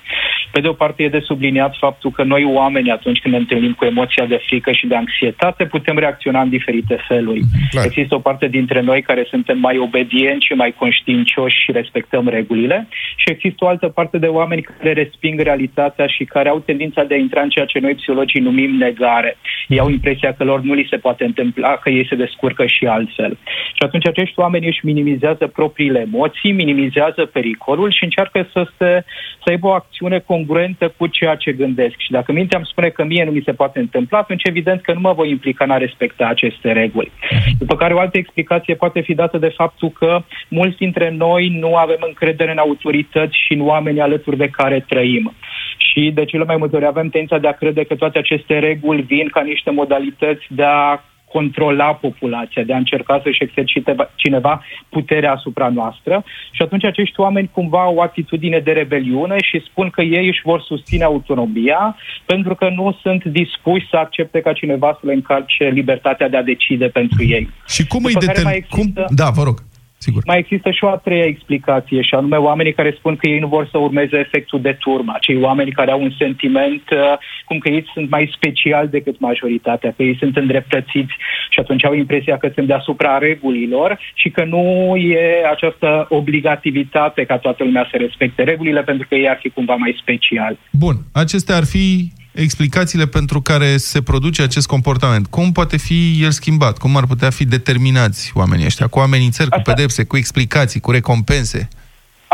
Pe 0.52 0.62
de 0.62 0.68
o 0.68 0.74
parte 0.74 1.04
e 1.04 1.10
de 1.10 1.20
subliniat 1.20 1.76
faptul 1.80 2.12
că 2.12 2.24
noi 2.24 2.44
oameni, 2.44 2.92
atunci 2.92 3.20
când 3.20 3.34
ne 3.34 3.40
întâlnim 3.40 3.74
cu 3.74 3.86
emoția 3.86 4.26
de 4.26 4.42
frică 4.48 4.72
și 4.72 4.88
de 4.88 4.96
anxietate, 4.96 5.66
putem 5.66 5.98
reacționa 5.98 6.42
în 6.42 6.50
diferite 6.50 6.98
feluri. 7.08 7.42
Clar. 7.70 7.86
Există 7.86 8.16
o 8.16 8.20
parte 8.20 8.48
dintre 8.48 8.82
noi 8.82 9.02
care 9.02 9.26
suntem 9.30 9.60
mai 9.60 9.78
obedienți 9.78 10.46
și 10.46 10.54
mai 10.54 10.76
conștiincioși 10.78 11.62
și 11.64 11.72
respectăm 11.72 12.28
regulile 12.28 12.88
și 13.16 13.30
există 13.30 13.66
o 13.66 13.68
altă 13.68 13.88
parte 13.88 14.18
de 14.18 14.28
oameni 14.28 14.62
care 14.62 14.94
resping 14.94 15.40
realitatea 15.40 16.08
și 16.08 16.24
care 16.24 16.50
au 16.50 16.60
tendința 16.60 17.04
de 17.04 17.14
a 17.14 17.18
intra 17.18 17.42
în 17.42 17.50
ceea 17.50 17.66
ce 17.66 17.80
noi 17.80 17.96
psihologii 17.96 18.42
numim 18.42 18.72
negare. 18.76 19.38
Ei 19.68 19.80
au 19.80 19.90
impresia 19.90 20.34
că 20.34 20.44
lor 20.44 20.62
nu 20.62 20.74
li 20.74 20.88
se 20.90 20.98
poate 20.98 21.24
întâmpla, 21.24 21.78
că 21.78 21.90
ei 21.90 22.08
se 22.08 22.16
descurcă 22.16 22.66
și 22.66 22.86
altfel. 22.86 23.38
Și 23.74 23.84
atunci 23.86 24.08
acești 24.08 24.40
oameni 24.40 24.68
își 24.68 24.86
minimizează 24.86 25.48
propriile 25.48 26.00
emoții, 26.00 26.52
minimizează 26.52 27.26
pericolul 27.26 27.92
și 27.92 28.04
încearcă 28.04 28.48
să, 28.54 28.68
se, 28.78 29.04
să 29.44 29.50
aibă 29.50 29.68
o 29.68 29.72
acțiune 29.72 30.20
congruentă 30.34 30.94
cu 30.98 31.08
ceea 31.08 31.36
ce 31.36 31.52
gândesc. 31.52 31.96
Și 31.98 32.12
dacă 32.12 32.32
mintea 32.32 32.58
îmi 32.58 32.72
spune 32.72 32.90
că 32.90 33.04
mie 33.04 33.24
nu 33.24 33.32
mi 33.32 33.46
se 33.46 33.54
poate 33.54 33.80
întâmpla, 33.80 34.18
atunci 34.18 34.44
evident 34.44 34.82
că 34.82 34.94
nu 34.94 35.00
mă 35.00 35.14
voi 35.14 35.30
implica 35.30 35.64
în 35.64 35.70
a 35.70 35.78
respecta 35.78 36.26
aceste 36.28 36.72
reguli. 36.72 37.12
După 37.60 37.76
care 37.76 37.94
o 37.94 38.00
altă 38.00 38.18
explicație 38.18 38.76
poate 38.76 39.00
fi 39.02 39.14
dată 39.14 39.38
de 39.38 39.56
faptul 39.56 39.90
că 39.90 40.12
mulți 40.48 40.78
dintre 40.78 41.10
noi 41.10 41.44
nu 41.60 41.76
avem 41.76 42.02
încredere 42.08 42.52
în 42.52 42.58
autorități 42.58 43.38
și 43.46 43.54
în 43.54 43.62
oameni 43.62 44.02
alături 44.02 44.38
de 44.38 44.48
care 44.48 44.86
trăim. 44.88 45.34
Și 45.78 46.12
de 46.14 46.26
cele 46.26 46.44
mai 46.44 46.58
multe 46.58 46.76
ori 46.76 46.86
avem 46.86 47.10
tendința 47.10 47.38
de 47.38 47.48
a 47.48 47.60
crede 47.62 47.84
că 47.84 47.96
toate 47.96 48.18
aceste 48.18 48.60
reguli 48.60 49.02
vin 49.02 49.28
ca 49.28 49.42
niște 49.42 49.72
modalități 49.72 50.46
de 50.50 50.64
a 50.64 51.00
controla 51.36 51.94
populația, 52.06 52.64
de 52.64 52.74
a 52.74 52.78
încerca 52.78 53.20
să-și 53.24 53.44
exercite 53.44 53.96
cineva 54.16 54.64
puterea 54.90 55.34
asupra 55.34 55.70
noastră 55.70 56.24
și 56.52 56.62
atunci 56.62 56.84
acești 56.86 57.20
oameni 57.20 57.50
cumva 57.54 57.82
au 57.82 57.96
o 57.96 58.02
atitudine 58.02 58.60
de 58.60 58.72
rebeliune 58.72 59.36
și 59.50 59.64
spun 59.70 59.90
că 59.90 60.02
ei 60.02 60.28
își 60.28 60.42
vor 60.44 60.62
susține 60.62 61.04
autonomia 61.04 61.96
pentru 62.26 62.56
că 62.56 62.70
nu 62.70 62.98
sunt 63.02 63.24
dispuși 63.24 63.88
să 63.90 63.98
accepte 63.98 64.40
ca 64.42 64.54
cineva 64.54 64.98
să 65.00 65.08
le 65.08 65.14
încarce 65.14 65.64
libertatea 65.64 66.30
de 66.30 66.38
a 66.38 66.44
decide 66.44 66.88
pentru 66.88 67.24
ei. 67.24 67.50
Și 67.68 67.88
cum 67.88 68.02
După 68.02 68.20
îi 68.20 68.26
care 68.26 68.42
mai 68.44 68.54
determin... 68.54 68.66
Cum... 68.70 68.80
există- 68.80 69.14
Da, 69.24 69.30
vă 69.30 69.44
rog. 69.44 69.58
Sigur. 70.06 70.22
Mai 70.26 70.40
există 70.40 70.70
și 70.72 70.84
o 70.84 70.90
a 70.90 70.98
treia 70.98 71.26
explicație, 71.26 72.02
și 72.02 72.14
anume 72.16 72.38
oamenii 72.38 72.74
care 72.74 72.96
spun 72.98 73.16
că 73.16 73.28
ei 73.28 73.40
nu 73.40 73.48
vor 73.48 73.68
să 73.72 73.78
urmeze 73.78 74.18
efectul 74.18 74.62
de 74.62 74.78
turmă. 74.80 75.12
Acei 75.16 75.38
oameni 75.42 75.72
care 75.72 75.92
au 75.92 76.02
un 76.02 76.14
sentiment 76.18 76.84
uh, 76.92 77.18
cum 77.46 77.58
că 77.58 77.70
ei 77.70 77.86
sunt 77.94 78.10
mai 78.10 78.32
speciali 78.36 78.90
decât 78.98 79.20
majoritatea, 79.20 79.94
că 79.96 80.04
ei 80.04 80.18
sunt 80.20 80.36
îndreptățiți 80.38 81.14
și 81.50 81.60
atunci 81.60 81.86
au 81.86 81.94
impresia 81.94 82.38
că 82.38 82.52
sunt 82.54 82.68
deasupra 82.68 83.18
regulilor 83.18 84.00
și 84.14 84.30
că 84.30 84.44
nu 84.44 84.96
e 84.96 85.48
această 85.52 86.06
obligativitate 86.10 87.24
ca 87.24 87.38
toată 87.38 87.64
lumea 87.64 87.88
să 87.92 87.98
respecte 87.98 88.44
regulile 88.44 88.82
pentru 88.84 89.08
că 89.08 89.16
ei 89.16 89.30
ar 89.30 89.40
fi 89.42 89.50
cumva 89.50 89.76
mai 89.76 89.98
speciali. 90.02 90.58
Bun, 90.72 90.96
acestea 91.14 91.56
ar 91.56 91.66
fi 91.66 92.12
explicațiile 92.34 93.06
pentru 93.06 93.42
care 93.42 93.78
se 93.78 94.02
produce 94.02 94.42
acest 94.42 94.68
comportament. 94.68 95.28
Cum 95.28 95.52
poate 95.52 95.78
fi 95.78 96.24
el 96.24 96.32
schimbat? 96.32 96.78
Cum 96.78 96.98
ar 96.98 97.06
putea 97.06 97.30
fi 97.30 97.46
determinați 97.46 98.32
oamenii 98.36 98.66
ăștia? 98.66 98.88
Cu 98.88 99.00
amenințări, 99.00 99.50
cu 99.50 99.56
Asta- 99.58 99.74
pedepse, 99.74 100.04
cu 100.04 100.18
explicații, 100.18 100.80
cu 100.80 100.92
recompense? 100.92 101.68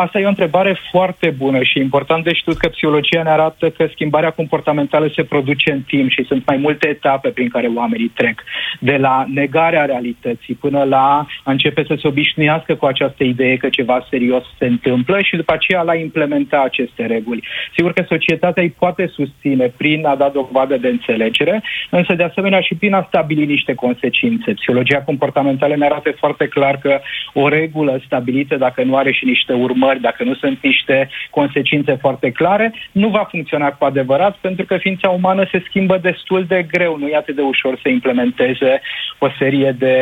Asta 0.06 0.20
e 0.20 0.26
o 0.26 0.36
întrebare 0.36 0.80
foarte 0.92 1.30
bună 1.38 1.64
și 1.64 1.78
e 1.78 1.82
important 1.82 2.24
de 2.24 2.34
știut 2.34 2.58
că 2.58 2.68
psihologia 2.68 3.24
ne 3.24 3.30
arată 3.30 3.70
că 3.70 3.88
schimbarea 3.92 4.30
comportamentală 4.30 5.12
se 5.16 5.24
produce 5.24 5.72
în 5.72 5.82
timp 5.82 6.10
și 6.10 6.24
sunt 6.24 6.46
mai 6.46 6.58
multe 6.58 6.88
etape 6.88 7.30
prin 7.30 7.50
care 7.50 7.68
oamenii 7.76 8.12
trec. 8.16 8.44
De 8.80 8.98
la 8.98 9.26
negarea 9.34 9.86
realității 9.86 10.54
până 10.54 10.84
la 10.84 11.26
a 11.44 11.52
începe 11.52 11.84
să 11.88 11.96
se 12.02 12.08
obișnuiască 12.08 12.76
cu 12.76 12.86
această 12.86 13.24
idee 13.24 13.58
că 13.58 13.70
ceva 13.70 14.06
serios 14.10 14.44
se 14.58 14.66
întâmplă 14.66 15.22
și 15.22 15.36
după 15.36 15.54
aceea 15.54 15.82
la 15.82 15.92
a 15.92 15.96
implementa 15.96 16.62
aceste 16.66 17.06
reguli. 17.06 17.48
Sigur 17.76 17.94
că 17.94 18.04
societatea 18.08 18.64
îi 18.64 18.76
poate 18.80 19.12
susține 19.14 19.74
prin 19.78 20.06
a 20.06 20.16
da 20.16 20.30
dovadă 20.34 20.78
de 20.78 20.88
înțelegere, 20.88 21.64
însă 21.90 22.14
de 22.14 22.24
asemenea 22.24 22.60
și 22.60 22.76
prin 22.76 22.94
a 22.94 23.06
stabili 23.08 23.46
niște 23.46 23.74
consecințe. 23.74 24.54
Psihologia 24.54 25.02
comportamentală 25.02 25.76
ne 25.76 25.86
arată 25.86 26.12
foarte 26.18 26.48
clar 26.48 26.78
că 26.78 27.00
o 27.34 27.48
regulă 27.48 28.02
stabilită, 28.06 28.56
dacă 28.56 28.84
nu 28.84 28.96
are 28.96 29.12
și 29.12 29.26
niște 29.26 29.54
urmări 29.54 29.88
urmări, 29.90 30.02
dacă 30.02 30.24
nu 30.24 30.36
sunt 30.36 30.58
niște 30.62 31.10
consecințe 31.30 31.98
foarte 32.02 32.32
clare, 32.32 32.74
nu 32.92 33.10
va 33.10 33.28
funcționa 33.30 33.70
cu 33.72 33.86
adevărat, 33.86 34.38
pentru 34.42 34.66
că 34.66 34.78
ființa 34.78 35.10
umană 35.10 35.48
se 35.52 35.64
schimbă 35.68 35.98
destul 36.02 36.46
de 36.48 36.66
greu. 36.72 36.98
Nu 36.98 37.08
e 37.08 37.16
atât 37.16 37.36
de 37.36 37.42
ușor 37.42 37.80
să 37.82 37.90
implementeze 37.90 38.82
o 39.20 39.28
serie 39.38 39.76
de 39.78 39.96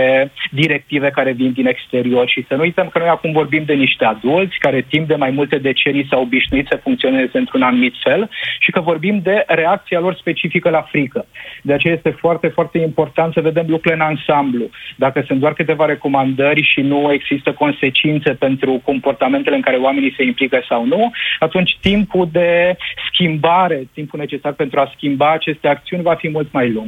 directive 0.51 1.09
care 1.09 1.31
vin 1.31 1.51
din 1.51 1.67
exterior 1.67 2.27
și 2.27 2.45
să 2.47 2.55
nu 2.55 2.61
uităm 2.61 2.87
că 2.87 2.99
noi 2.99 3.07
acum 3.07 3.31
vorbim 3.31 3.63
de 3.65 3.73
niște 3.73 4.05
adulți 4.05 4.57
care 4.59 4.85
timp 4.89 5.07
de 5.07 5.15
mai 5.15 5.29
multe 5.29 5.57
decenii 5.57 6.07
s-au 6.09 6.21
obișnuit 6.21 6.67
să 6.69 6.79
funcționeze 6.83 7.37
într-un 7.37 7.61
anumit 7.61 7.93
fel 8.03 8.29
și 8.59 8.71
că 8.71 8.79
vorbim 8.79 9.19
de 9.23 9.43
reacția 9.47 9.99
lor 9.99 10.15
specifică 10.15 10.69
la 10.69 10.81
frică. 10.81 11.25
De 11.61 11.73
aceea 11.73 11.93
este 11.93 12.09
foarte, 12.09 12.47
foarte 12.47 12.77
important 12.77 13.33
să 13.33 13.41
vedem 13.41 13.65
lucrurile 13.67 14.03
în 14.03 14.09
ansamblu. 14.09 14.69
Dacă 14.95 15.23
sunt 15.27 15.39
doar 15.39 15.53
câteva 15.53 15.85
recomandări 15.85 16.61
și 16.61 16.81
nu 16.81 17.11
există 17.11 17.51
consecințe 17.51 18.31
pentru 18.33 18.81
comportamentele 18.83 19.55
în 19.55 19.61
care 19.61 19.76
oamenii 19.77 20.13
se 20.17 20.23
implică 20.23 20.65
sau 20.69 20.85
nu, 20.85 21.11
atunci 21.39 21.77
timpul 21.81 22.29
de 22.31 22.77
schimbare, 23.11 23.87
timpul 23.93 24.19
necesar 24.19 24.53
pentru 24.53 24.79
a 24.79 24.91
schimba 24.95 25.31
aceste 25.31 25.67
acțiuni 25.67 26.03
va 26.03 26.15
fi 26.15 26.29
mult 26.29 26.51
mai 26.51 26.71
lung. 26.71 26.87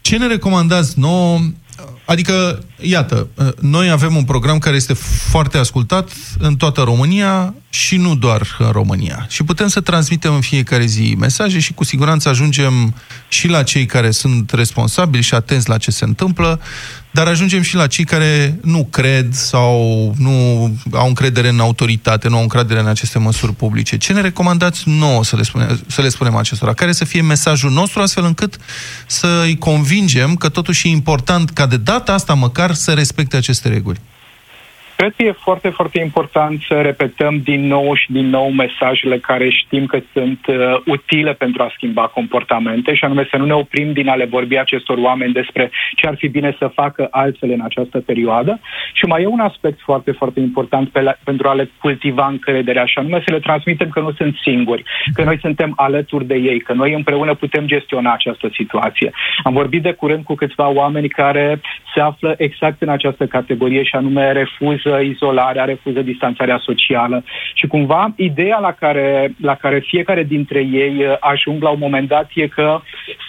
Ce 0.00 0.18
ne 0.18 0.26
recomandați 0.26 0.98
nouă 0.98 1.38
Adică, 2.04 2.64
iată, 2.80 3.28
noi 3.60 3.90
avem 3.90 4.16
un 4.16 4.24
program 4.24 4.58
care 4.58 4.76
este 4.76 4.94
foarte 5.30 5.58
ascultat 5.58 6.10
în 6.38 6.56
toată 6.56 6.80
România 6.80 7.54
și 7.74 7.96
nu 7.96 8.14
doar 8.14 8.56
în 8.58 8.70
România. 8.70 9.26
Și 9.28 9.42
putem 9.42 9.68
să 9.68 9.80
transmitem 9.80 10.34
în 10.34 10.40
fiecare 10.40 10.84
zi 10.84 11.14
mesaje 11.18 11.58
și 11.58 11.72
cu 11.72 11.84
siguranță 11.84 12.28
ajungem 12.28 12.94
și 13.28 13.48
la 13.48 13.62
cei 13.62 13.86
care 13.86 14.10
sunt 14.10 14.50
responsabili 14.50 15.22
și 15.22 15.34
atenți 15.34 15.68
la 15.68 15.78
ce 15.78 15.90
se 15.90 16.04
întâmplă, 16.04 16.60
dar 17.10 17.26
ajungem 17.26 17.62
și 17.62 17.74
la 17.74 17.86
cei 17.86 18.04
care 18.04 18.58
nu 18.62 18.84
cred 18.90 19.32
sau 19.32 20.14
nu 20.18 20.30
au 20.92 21.06
încredere 21.06 21.48
în 21.48 21.60
autoritate, 21.60 22.28
nu 22.28 22.36
au 22.36 22.42
încredere 22.42 22.80
în 22.80 22.86
aceste 22.86 23.18
măsuri 23.18 23.54
publice. 23.54 23.96
Ce 23.96 24.12
ne 24.12 24.20
recomandați 24.20 24.82
nouă 24.88 25.24
să 25.24 25.36
le, 25.36 25.42
spune, 25.42 25.78
să 25.86 26.00
le 26.00 26.08
spunem 26.08 26.34
acestora? 26.36 26.74
Care 26.74 26.92
să 26.92 27.04
fie 27.04 27.22
mesajul 27.22 27.70
nostru 27.70 28.00
astfel 28.00 28.24
încât 28.24 28.56
să 29.06 29.42
îi 29.44 29.58
convingem 29.58 30.34
că 30.34 30.48
totuși 30.48 30.86
e 30.86 30.90
important 30.90 31.50
ca 31.50 31.66
de 31.66 31.76
data 31.76 32.12
asta 32.12 32.34
măcar 32.34 32.74
să 32.74 32.92
respecte 32.92 33.36
aceste 33.36 33.68
reguli? 33.68 34.00
Cred 34.96 35.14
că 35.16 35.22
e 35.22 35.32
foarte, 35.32 35.68
foarte 35.68 36.00
important 36.00 36.60
să 36.68 36.80
repetăm 36.80 37.40
din 37.44 37.66
nou 37.66 37.94
și 37.94 38.12
din 38.12 38.28
nou 38.28 38.50
mesajele 38.50 39.18
care 39.18 39.50
știm 39.50 39.86
că 39.86 39.98
sunt 40.12 40.46
uh, 40.46 40.56
utile 40.86 41.32
pentru 41.32 41.62
a 41.62 41.72
schimba 41.74 42.06
comportamente 42.06 42.94
și 42.94 43.04
anume 43.04 43.26
să 43.30 43.36
nu 43.36 43.44
ne 43.44 43.52
oprim 43.52 43.92
din 43.92 44.08
a 44.08 44.14
le 44.14 44.24
vorbi 44.24 44.58
acestor 44.58 44.98
oameni 44.98 45.32
despre 45.32 45.70
ce 45.96 46.06
ar 46.06 46.14
fi 46.16 46.28
bine 46.28 46.56
să 46.58 46.66
facă 46.74 47.08
altfel 47.10 47.50
în 47.50 47.60
această 47.60 48.00
perioadă. 48.00 48.60
Și 48.92 49.04
mai 49.04 49.22
e 49.22 49.26
un 49.26 49.40
aspect 49.40 49.80
foarte, 49.80 50.12
foarte 50.12 50.40
important 50.40 50.88
pe 50.88 51.00
la, 51.00 51.14
pentru 51.24 51.48
a 51.48 51.54
le 51.54 51.70
cultiva 51.80 52.26
încrederea 52.26 52.84
și 52.84 52.98
anume 52.98 53.22
să 53.26 53.32
le 53.32 53.40
transmitem 53.40 53.88
că 53.88 54.00
nu 54.00 54.12
sunt 54.12 54.36
singuri, 54.42 54.82
că 55.14 55.22
noi 55.22 55.38
suntem 55.40 55.72
alături 55.76 56.26
de 56.26 56.34
ei, 56.34 56.60
că 56.60 56.72
noi 56.72 56.94
împreună 56.94 57.34
putem 57.34 57.66
gestiona 57.66 58.12
această 58.12 58.50
situație. 58.52 59.10
Am 59.42 59.52
vorbit 59.52 59.82
de 59.82 59.92
curând 59.92 60.24
cu 60.24 60.34
câțiva 60.34 60.68
oameni 60.68 61.08
care 61.08 61.60
se 61.94 62.00
află 62.00 62.34
exact 62.38 62.82
în 62.82 62.88
această 62.88 63.26
categorie 63.26 63.82
și 63.82 63.94
anume 63.94 64.32
refuz 64.32 64.83
refuză 64.84 65.00
izolarea, 65.00 65.64
refuză 65.64 66.02
distanțarea 66.02 66.60
socială. 66.62 67.24
Și 67.54 67.66
cumva 67.66 68.12
ideea 68.16 68.58
la 68.58 68.72
care, 68.72 69.34
la 69.40 69.54
care 69.54 69.78
fiecare 69.78 70.22
dintre 70.22 70.60
ei 70.60 70.94
uh, 70.98 71.16
ajung 71.20 71.62
la 71.62 71.70
un 71.70 71.78
moment 71.80 72.08
dat 72.08 72.30
e 72.34 72.46
că 72.46 72.80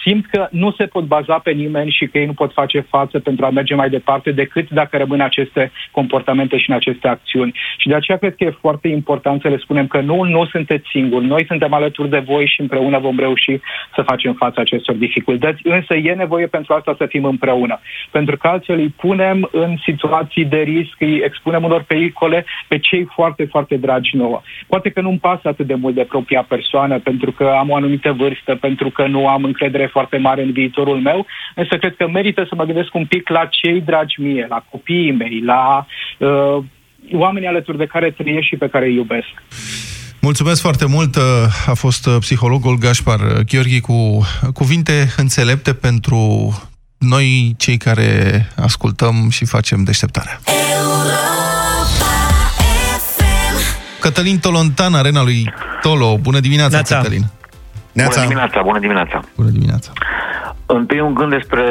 simt 0.04 0.26
că 0.30 0.48
nu 0.50 0.70
se 0.70 0.86
pot 0.86 1.04
baza 1.04 1.38
pe 1.38 1.50
nimeni 1.50 1.90
și 1.90 2.06
că 2.06 2.18
ei 2.18 2.26
nu 2.26 2.32
pot 2.32 2.52
face 2.52 2.80
față 2.80 3.18
pentru 3.18 3.44
a 3.44 3.50
merge 3.50 3.74
mai 3.74 3.90
departe 3.90 4.30
decât 4.30 4.70
dacă 4.70 4.96
rămân 4.96 5.20
aceste 5.20 5.72
comportamente 5.90 6.58
și 6.58 6.70
în 6.70 6.76
aceste 6.76 7.08
acțiuni. 7.08 7.54
Și 7.76 7.88
de 7.88 7.94
aceea 7.94 8.18
cred 8.18 8.34
că 8.36 8.44
e 8.44 8.60
foarte 8.60 8.88
important 8.88 9.40
să 9.40 9.48
le 9.48 9.58
spunem 9.58 9.86
că 9.86 10.00
nu, 10.00 10.22
nu 10.22 10.46
sunteți 10.46 10.88
singuri, 10.90 11.26
noi 11.26 11.44
suntem 11.46 11.72
alături 11.72 12.08
de 12.08 12.18
voi 12.18 12.46
și 12.46 12.60
împreună 12.60 12.98
vom 12.98 13.18
reuși 13.18 13.60
să 13.94 14.02
facem 14.02 14.32
față 14.32 14.60
acestor 14.60 14.94
dificultăți, 14.94 15.60
însă 15.64 15.94
e 15.94 16.12
nevoie 16.12 16.46
pentru 16.46 16.74
asta 16.74 16.94
să 16.98 17.06
fim 17.06 17.24
împreună, 17.24 17.80
pentru 18.10 18.36
că 18.36 18.48
altfel 18.48 18.78
îi 18.78 18.94
punem 18.96 19.48
în 19.52 19.76
situații 19.84 20.44
de 20.44 20.56
risc, 20.56 20.96
îi 20.98 21.20
expunem 21.24 21.45
unor 21.54 21.82
pericole 21.82 22.44
pe 22.68 22.78
cei 22.78 23.08
foarte, 23.14 23.44
foarte 23.44 23.76
dragi 23.76 24.16
nouă. 24.16 24.42
Poate 24.66 24.90
că 24.90 25.00
nu-mi 25.00 25.18
pasă 25.18 25.48
atât 25.48 25.66
de 25.66 25.74
mult 25.74 25.94
de 25.94 26.06
propria 26.08 26.42
persoană, 26.48 26.98
pentru 26.98 27.32
că 27.32 27.44
am 27.58 27.70
o 27.70 27.74
anumită 27.74 28.12
vârstă, 28.12 28.54
pentru 28.54 28.90
că 28.90 29.06
nu 29.06 29.28
am 29.28 29.44
încredere 29.44 29.86
foarte 29.86 30.16
mare 30.16 30.42
în 30.42 30.52
viitorul 30.52 31.00
meu, 31.00 31.26
însă 31.54 31.76
cred 31.76 31.96
că 31.96 32.08
merită 32.08 32.46
să 32.48 32.54
mă 32.54 32.64
gândesc 32.64 32.94
un 32.94 33.06
pic 33.06 33.28
la 33.28 33.44
cei 33.50 33.80
dragi 33.80 34.20
mie, 34.20 34.46
la 34.48 34.64
copiii 34.70 35.12
mei, 35.12 35.42
la 35.44 35.86
uh, 36.18 36.64
oamenii 37.12 37.48
alături 37.48 37.78
de 37.78 37.86
care 37.86 38.10
trăiesc 38.10 38.46
și 38.46 38.56
pe 38.56 38.68
care 38.68 38.86
îi 38.86 38.94
iubesc. 38.94 39.28
Mulțumesc 40.20 40.60
foarte 40.60 40.86
mult. 40.86 41.16
A 41.66 41.74
fost 41.74 42.08
psihologul 42.18 42.78
Gașpar 42.78 43.18
Gheorghi 43.50 43.80
cu 43.80 44.26
cuvinte 44.52 45.14
înțelepte 45.16 45.74
pentru 45.74 46.52
noi, 46.98 47.54
cei 47.58 47.76
care 47.76 48.46
ascultăm 48.56 49.28
și 49.30 49.44
facem 49.44 49.84
deșteptarea. 49.84 50.40
Cătălin 54.00 54.38
Tolontan, 54.38 54.94
arena 54.94 55.22
lui 55.22 55.52
Tolo. 55.80 56.16
Bună 56.16 56.40
dimineața, 56.40 56.74
Neața. 56.74 56.96
Cătălin! 56.96 57.24
Neața. 57.92 58.20
Bună 58.20 58.26
dimineața, 58.26 58.62
bună 58.62 58.78
dimineața! 58.78 59.20
Bună 59.36 59.50
dimineața! 59.50 59.92
Întâi 60.66 61.00
un 61.00 61.14
gând 61.14 61.30
despre, 61.30 61.64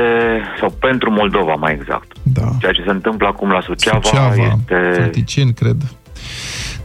sau 0.60 0.70
pentru 0.80 1.12
Moldova 1.12 1.54
mai 1.54 1.74
exact. 1.74 2.12
Da. 2.24 2.48
Ceea 2.60 2.72
ce 2.72 2.84
se 2.86 2.92
întâmplă 2.92 3.28
acum 3.28 3.50
la 3.50 3.62
Suceava, 3.62 4.00
Suceava 4.04 4.36
este... 4.36 4.92
Fălticeni, 5.02 5.54
cred. 5.54 5.78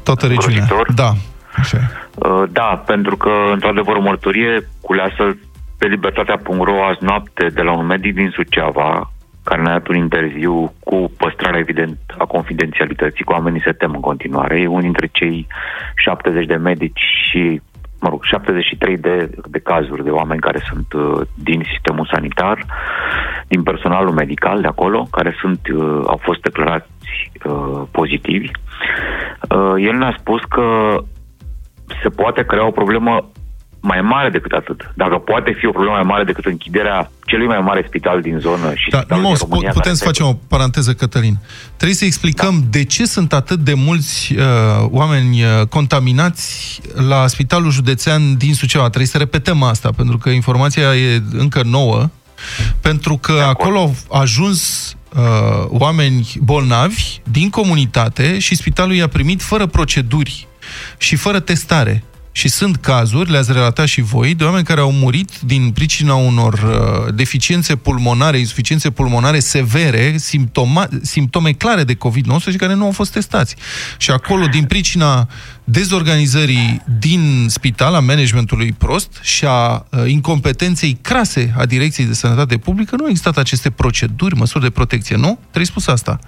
Toată 0.03 0.27
regiunea. 0.27 0.67
Da, 0.95 1.13
așa 1.57 1.79
uh, 2.15 2.43
Da, 2.53 2.83
pentru 2.87 3.17
că, 3.17 3.31
într-adevăr, 3.53 3.97
o 3.97 4.01
mărturie 4.01 4.69
culeasă 4.81 5.37
pe 5.79 5.87
libertatea.ro 5.87 6.85
azi 6.85 6.99
noapte 7.01 7.47
de 7.55 7.63
la 7.63 7.73
un 7.73 7.87
medic 7.87 8.15
din 8.15 8.31
Suceava, 8.35 9.13
care 9.45 9.63
ne-a 9.63 9.73
dat 9.73 9.89
un 9.89 9.97
interviu 9.97 10.73
cu 10.85 11.13
păstrarea 11.17 11.61
evident 11.61 11.99
a 12.19 12.25
confidențialității, 12.25 13.25
cu 13.25 13.33
oamenii 13.33 13.63
se 13.65 13.73
tem 13.73 13.93
în 13.95 14.01
continuare. 14.01 14.61
E 14.61 14.67
unul 14.67 14.81
dintre 14.81 15.09
cei 15.13 15.47
70 15.95 16.47
de 16.47 16.57
medici 16.57 17.03
și 17.31 17.61
mă 18.01 18.09
rog, 18.09 18.25
73 18.25 18.97
de, 18.97 19.31
de 19.49 19.59
cazuri 19.59 20.05
de 20.05 20.11
oameni 20.11 20.41
care 20.41 20.61
sunt 20.69 20.93
uh, 20.93 21.21
din 21.35 21.63
sistemul 21.73 22.09
sanitar, 22.13 22.67
din 23.49 23.63
personalul 23.63 24.13
medical 24.13 24.61
de 24.61 24.67
acolo, 24.67 25.07
care 25.11 25.35
sunt, 25.41 25.61
uh, 25.69 26.03
au 26.07 26.19
fost 26.23 26.41
declarați 26.41 26.91
uh, 27.45 27.83
pozitivi. 27.91 28.51
Uh, 29.51 29.75
el 29.79 29.97
ne-a 29.97 30.15
spus 30.19 30.41
că 30.49 30.97
se 32.03 32.09
poate 32.09 32.45
crea 32.45 32.67
o 32.67 32.71
problemă 32.71 33.30
mai 33.81 34.01
mare 34.01 34.29
decât 34.29 34.53
atât. 34.53 34.91
Dacă 34.95 35.17
poate 35.17 35.57
fi 35.59 35.67
o 35.67 35.71
problemă 35.71 35.95
mai 35.95 36.07
mare 36.07 36.25
decât 36.25 36.45
închiderea 36.45 37.11
celui 37.27 37.47
mai 37.47 37.61
mare 37.61 37.85
spital 37.87 38.21
din 38.21 38.39
zonă 38.39 38.75
și 38.75 38.91
da, 38.91 39.05
nu, 39.09 39.35
România, 39.39 39.71
putem 39.71 39.95
să 39.95 40.05
facem 40.05 40.27
o 40.27 40.33
paranteză, 40.49 40.93
Cătălin. 40.93 41.39
Trebuie 41.77 41.97
să 41.97 42.05
explicăm 42.05 42.59
da. 42.61 42.67
de 42.71 42.85
ce 42.85 43.07
sunt 43.07 43.33
atât 43.33 43.59
de 43.59 43.75
mulți 43.75 44.35
uh, 44.37 44.45
oameni 44.91 45.43
uh, 45.43 45.67
contaminați 45.67 46.81
la 47.09 47.27
Spitalul 47.27 47.71
Județean 47.71 48.37
din 48.37 48.55
Suceava. 48.55 48.87
Trebuie 48.87 49.07
să 49.07 49.19
repetăm 49.19 49.63
asta, 49.63 49.91
pentru 49.97 50.19
că 50.19 50.29
informația 50.29 50.97
e 50.97 51.23
încă 51.33 51.63
nouă, 51.65 52.09
pentru 52.81 53.17
că 53.17 53.45
acolo 53.47 53.79
au 53.79 53.95
ajuns 54.21 54.93
uh, 55.17 55.67
oameni 55.69 56.33
bolnavi 56.41 57.21
din 57.31 57.51
comunitate 57.51 58.39
și 58.39 58.55
spitalul 58.55 58.95
i-a 58.95 59.09
primit 59.09 59.43
fără 59.43 59.67
proceduri 59.67 60.49
și 60.99 61.17
fără 61.17 61.41
testare. 61.41 62.05
Și 62.33 62.49
sunt 62.49 62.77
cazuri, 62.77 63.31
le-ați 63.31 63.53
relatat 63.53 63.87
și 63.87 64.01
voi, 64.01 64.35
de 64.35 64.45
oameni 64.45 64.65
care 64.65 64.81
au 64.81 64.93
murit 64.93 65.41
din 65.41 65.71
pricina 65.71 66.15
unor 66.15 66.53
uh, 66.53 67.15
deficiențe 67.15 67.77
pulmonare, 67.77 68.39
insuficiențe 68.39 68.91
pulmonare 68.91 69.39
severe, 69.39 70.17
simptoma, 70.17 70.87
simptome 71.03 71.53
clare 71.53 71.83
de 71.83 71.95
COVID-19 71.95 72.57
care 72.57 72.75
nu 72.75 72.85
au 72.85 72.91
fost 72.91 73.13
testați. 73.13 73.57
Și 73.99 74.11
acolo, 74.11 74.47
din 74.47 74.65
pricina 74.65 75.27
dezorganizării 75.65 76.83
din 76.99 77.47
spital, 77.49 77.95
a 77.95 78.01
managementului 78.01 78.73
prost 78.73 79.21
și 79.23 79.45
a 79.49 79.75
uh, 79.91 80.03
incompetenței 80.07 80.99
crase 81.03 81.53
a 81.57 81.67
Direcției 81.67 82.07
de 82.07 82.13
Sănătate 82.13 82.57
Publică, 82.57 82.97
nu 82.97 83.03
au 83.03 83.09
existat 83.09 83.37
aceste 83.37 83.71
proceduri, 83.71 84.35
măsuri 84.37 84.65
de 84.65 84.71
protecție, 84.71 85.17
nu? 85.17 85.39
Trebuie 85.41 85.65
spus 85.65 85.87
asta. 85.87 86.19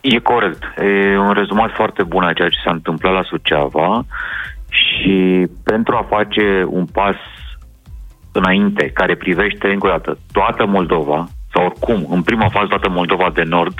E 0.00 0.18
corect. 0.18 0.62
E 0.78 1.18
un 1.18 1.32
rezumat 1.32 1.70
foarte 1.74 2.02
bun 2.02 2.22
a 2.24 2.32
ceea 2.32 2.48
ce 2.48 2.58
s-a 2.64 2.70
întâmplat 2.70 3.12
la 3.12 3.22
Suceava 3.22 4.04
și 4.74 5.46
pentru 5.64 5.94
a 5.94 6.06
face 6.08 6.64
un 6.68 6.86
pas 6.86 7.16
înainte, 8.32 8.90
care 8.94 9.14
privește, 9.14 9.68
încă 9.68 9.86
o 9.86 9.90
dată, 9.90 10.18
toată 10.32 10.66
Moldova, 10.66 11.28
sau 11.52 11.64
oricum, 11.64 12.06
în 12.10 12.22
prima 12.22 12.48
fază, 12.48 12.66
toată 12.66 12.88
Moldova 12.88 13.30
de 13.34 13.42
Nord, 13.42 13.74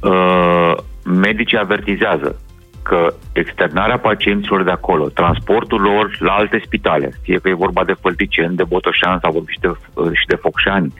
uh, 0.00 0.72
medicii 1.04 1.58
avertizează 1.58 2.40
că 2.82 3.14
externarea 3.32 3.98
pacienților 3.98 4.62
de 4.62 4.70
acolo, 4.70 5.08
transportul 5.08 5.80
lor 5.80 6.16
la 6.18 6.32
alte 6.32 6.62
spitale, 6.64 7.12
fie 7.22 7.38
că 7.38 7.48
e 7.48 7.64
vorba 7.66 7.84
de 7.84 7.96
Fălticeni, 8.00 8.56
de 8.56 8.64
Botoșan 8.64 9.18
sau 9.22 9.32
vorbi 9.32 9.52
și 9.52 9.60
de, 9.60 9.68
uh, 9.68 10.10
și 10.12 10.26
de 10.26 10.34
Focșani, 10.34 10.94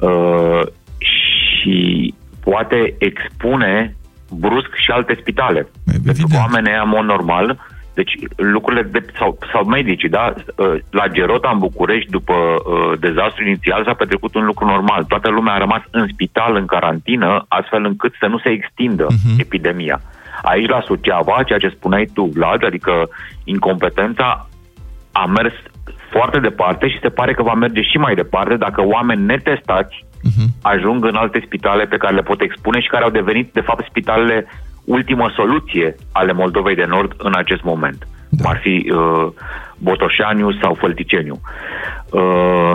uh, 0.00 0.60
și 0.98 2.14
poate 2.40 2.94
expune 2.98 3.96
brusc 4.30 4.74
și 4.74 4.90
alte 4.90 5.16
spitale. 5.20 5.68
Pentru 6.04 6.26
că 6.26 6.36
oamenii 6.36 6.70
ăia, 6.70 6.82
în 6.82 6.88
mod 6.88 7.04
normal, 7.04 7.58
deci 7.94 8.12
lucrurile 8.36 8.82
de, 8.82 9.04
sau, 9.18 9.38
sau 9.52 9.64
medicii, 9.64 10.08
da? 10.08 10.34
Uh, 10.56 10.74
La 10.90 11.08
Gerota, 11.08 11.50
în 11.52 11.58
București, 11.58 12.10
după 12.10 12.34
uh, 12.34 12.98
dezastru 13.00 13.44
inițial, 13.44 13.84
s-a 13.84 13.94
petrecut 13.94 14.34
un 14.34 14.44
lucru 14.44 14.64
normal. 14.64 15.04
Toată 15.04 15.30
lumea 15.30 15.54
a 15.54 15.58
rămas 15.58 15.82
în 15.90 16.06
spital, 16.12 16.56
în 16.56 16.66
carantină, 16.66 17.44
astfel 17.48 17.84
încât 17.84 18.14
să 18.20 18.26
nu 18.26 18.38
se 18.38 18.48
extindă 18.48 19.06
uh-huh. 19.06 19.38
epidemia. 19.38 20.00
Aici, 20.42 20.68
la 20.68 20.80
Suceava, 20.80 21.42
ceea 21.42 21.58
ce 21.58 21.68
spuneai 21.68 22.10
tu, 22.14 22.24
Vlad, 22.24 22.64
adică 22.64 23.08
incompetența 23.44 24.48
a 25.12 25.24
mers 25.26 25.54
foarte 26.10 26.38
departe 26.38 26.88
și 26.88 26.98
se 27.02 27.08
pare 27.08 27.32
că 27.34 27.42
va 27.42 27.54
merge 27.54 27.82
și 27.82 27.96
mai 27.96 28.14
departe 28.14 28.56
dacă 28.56 28.82
oameni 28.86 29.24
netestați 29.24 30.04
uh-huh. 30.04 30.46
ajung 30.62 31.04
în 31.04 31.14
alte 31.14 31.42
spitale 31.46 31.84
pe 31.84 31.96
care 31.96 32.14
le 32.14 32.22
pot 32.22 32.40
expune 32.40 32.80
și 32.80 32.88
care 32.88 33.04
au 33.04 33.10
devenit, 33.10 33.52
de 33.52 33.60
fapt, 33.60 33.86
spitalele 33.86 34.46
ultimă 34.84 35.32
soluție 35.34 35.94
ale 36.12 36.32
Moldovei 36.32 36.74
de 36.74 36.84
Nord 36.84 37.14
în 37.18 37.32
acest 37.34 37.62
moment. 37.62 38.08
Da. 38.28 38.48
Ar 38.48 38.58
fi 38.62 38.92
uh, 38.92 39.32
Botoșaniu 39.78 40.52
sau 40.52 40.74
Fălticeniu. 40.74 41.40
Uh, 42.10 42.72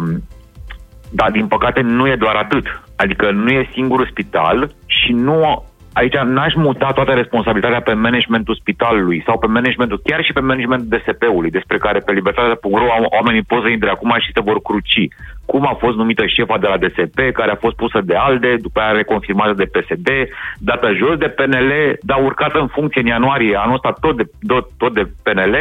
dar, 1.12 1.32
din 1.32 1.48
păcate, 1.48 1.82
nu 1.82 2.08
e 2.08 2.16
doar 2.16 2.36
atât. 2.36 2.66
Adică 2.96 3.32
nu 3.32 3.50
e 3.50 3.70
singurul 3.74 4.08
spital 4.12 4.72
și 4.86 5.12
nu 5.12 5.66
aici 6.00 6.18
n-aș 6.36 6.54
muta 6.56 6.92
toată 6.92 7.12
responsabilitatea 7.12 7.82
pe 7.82 7.94
managementul 7.94 8.56
spitalului 8.62 9.24
sau 9.26 9.38
pe 9.40 9.48
managementul, 9.48 10.02
chiar 10.04 10.24
și 10.24 10.34
pe 10.34 10.40
managementul 10.40 10.88
DSP-ului, 10.94 11.56
despre 11.58 11.78
care 11.78 12.00
pe 12.00 12.12
libertatea.ro 12.12 12.86
oamenii 13.18 13.50
pot 13.52 13.62
să 13.64 13.70
intre 13.70 13.90
acum 13.90 14.16
și 14.20 14.32
se 14.34 14.42
vor 14.50 14.62
cruci. 14.62 15.08
Cum 15.46 15.68
a 15.68 15.76
fost 15.84 15.98
numită 15.98 16.24
șefa 16.26 16.58
de 16.58 16.68
la 16.68 16.78
DSP, 16.78 17.18
care 17.34 17.52
a 17.52 17.64
fost 17.64 17.76
pusă 17.76 18.00
de 18.04 18.16
ALDE, 18.16 18.56
după 18.62 18.80
aia 18.80 18.92
reconfirmată 18.92 19.54
de 19.54 19.72
PSD, 19.74 20.10
dată 20.58 20.94
jos 20.94 21.18
de 21.18 21.28
PNL, 21.38 21.72
dar 22.02 22.20
urcată 22.24 22.60
în 22.60 22.68
funcție 22.68 23.02
în 23.02 23.08
ianuarie, 23.08 23.56
anul 23.56 23.74
ăsta 23.74 23.92
tot 24.02 24.16
de, 24.18 24.26
tot, 24.48 24.66
tot 24.78 24.94
de 24.94 25.04
PNL 25.24 25.56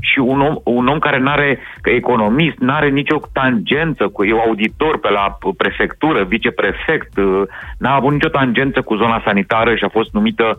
și 0.00 0.18
un 0.18 0.40
om, 0.40 0.54
un 0.64 0.86
om 0.86 0.98
care 0.98 1.18
nu 1.18 1.30
are, 1.30 1.58
că 1.80 1.90
economist, 1.90 2.58
nu 2.58 2.72
are 2.72 2.88
nicio 2.88 3.20
tangență 3.32 4.08
cu, 4.08 4.24
eu 4.24 4.38
auditor 4.38 4.98
pe 4.98 5.10
la 5.10 5.38
prefectură, 5.56 6.22
viceprefect, 6.24 7.12
n-a 7.78 7.94
avut 7.94 8.12
nicio 8.12 8.28
tangență 8.28 8.80
cu 8.80 8.94
zona 8.94 9.22
sanitară 9.24 9.74
și 9.78 9.84
a 9.84 9.88
fost 9.98 10.12
numită 10.12 10.58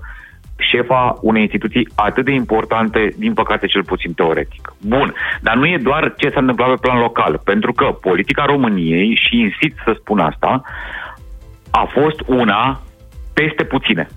șefa 0.60 1.18
unei 1.22 1.42
instituții 1.42 1.88
atât 1.96 2.26
de 2.26 2.32
importante, 2.32 3.14
din 3.18 3.34
păcate 3.34 3.66
cel 3.68 3.84
puțin 3.84 4.14
teoretic. 4.14 4.74
Bun, 4.82 5.14
dar 5.42 5.56
nu 5.56 5.66
e 5.66 5.78
doar 5.78 6.14
ce 6.18 6.30
s-a 6.30 6.40
întâmplat 6.40 6.70
pe 6.70 6.78
plan 6.82 7.00
local, 7.00 7.42
pentru 7.44 7.74
că 7.74 7.86
politica 7.86 8.46
României, 8.46 9.20
și 9.28 9.40
insist 9.40 9.78
să 9.84 9.96
spun 10.00 10.20
asta, 10.20 10.62
a 11.72 11.88
fost 11.92 12.20
una 12.26 12.82
teste 13.34 13.64
puține. 13.64 14.08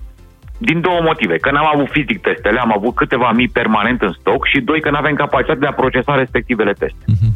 Din 0.57 0.81
două 0.81 0.99
motive. 1.03 1.37
Că 1.37 1.51
n-am 1.51 1.69
avut 1.73 1.89
fizic 1.89 2.21
testele, 2.21 2.59
am 2.59 2.73
avut 2.75 2.95
câteva 2.95 3.31
mii 3.31 3.47
permanent 3.47 4.01
în 4.01 4.11
stoc 4.19 4.47
și 4.47 4.59
doi, 4.59 4.81
că 4.81 4.89
nu 4.89 4.97
avem 4.97 5.15
capacitate 5.15 5.59
de 5.59 5.65
a 5.67 5.73
procesa 5.73 6.15
respectivele 6.15 6.73
teste. 6.73 7.03
Uh-huh. 7.07 7.31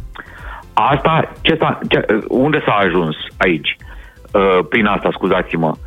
Asta, 0.74 1.32
ce 1.42 1.56
s-a, 1.60 1.80
ce, 1.90 2.06
unde 2.28 2.62
s-a 2.66 2.74
ajuns 2.74 3.16
aici? 3.38 3.76
Uh, 4.32 4.60
prin 4.70 4.86
asta, 4.86 5.10
scuzați-mă. 5.12 5.68
Uh, 5.68 5.87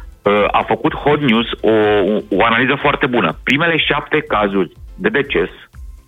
a 0.51 0.63
făcut 0.67 0.95
Hot 0.95 1.21
News 1.21 1.47
o, 1.61 1.75
o 2.37 2.45
analiză 2.45 2.75
foarte 2.81 3.07
bună. 3.07 3.37
Primele 3.43 3.77
șapte 3.77 4.19
cazuri 4.29 4.73
de 4.95 5.09
deces 5.09 5.51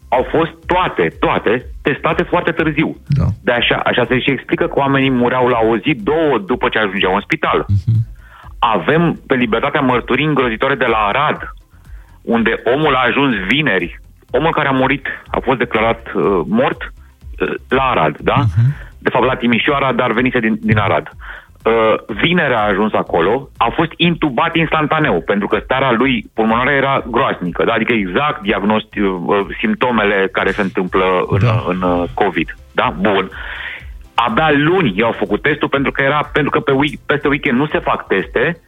au 0.08 0.26
fost 0.30 0.52
toate, 0.66 1.16
toate, 1.20 1.66
testate 1.82 2.22
foarte 2.22 2.52
târziu. 2.52 2.96
Da. 3.06 3.24
De 3.42 3.52
așa, 3.52 3.76
așa 3.84 4.04
se 4.08 4.20
și 4.20 4.30
explică 4.30 4.66
că 4.66 4.78
oamenii 4.78 5.10
mureau 5.10 5.46
la 5.48 5.58
o 5.70 5.76
zi, 5.76 5.94
două 5.94 6.38
după 6.38 6.68
ce 6.68 6.78
ajungeau 6.78 7.14
în 7.14 7.20
spital. 7.20 7.64
Uh-huh. 7.64 7.98
Avem 8.58 9.20
pe 9.26 9.34
libertatea 9.34 9.80
mărturii 9.80 10.26
îngrozitoare 10.26 10.74
de 10.74 10.84
la 10.84 10.96
Arad, 10.96 11.38
unde 12.22 12.62
omul 12.74 12.94
a 12.94 13.06
ajuns 13.06 13.34
vineri, 13.34 14.00
omul 14.30 14.52
care 14.52 14.68
a 14.68 14.78
murit 14.82 15.06
a 15.30 15.38
fost 15.42 15.58
declarat 15.58 16.12
uh, 16.14 16.40
mort 16.46 16.80
uh, 16.82 17.54
la 17.68 17.82
Arad, 17.82 18.16
da? 18.18 18.38
Uh-huh. 18.44 18.90
De 18.98 19.10
fapt 19.10 19.24
la 19.24 19.34
Timișoara, 19.34 19.92
dar 19.92 20.12
venise 20.12 20.38
din, 20.38 20.58
din 20.60 20.78
Arad. 20.78 21.08
Uh, 21.64 21.94
vineri 22.22 22.54
a 22.54 22.66
ajuns 22.66 22.92
acolo, 22.92 23.48
a 23.56 23.70
fost 23.74 23.90
intubat 23.96 24.56
instantaneu, 24.56 25.20
pentru 25.20 25.46
că 25.46 25.58
starea 25.64 25.92
lui 25.92 26.30
pulmonară 26.34 26.70
era 26.70 27.04
groaznică, 27.10 27.64
da? 27.64 27.72
adică 27.72 27.92
exact 27.92 28.40
diagnosti, 28.40 29.00
uh, 29.00 29.46
simptomele 29.58 30.28
care 30.32 30.50
se 30.50 30.62
întâmplă 30.62 31.04
în, 31.26 31.38
da. 31.42 31.64
în 31.68 31.82
uh, 31.82 32.08
COVID. 32.14 32.56
Da? 32.72 32.94
Bun. 33.00 33.30
Abia 34.14 34.50
luni 34.52 34.92
i-au 34.96 35.12
făcut 35.12 35.42
testul 35.42 35.68
pentru 35.68 35.92
că 35.92 36.02
era 36.02 36.30
pentru 36.32 36.50
că 36.50 36.60
pe 36.60 36.72
week, 36.72 37.00
peste 37.06 37.28
weekend 37.28 37.58
nu 37.58 37.66
se 37.66 37.78
fac 37.78 38.06
teste 38.06 38.60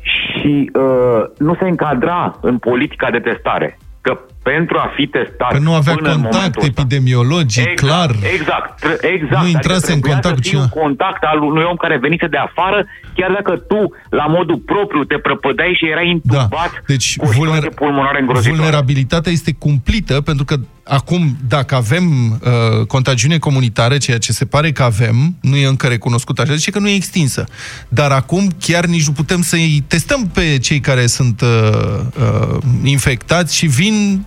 și 0.00 0.70
uh, 0.74 1.22
nu 1.38 1.54
se 1.54 1.68
încadra 1.68 2.38
în 2.40 2.58
politica 2.58 3.10
de 3.10 3.18
testare 3.18 3.78
că 4.00 4.18
pentru 4.50 4.76
a 4.78 4.92
fi 4.96 5.06
testat... 5.06 5.50
Că 5.52 5.58
nu 5.58 5.74
avea 5.74 5.94
contact 5.94 6.62
epidemiologic, 6.62 7.68
exact, 7.68 7.80
clar. 7.82 8.10
Exact, 8.34 8.74
exact. 9.14 9.42
Nu 9.42 9.48
intrase 9.48 9.92
adică 9.92 10.06
în 10.06 10.12
contact 10.12 10.34
cu 10.34 10.40
cineva. 10.40 10.68
contact 10.68 11.22
al 11.22 11.38
unui 11.42 11.64
om 11.70 11.76
care 11.76 11.96
venise 11.98 12.26
de 12.26 12.36
afară, 12.36 12.86
chiar 13.14 13.30
dacă 13.30 13.52
tu, 13.56 13.80
la 14.10 14.26
modul 14.26 14.58
propriu, 14.58 15.04
te 15.04 15.18
prăpădeai 15.18 15.74
și 15.78 15.88
erai 15.90 16.08
intubat 16.08 16.48
da. 16.48 16.82
deci, 16.86 17.16
cu 17.16 17.26
o 17.26 17.30
vulner... 17.30 17.68
pulmonare 17.68 18.20
îngrozitoare. 18.20 18.58
Vulnerabilitatea 18.58 19.32
este 19.32 19.52
cumplită, 19.58 20.20
pentru 20.20 20.44
că 20.44 20.56
acum, 20.84 21.36
dacă 21.48 21.74
avem 21.74 22.04
uh, 22.30 22.86
contagiune 22.86 23.38
comunitară, 23.38 23.96
ceea 23.96 24.18
ce 24.18 24.32
se 24.32 24.44
pare 24.44 24.72
că 24.72 24.82
avem, 24.82 25.36
nu 25.40 25.56
e 25.56 25.66
încă 25.66 25.86
recunoscut 25.86 26.38
așa, 26.38 26.54
zice 26.54 26.70
că 26.70 26.78
nu 26.78 26.88
e 26.88 26.94
extinsă. 26.94 27.44
Dar 27.88 28.10
acum 28.10 28.50
chiar 28.60 28.84
nici 28.84 29.06
nu 29.06 29.12
putem 29.12 29.42
să-i 29.42 29.84
testăm 29.86 30.26
pe 30.34 30.58
cei 30.58 30.80
care 30.80 31.06
sunt 31.06 31.40
uh, 31.40 31.48
uh, 32.18 32.58
infectați 32.84 33.56
și 33.56 33.66
vin 33.66 34.24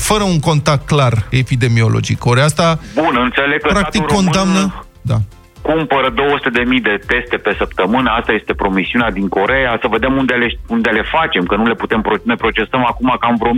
fără 0.00 0.22
un 0.22 0.40
contact 0.40 0.86
clar 0.86 1.12
epidemiologic. 1.30 2.24
Ori 2.24 2.40
asta, 2.40 2.78
Bun, 2.94 3.18
înțeleg 3.22 3.60
că 3.60 3.68
practic, 3.68 4.06
condamnă... 4.06 4.58
Român... 4.58 4.84
Da 5.02 5.16
cumpără 5.62 6.08
200.000 6.10 6.16
de 6.82 6.96
teste 7.06 7.36
pe 7.36 7.54
săptămână, 7.58 8.10
asta 8.10 8.32
este 8.32 8.54
promisiunea 8.54 9.10
din 9.10 9.28
Corea, 9.28 9.78
să 9.80 9.88
vedem 9.90 10.16
unde 10.16 10.34
le, 10.34 10.48
unde 10.68 10.90
le 10.90 11.02
facem, 11.02 11.44
că 11.44 11.56
nu 11.56 11.66
le 11.66 11.74
putem, 11.74 12.00
ne 12.22 12.34
procesăm 12.34 12.84
acum 12.86 13.16
cam 13.20 13.36
vreo 13.40 13.52
1200-1300 13.52 13.56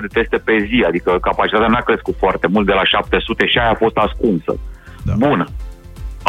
de 0.00 0.14
teste 0.18 0.36
pe 0.36 0.54
zi, 0.68 0.84
adică 0.86 1.10
capacitatea 1.20 1.66
n-a 1.66 1.88
crescut 1.88 2.16
foarte 2.18 2.46
mult 2.46 2.66
de 2.66 2.72
la 2.72 2.84
700 2.84 3.46
și 3.46 3.58
aia 3.58 3.70
a 3.70 3.82
fost 3.84 3.96
ascunsă. 3.96 4.52
Da. 5.04 5.12
Bun. 5.16 5.46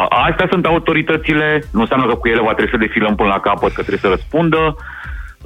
Astea 0.10 0.48
sunt 0.50 0.66
autoritățile, 0.66 1.64
nu 1.72 1.82
înseamnă 1.82 2.06
că 2.08 2.16
cu 2.16 2.28
ele 2.28 2.42
va 2.42 2.54
trebui 2.54 2.72
să 2.72 2.86
defilăm 2.86 3.16
până 3.16 3.30
la 3.30 3.40
capăt, 3.40 3.72
că 3.74 3.82
trebuie 3.82 4.06
să 4.06 4.16
răspundă. 4.16 4.76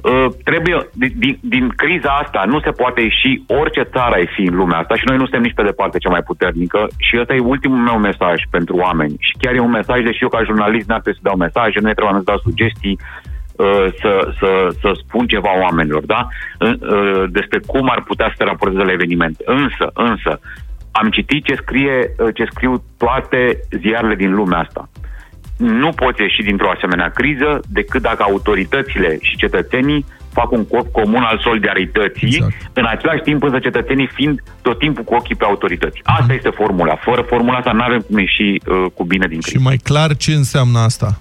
Uh, 0.02 0.26
trebuie, 0.44 0.88
din, 0.92 1.38
din 1.40 1.68
criza 1.68 2.10
asta 2.22 2.44
nu 2.46 2.60
se 2.60 2.70
poate 2.70 3.00
ieși 3.00 3.42
orice 3.46 3.82
țară 3.82 4.14
ai 4.14 4.28
fi 4.34 4.42
în 4.42 4.56
lumea 4.56 4.78
asta 4.78 4.94
și 4.94 5.06
noi 5.06 5.16
nu 5.16 5.22
suntem 5.22 5.42
nici 5.42 5.54
pe 5.54 5.62
departe 5.62 5.98
cea 5.98 6.10
mai 6.10 6.22
puternică 6.22 6.86
și 6.98 7.18
ăsta 7.20 7.34
e 7.34 7.52
ultimul 7.54 7.78
meu 7.78 7.98
mesaj 7.98 8.42
pentru 8.50 8.76
oameni 8.76 9.16
și 9.18 9.34
chiar 9.40 9.54
e 9.54 9.60
un 9.60 9.70
mesaj, 9.70 10.02
deși 10.02 10.22
eu 10.22 10.28
ca 10.28 10.44
jurnalist 10.44 10.88
n-ar 10.88 11.00
trebui 11.00 11.20
să 11.22 11.28
dau 11.28 11.36
mesaje, 11.36 11.80
nu 11.80 11.88
e 11.88 11.94
trebuie 11.94 12.18
să 12.18 12.30
dau 12.30 12.38
sugestii, 12.38 12.98
uh, 13.56 13.86
să, 14.00 14.12
să, 14.38 14.50
să 14.80 14.90
spun 15.02 15.26
ceva 15.26 15.52
oamenilor, 15.60 16.04
da? 16.04 16.28
Uh, 16.60 17.24
despre 17.30 17.58
cum 17.66 17.88
ar 17.90 18.02
putea 18.02 18.26
să 18.28 18.34
se 18.38 18.44
raporteze 18.44 18.84
la 18.84 18.92
evenimente. 18.92 19.42
Însă, 19.46 19.90
însă, 19.94 20.40
am 20.90 21.10
citit 21.10 21.44
ce, 21.44 21.54
scrie, 21.54 22.14
ce 22.34 22.44
scriu 22.50 22.82
toate 22.96 23.58
ziarele 23.80 24.14
din 24.14 24.34
lumea 24.34 24.58
asta 24.58 24.88
nu 25.64 25.90
poți 25.90 26.20
ieși 26.20 26.42
dintr-o 26.42 26.70
asemenea 26.70 27.08
criză 27.08 27.60
decât 27.68 28.02
dacă 28.02 28.22
autoritățile 28.22 29.18
și 29.20 29.36
cetățenii 29.36 30.04
fac 30.32 30.50
un 30.50 30.66
corp 30.66 30.92
comun 30.92 31.22
al 31.22 31.38
solidarității, 31.42 32.26
exact. 32.26 32.70
în 32.72 32.86
același 32.94 33.22
timp 33.22 33.42
însă 33.42 33.58
cetățenii 33.58 34.10
fiind 34.14 34.42
tot 34.62 34.78
timpul 34.78 35.04
cu 35.04 35.14
ochii 35.14 35.34
pe 35.34 35.44
autorități. 35.44 36.00
Asta 36.02 36.32
uh-huh. 36.32 36.36
este 36.36 36.48
formula. 36.48 36.94
Fără 36.96 37.22
formula 37.22 37.56
asta 37.56 37.72
nu 37.72 37.82
avem 37.82 38.00
cum 38.00 38.18
ieși 38.18 38.42
uh, 38.42 38.84
cu 38.94 39.04
bine 39.04 39.26
din 39.26 39.40
criză. 39.40 39.58
Și 39.58 39.64
mai 39.64 39.76
clar 39.76 40.16
ce 40.16 40.32
înseamnă 40.32 40.78
asta? 40.78 41.18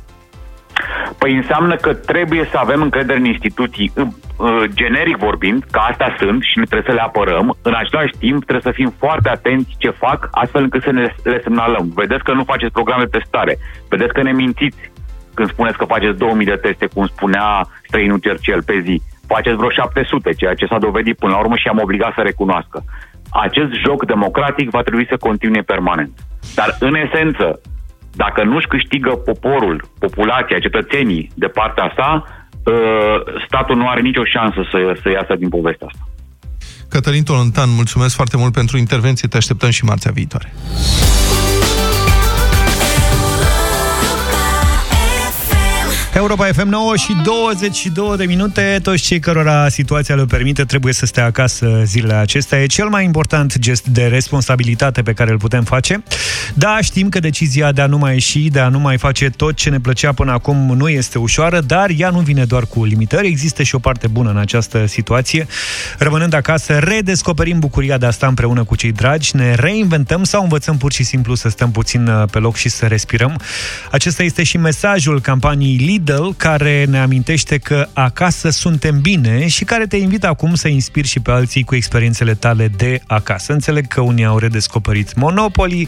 Păi 1.18 1.36
înseamnă 1.36 1.76
că 1.76 1.94
trebuie 1.94 2.48
să 2.52 2.58
avem 2.58 2.82
încredere 2.82 3.20
în 3.20 3.26
instituții, 3.26 3.92
uh, 3.96 4.64
generic 4.74 5.18
vorbind, 5.18 5.64
că 5.72 5.80
astea 5.90 6.16
sunt 6.20 6.42
și 6.44 6.58
ne 6.58 6.64
trebuie 6.64 6.90
să 6.90 6.96
le 6.96 7.08
apărăm. 7.08 7.58
În 7.62 7.74
același 7.78 8.14
timp 8.20 8.40
trebuie 8.44 8.74
să 8.74 8.80
fim 8.80 8.94
foarte 8.98 9.30
atenți 9.30 9.76
ce 9.78 9.90
fac, 9.90 10.28
astfel 10.32 10.64
încât 10.64 10.84
să 10.84 10.92
ne 10.92 11.16
le 11.24 11.40
semnalăm. 11.44 11.92
Vedeți 11.96 12.24
că 12.24 12.32
nu 12.34 12.44
faceți 12.44 12.72
programe 12.72 13.04
de 13.04 13.18
testare, 13.18 13.58
vedeți 13.90 14.14
că 14.14 14.22
ne 14.22 14.32
mințiți 14.32 14.92
când 15.34 15.50
spuneți 15.50 15.78
că 15.78 15.86
faceți 15.86 16.18
2000 16.18 16.46
de 16.46 16.60
teste, 16.62 16.86
cum 16.94 17.06
spunea 17.06 17.68
străinul 17.88 18.20
Cercel 18.20 18.64
pe 18.64 18.80
zi. 18.86 19.02
Faceți 19.28 19.56
vreo 19.56 19.70
700, 19.70 20.34
ceea 20.34 20.54
ce 20.54 20.66
s-a 20.66 20.78
dovedit 20.78 21.18
până 21.18 21.32
la 21.32 21.40
urmă 21.40 21.56
și 21.56 21.68
am 21.68 21.80
obligat 21.82 22.14
să 22.14 22.22
recunoască. 22.22 22.84
Acest 23.32 23.72
joc 23.86 24.06
democratic 24.06 24.70
va 24.70 24.82
trebui 24.82 25.06
să 25.10 25.18
continue 25.20 25.62
permanent. 25.62 26.14
Dar, 26.56 26.76
în 26.80 26.96
esență, 26.96 27.62
dacă 28.16 28.44
nu-și 28.44 28.68
câștigă 28.68 29.10
poporul, 29.10 29.84
populația, 30.00 30.60
cetățenii 30.60 31.32
de 31.36 31.48
partea 31.48 31.94
sa, 31.98 32.24
ă, 32.66 32.74
statul 33.48 33.76
nu 33.76 33.88
are 33.88 34.02
nicio 34.02 34.24
șansă 34.24 34.60
să, 34.72 35.00
să 35.02 35.10
iasă 35.10 35.36
din 35.36 35.50
povestea 35.50 35.88
asta. 35.88 36.08
Cătălin 36.90 37.24
Tolontan, 37.24 37.70
mulțumesc 37.76 38.16
foarte 38.16 38.38
mult 38.38 38.54
pentru 38.54 38.78
intervenție. 38.78 39.28
Te 39.28 39.38
așteptăm 39.38 39.70
și 39.70 39.84
marțea 39.84 40.12
viitoare. 40.12 40.54
Europa 46.16 46.46
FM 46.46 46.68
9 46.68 46.96
și 46.96 47.16
22 47.24 48.18
de 48.18 48.26
minute. 48.26 48.80
Toți 48.84 49.04
cei 49.04 49.20
cărora 49.20 49.70
situația 49.70 50.16
le 50.16 50.26
permite 50.26 50.64
trebuie 50.64 50.94
să 50.94 51.06
stea 51.06 51.26
acasă 51.26 51.82
zilele 51.84 52.14
acestea. 52.14 52.62
E 52.62 52.66
cel 52.66 52.88
mai 52.88 53.04
important 53.04 53.58
gest 53.58 53.88
de 53.88 54.08
responsabilitate 54.08 55.02
pe 55.02 55.14
care 55.14 55.32
îl 55.32 55.38
putem 55.38 55.64
face. 55.64 56.04
Da, 56.54 56.78
știm 56.82 57.10
că 57.10 57.20
decizia 57.20 57.72
de 57.72 57.82
a 57.82 57.86
nu 57.86 57.98
mai 57.98 58.14
ieși, 58.14 58.40
de 58.40 58.60
a 58.60 58.68
nu 58.68 58.80
mai 58.80 58.98
face 58.98 59.30
tot 59.30 59.56
ce 59.56 59.70
ne 59.70 59.80
plăcea 59.80 60.12
până 60.12 60.32
acum 60.32 60.74
nu 60.78 60.90
este 60.90 61.18
ușoară, 61.18 61.60
dar 61.60 61.90
ea 61.98 62.10
nu 62.10 62.20
vine 62.20 62.46
doar 62.46 62.66
cu 62.66 62.84
limitări. 62.84 63.28
Există 63.28 63.64
și 63.64 63.76
o 63.76 63.80
parte 63.80 64.08
bună 64.08 64.30
în 64.30 64.38
această 64.38 64.86
situație. 64.86 65.48
Rămânând 65.98 66.34
acasă, 66.34 66.78
redescoperim 66.78 67.60
bucuria 67.60 67.98
de 67.98 68.06
a 68.06 68.12
sta 68.12 68.28
împreună 68.28 68.64
cu 68.64 68.76
cei 68.76 68.92
dragi, 68.92 69.36
ne 69.36 69.56
reinventăm 69.56 70.24
sau 70.24 70.42
învățăm 70.42 70.78
pur 70.78 70.94
și 70.94 71.04
simplu 71.04 71.36
să 71.36 71.50
stăm 71.50 71.72
puțin 71.72 72.08
uh, 72.08 72.24
pe 72.32 72.40
loc 72.40 72.56
și 72.56 72.70
să 72.70 72.86
respirăm. 72.86 73.40
Acesta 73.92 74.24
este 74.24 74.44
și 74.44 74.58
mesajul 74.58 75.22
campaniei 75.22 75.78
Lidl, 76.06 76.30
care 76.38 76.86
ne 76.90 77.00
amintește 77.00 77.58
că 77.58 77.88
acasă 77.94 78.50
suntem 78.50 79.02
bine 79.02 79.48
și 79.48 79.64
care 79.64 79.88
te 79.88 79.98
invită 79.98 80.28
acum 80.28 80.56
să 80.56 80.68
inspiri 80.68 81.08
și 81.08 81.20
pe 81.20 81.32
alții 81.32 81.64
cu 81.64 81.76
experiențele 81.76 82.34
tale 82.34 82.68
de 82.68 83.02
acasă. 83.08 83.54
Înțeleg 83.54 83.88
că 83.88 84.02
unii 84.02 84.26
au 84.26 84.38
redescoperit 84.38 85.16
Monopoly, 85.16 85.88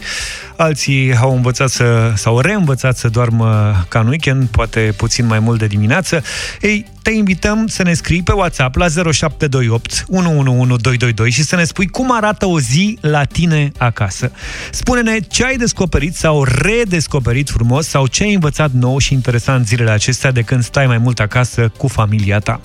alții 0.56 1.16
au 1.16 1.34
învățat 1.34 1.68
să, 1.68 2.12
sau 2.14 2.40
reînvățat 2.40 2.96
să 2.96 3.08
doarmă 3.08 3.74
ca 3.88 4.00
în 4.00 4.06
weekend, 4.06 4.48
poate 4.48 4.94
puțin 4.96 5.26
mai 5.26 5.38
mult 5.38 5.58
de 5.58 5.66
dimineață. 5.66 6.22
Ei, 6.60 6.86
te 7.02 7.10
invităm 7.10 7.66
să 7.66 7.82
ne 7.82 7.92
scrii 7.92 8.22
pe 8.22 8.32
WhatsApp 8.32 8.74
la 8.74 8.86
0728 8.88 10.04
111222 10.08 11.30
și 11.30 11.42
să 11.42 11.56
ne 11.56 11.64
spui 11.64 11.86
cum 11.86 12.12
arată 12.12 12.46
o 12.46 12.60
zi 12.60 12.98
la 13.00 13.24
tine 13.24 13.72
acasă. 13.78 14.32
Spune-ne 14.70 15.18
ce 15.18 15.44
ai 15.44 15.56
descoperit 15.56 16.14
sau 16.16 16.44
redescoperit 16.44 17.50
frumos 17.50 17.86
sau 17.86 18.06
ce 18.06 18.22
ai 18.22 18.34
învățat 18.34 18.70
nou 18.70 18.98
și 18.98 19.12
interesant 19.12 19.66
zilele 19.66 19.90
acestea 19.90 20.05
de 20.32 20.42
când 20.42 20.62
stai 20.62 20.86
mai 20.86 20.98
mult 20.98 21.20
acasă 21.20 21.72
cu 21.76 21.88
familia 21.88 22.38
ta. 22.38 22.60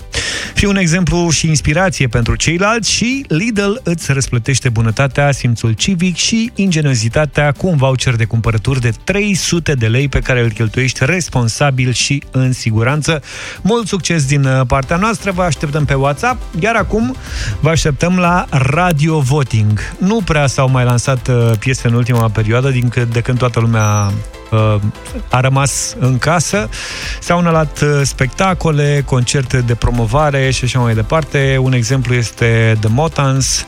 Fii 0.54 0.68
un 0.68 0.76
exemplu 0.76 1.30
și 1.30 1.48
inspirație 1.48 2.06
pentru 2.06 2.36
ceilalți 2.36 2.90
și 2.90 3.24
Lidl 3.28 3.72
îți 3.82 4.12
răsplătește 4.12 4.68
bunătatea, 4.68 5.32
simțul 5.32 5.72
civic 5.72 6.16
și 6.16 6.50
ingeniozitatea 6.54 7.52
cu 7.52 7.66
un 7.66 7.76
voucher 7.76 8.14
de 8.14 8.24
cumpărături 8.24 8.80
de 8.80 8.92
300 9.04 9.72
de 9.74 9.86
lei 9.86 10.08
pe 10.08 10.20
care 10.20 10.40
îl 10.40 10.50
cheltuiești 10.50 11.04
responsabil 11.04 11.92
și 11.92 12.22
în 12.30 12.52
siguranță. 12.52 13.22
Mult 13.62 13.86
succes 13.86 14.26
din 14.26 14.44
uh, 14.44 14.60
partea 14.66 14.96
noastră, 14.96 15.30
vă 15.30 15.42
așteptăm 15.42 15.84
pe 15.84 15.94
WhatsApp, 15.94 16.42
iar 16.60 16.74
acum 16.74 17.16
vă 17.60 17.68
așteptăm 17.68 18.18
la 18.18 18.46
Radio 18.50 19.20
Voting. 19.20 19.94
Nu 19.98 20.20
prea 20.24 20.46
s-au 20.46 20.68
mai 20.68 20.84
lansat 20.84 21.28
uh, 21.28 21.52
piese 21.58 21.88
în 21.88 21.94
ultima 21.94 22.28
perioadă, 22.28 22.70
din 22.70 22.88
când, 22.88 23.12
de 23.12 23.20
când 23.20 23.38
toată 23.38 23.60
lumea 23.60 24.06
uh, 24.06 24.41
a 25.30 25.40
rămas 25.40 25.94
în 25.98 26.18
casă. 26.18 26.68
S-au 27.20 27.38
înălat 27.38 27.80
uh, 27.80 28.00
spectacole, 28.02 29.02
concerte 29.06 29.60
de 29.60 29.74
promovare 29.74 30.50
și 30.50 30.64
așa 30.64 30.78
mai 30.78 30.94
departe. 30.94 31.56
Un 31.60 31.72
exemplu 31.72 32.14
este 32.14 32.76
The 32.80 32.88
Motans, 32.88 33.66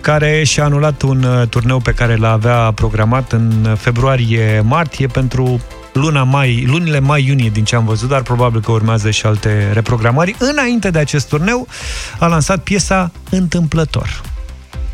care 0.00 0.44
și-a 0.44 0.64
anulat 0.64 1.02
un 1.02 1.22
uh, 1.22 1.48
turneu 1.48 1.78
pe 1.78 1.92
care 1.92 2.16
l 2.16 2.24
avea 2.24 2.72
programat 2.74 3.32
în 3.32 3.76
februarie-martie 3.78 5.06
pentru 5.06 5.60
luna 5.92 6.22
mai, 6.22 6.64
lunile 6.66 6.98
mai-iunie 6.98 7.50
din 7.50 7.64
ce 7.64 7.76
am 7.76 7.84
văzut, 7.84 8.08
dar 8.08 8.22
probabil 8.22 8.60
că 8.60 8.72
urmează 8.72 9.10
și 9.10 9.26
alte 9.26 9.70
reprogramări. 9.72 10.36
Înainte 10.38 10.90
de 10.90 10.98
acest 10.98 11.28
turneu 11.28 11.66
a 12.18 12.26
lansat 12.26 12.58
piesa 12.58 13.10
Întâmplător. 13.30 14.20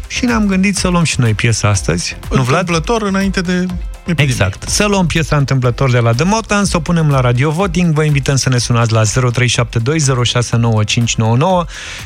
Și 0.06 0.24
ne-am 0.24 0.46
gândit 0.46 0.76
să 0.76 0.88
luăm 0.88 1.04
și 1.04 1.20
noi 1.20 1.34
piesa 1.34 1.68
astăzi. 1.68 2.16
Nu, 2.30 2.42
Vlad? 2.42 2.58
Întâmplător 2.58 3.02
înainte 3.02 3.40
de 3.40 3.66
epidemie. 4.06 4.32
Exact. 4.32 4.68
Să 4.68 4.86
luăm 4.86 5.06
piesa 5.06 5.36
întâmplător 5.36 5.90
de 5.90 5.98
la 5.98 6.12
The 6.12 6.24
Motan, 6.24 6.64
să 6.64 6.76
o 6.76 6.80
punem 6.80 7.08
la 7.08 7.20
Radio 7.20 7.50
Voting. 7.50 7.94
Vă 7.94 8.04
invităm 8.04 8.36
să 8.36 8.48
ne 8.48 8.58
sunați 8.58 8.92
la 8.92 9.02
0372069599 9.02 9.06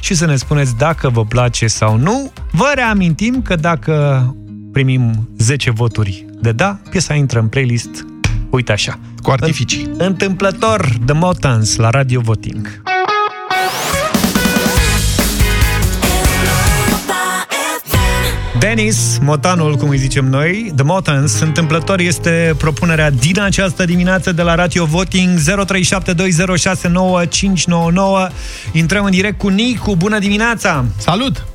și 0.00 0.14
să 0.14 0.26
ne 0.26 0.36
spuneți 0.36 0.76
dacă 0.76 1.08
vă 1.08 1.24
place 1.24 1.66
sau 1.66 1.96
nu. 1.96 2.32
Vă 2.50 2.72
reamintim 2.74 3.42
că 3.42 3.56
dacă 3.56 4.24
primim 4.72 5.28
10 5.38 5.70
voturi 5.70 6.26
de 6.40 6.52
da, 6.52 6.78
piesa 6.90 7.14
intră 7.14 7.38
în 7.38 7.48
playlist 7.48 8.06
Uite 8.50 8.72
așa. 8.72 8.98
Cu 9.22 9.30
artificii. 9.30 9.90
Întâmplător 9.98 10.88
The 11.04 11.14
Motans 11.14 11.76
la 11.76 11.90
Radio 11.90 12.20
Voting. 12.20 12.82
Denis, 18.58 19.18
motanul, 19.22 19.74
cum 19.76 19.88
îi 19.88 19.96
zicem 19.96 20.24
noi, 20.24 20.72
The 20.74 20.84
Motans, 20.84 21.40
întâmplător 21.40 22.00
este 22.00 22.54
propunerea 22.58 23.10
din 23.10 23.40
această 23.40 23.84
dimineață 23.84 24.32
de 24.32 24.42
la 24.42 24.54
Radio 24.54 24.84
Voting 24.84 25.38
0372069599. 25.38 25.42
Intrăm 28.72 29.04
în 29.04 29.10
direct 29.10 29.38
cu 29.38 29.48
Nicu. 29.48 29.96
Bună 29.96 30.18
dimineața! 30.18 30.84
Salut! 30.96 31.46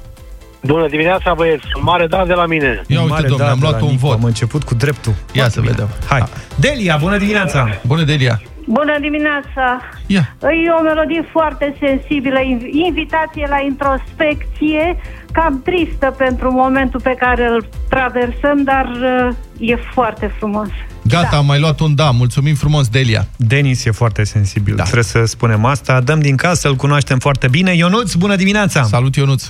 Bună 0.63 0.87
dimineața, 0.89 1.33
băieți! 1.33 1.65
Un 1.77 1.81
mare 1.85 2.07
da 2.07 2.23
de 2.27 2.33
la 2.33 2.45
mine! 2.45 2.81
Ia 2.87 2.99
uite, 2.99 3.11
Mare 3.13 3.27
domnule, 3.27 3.43
da 3.43 3.51
am 3.51 3.59
de 3.59 3.65
luat 3.65 3.79
la 3.79 3.85
un 3.85 3.91
Nicu. 3.91 4.05
vot. 4.05 4.15
Am 4.15 4.23
început 4.23 4.63
cu 4.63 4.73
dreptul. 4.73 5.11
Ia 5.11 5.17
Foarte 5.33 5.51
să 5.53 5.59
bine. 5.59 5.71
vedem. 5.71 5.89
Hai. 6.07 6.23
Delia, 6.55 6.97
bună 7.01 7.17
dimineața! 7.17 7.67
Bună, 7.87 8.03
Delia! 8.03 8.41
Bună 8.67 8.95
dimineața! 9.01 9.81
Ia. 10.07 10.35
E 10.41 10.69
o 10.79 10.81
melodie 10.81 11.27
foarte 11.31 11.75
sensibilă, 11.79 12.39
inv- 12.39 12.73
invitație 12.87 13.45
la 13.49 13.59
introspecție, 13.65 14.97
cam 15.31 15.61
tristă 15.61 16.15
pentru 16.17 16.51
momentul 16.51 17.01
pe 17.01 17.15
care 17.19 17.47
îl 17.47 17.67
traversăm, 17.89 18.63
dar 18.63 18.85
uh, 18.85 19.69
e 19.69 19.75
foarte 19.93 20.33
frumos. 20.37 20.67
Gata, 21.07 21.27
da. 21.31 21.37
am 21.37 21.45
mai 21.45 21.59
luat 21.59 21.79
un 21.79 21.95
da. 21.95 22.09
Mulțumim 22.11 22.55
frumos, 22.55 22.87
Delia. 22.87 23.27
Denis 23.35 23.85
e 23.85 23.91
foarte 23.91 24.23
sensibil, 24.23 24.75
Da. 24.75 24.83
trebuie 24.83 25.03
să 25.03 25.25
spunem 25.25 25.65
asta. 25.65 26.01
Dăm 26.01 26.19
din 26.19 26.35
casă, 26.35 26.67
îl 26.67 26.75
cunoaștem 26.75 27.19
foarte 27.19 27.47
bine. 27.47 27.73
Ionuț, 27.75 28.13
bună 28.13 28.35
dimineața! 28.35 28.83
Salut, 28.83 29.15
Ionuț. 29.15 29.43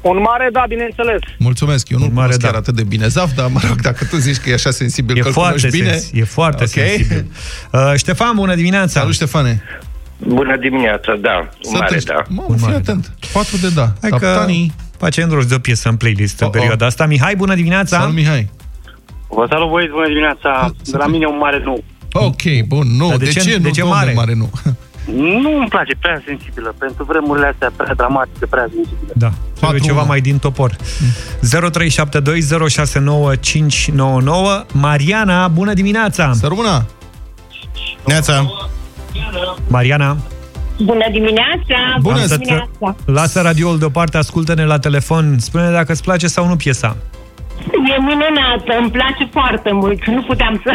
Un 0.00 0.20
mare 0.20 0.48
da, 0.52 0.64
bineînțeles! 0.68 1.18
Mulțumesc, 1.38 1.88
eu 1.88 1.98
nu-l 1.98 2.06
mare 2.08 2.18
cunosc 2.20 2.40
chiar 2.40 2.52
da. 2.52 2.58
atât 2.58 2.74
de 2.74 2.82
bine, 2.82 3.06
Zaf, 3.08 3.34
dar 3.34 3.46
mă 3.52 3.60
rog, 3.68 3.80
dacă 3.80 4.04
tu 4.04 4.16
zici 4.16 4.36
că 4.36 4.50
e 4.50 4.52
așa 4.54 4.70
sensibil, 4.70 5.16
E 5.16 5.20
că-l 5.20 5.32
foarte, 5.32 5.58
cunoști 5.60 5.78
bine... 5.80 5.90
sens- 5.92 6.10
e 6.12 6.24
foarte 6.24 6.62
Ok. 6.62 6.68
sensibil. 6.68 7.26
Uh, 7.72 7.92
Ștefan, 7.96 8.34
bună 8.34 8.54
dimineața! 8.54 9.00
Salut, 9.00 9.14
Ștefane. 9.14 9.62
Bună 10.18 10.56
dimineața, 10.56 11.14
da, 11.20 11.36
un 11.38 11.48
Să 11.72 11.76
mare 11.78 11.96
te... 11.96 12.04
da. 12.04 12.22
Mă, 12.28 12.44
Un 12.48 12.56
fii 12.56 12.64
mare 12.66 12.76
atent. 12.76 13.12
Patru 13.32 13.56
de 13.56 13.68
da. 13.68 13.92
Hai 14.00 14.10
Capitanii... 14.10 14.72
că 14.76 14.82
facem 14.98 15.30
rost 15.30 15.48
de 15.48 15.54
o 15.54 15.58
piesă 15.58 15.88
în 15.88 15.96
playlist 15.96 16.40
în 16.40 16.46
Oh, 16.46 16.52
oh. 16.52 16.58
perioada 16.58 16.86
asta. 16.86 17.06
Mihai, 17.06 17.36
bună 17.36 17.54
dimineața! 17.54 17.98
Salut, 17.98 18.14
Mihai. 18.14 18.48
Vă 19.28 19.46
salut, 19.50 19.70
băieți, 19.70 19.92
bună 19.92 20.06
dimineața! 20.06 20.70
De 20.84 20.96
la 20.96 21.06
mine 21.06 21.26
un 21.26 21.36
mare 21.40 21.60
nu. 21.64 21.82
Ok, 22.12 22.42
bun, 22.66 22.86
nu. 22.96 23.08
Dar 23.08 23.16
De, 23.16 23.24
de 23.24 23.30
ce- 23.30 23.40
ce, 23.40 23.50
de 23.50 23.58
nu, 23.62 23.70
ce 23.70 23.80
domnule, 23.80 24.00
mare? 24.00 24.12
mare 24.12 24.34
nu? 24.34 24.50
Nu 25.16 25.56
îmi 25.58 25.68
place, 25.68 25.94
prea 26.00 26.22
sensibilă. 26.26 26.74
Pentru 26.78 27.04
vremurile 27.04 27.46
astea 27.46 27.70
prea 27.76 27.94
dramatice, 27.94 28.46
prea 28.46 28.66
sensibilă. 28.74 29.12
Da, 29.14 29.26
trebuie 29.28 29.60
Patru, 29.60 29.78
ceva 29.78 29.98
unu. 29.98 30.06
mai 30.08 30.20
din 30.20 30.38
topor. 30.38 30.76
0372069599 30.76 30.78
Mariana, 34.72 35.48
bună 35.48 35.72
dimineața! 35.72 36.32
Să 36.32 36.46
rămână. 36.46 36.86
Neața! 38.06 38.46
Mariana, 39.68 40.16
Bună 40.82 41.04
dimineața! 41.12 41.76
Bună 42.00 42.24
să- 42.24 42.36
dimineața! 42.36 42.96
lasă 43.06 43.40
radioul 43.40 43.78
deoparte, 43.78 44.16
ascultă-ne 44.16 44.64
la 44.64 44.78
telefon. 44.78 45.38
Spune 45.38 45.70
dacă 45.70 45.92
îți 45.92 46.02
place 46.02 46.26
sau 46.26 46.46
nu 46.48 46.56
piesa. 46.56 46.96
E 47.72 48.00
minunată, 48.00 48.72
îmi 48.80 48.90
place 48.90 49.28
foarte 49.32 49.72
mult. 49.72 50.06
Nu 50.06 50.22
puteam 50.22 50.60
să, 50.64 50.70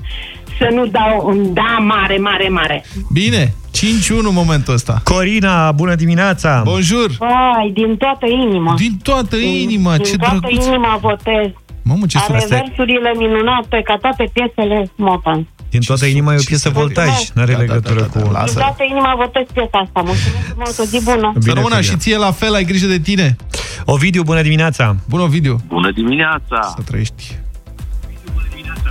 să 0.58 0.68
nu 0.74 0.86
dau 0.86 1.22
un 1.26 1.54
da 1.54 1.76
mare, 1.80 2.16
mare, 2.16 2.48
mare. 2.48 2.84
Bine, 3.12 3.54
5-1 3.78 4.32
momentul 4.32 4.74
ăsta. 4.74 5.00
Corina, 5.04 5.72
bună 5.72 5.94
dimineața! 5.94 6.62
Bonjour. 6.64 7.10
Ai, 7.58 7.70
din 7.70 7.96
toată 7.96 8.26
inima. 8.26 8.74
Din 8.76 8.98
toată 9.02 9.36
inima, 9.36 9.94
din 9.96 10.04
ce 10.04 10.16
toată 10.16 10.38
drăguț. 10.40 10.66
inima 10.66 10.98
votez. 11.00 11.50
Mamă, 11.82 12.06
ce 12.06 12.18
Ale 12.18 12.40
sună 12.40 12.60
versurile 12.60 13.12
minunate, 13.16 13.80
ca 13.84 13.96
toate 14.00 14.30
piesele 14.32 14.90
Motan. 14.96 15.46
Din 15.70 15.80
toată 15.80 16.06
inima 16.06 16.32
e 16.32 16.36
o 16.36 16.42
piesă 16.44 16.68
voltaj, 16.68 17.28
n-are 17.34 17.52
Da, 17.52 17.58
da, 17.58 17.64
legătură 17.64 18.00
da, 18.00 18.06
da, 18.06 18.06
da, 18.12 18.20
cu... 18.20 18.24
Din 18.24 18.32
lasă. 18.32 18.58
toată 18.58 18.84
inima 18.90 19.14
votez 19.16 19.46
piesa 19.52 19.78
asta. 19.78 20.00
Mulțumesc 20.00 20.46
frumos, 20.48 20.78
o 20.78 20.84
zi 20.84 21.02
bună. 21.04 21.30
Să 21.32 21.38
Bine, 21.38 21.52
rămână 21.52 21.74
Corina. 21.74 21.92
și 21.92 21.96
ție 21.96 22.16
la 22.16 22.30
fel, 22.30 22.54
ai 22.54 22.64
grijă 22.64 22.86
de 22.86 22.98
tine. 22.98 23.36
Ovidiu, 23.84 24.22
bună 24.22 24.42
dimineața! 24.42 24.96
Bună, 25.08 25.26
video. 25.26 25.56
Bună 25.68 25.90
dimineața! 25.90 26.58
Să 26.76 26.82
trăiești. 26.84 27.38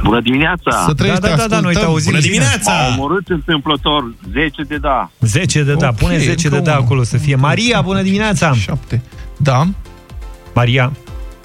Bună 0.03 0.21
dimineața! 0.21 0.83
Să 0.87 0.93
trăiești, 0.93 1.21
da, 1.21 1.27
da, 1.27 1.35
da, 1.35 1.43
te 1.55 1.61
noi 1.61 1.61
te 1.61 1.67
ascultăm. 1.67 1.89
auzim. 1.89 2.11
Bună 2.11 2.21
bine. 2.23 2.33
dimineața! 2.33 2.85
Am 2.85 2.99
omorât 2.99 3.27
întâmplător 3.27 4.13
10 4.33 4.61
de 4.63 4.77
da. 4.77 5.09
10 5.19 5.63
de 5.63 5.73
da, 5.73 5.87
Ok, 5.87 5.95
pune 5.95 6.17
10 6.17 6.49
de 6.49 6.55
încă 6.55 6.69
da 6.69 6.71
unul. 6.75 6.83
acolo 6.83 7.03
să 7.03 7.17
fie. 7.17 7.35
Maria, 7.35 7.81
bună 7.81 8.01
dimineața! 8.01 8.53
7. 8.53 9.03
Da. 9.37 9.63
Maria, 10.53 10.91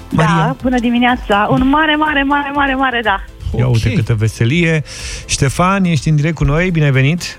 Da, 0.08 0.56
bună 0.62 0.78
dimineața! 0.78 1.48
Un 1.50 1.68
mare, 1.68 1.94
mare, 1.96 2.22
mare, 2.22 2.50
mare, 2.54 2.74
mare 2.74 3.00
da! 3.04 3.24
ia 3.58 3.66
Ok. 3.66 3.74
uite 3.74 3.92
câtă 3.92 4.14
veselie. 4.14 4.82
Ștefan, 5.26 5.84
ești 5.84 6.08
în 6.08 6.16
direct 6.16 6.34
cu 6.34 6.44
noi, 6.44 6.70
bine 6.70 6.84
ai 6.84 6.90
venit! 6.90 7.38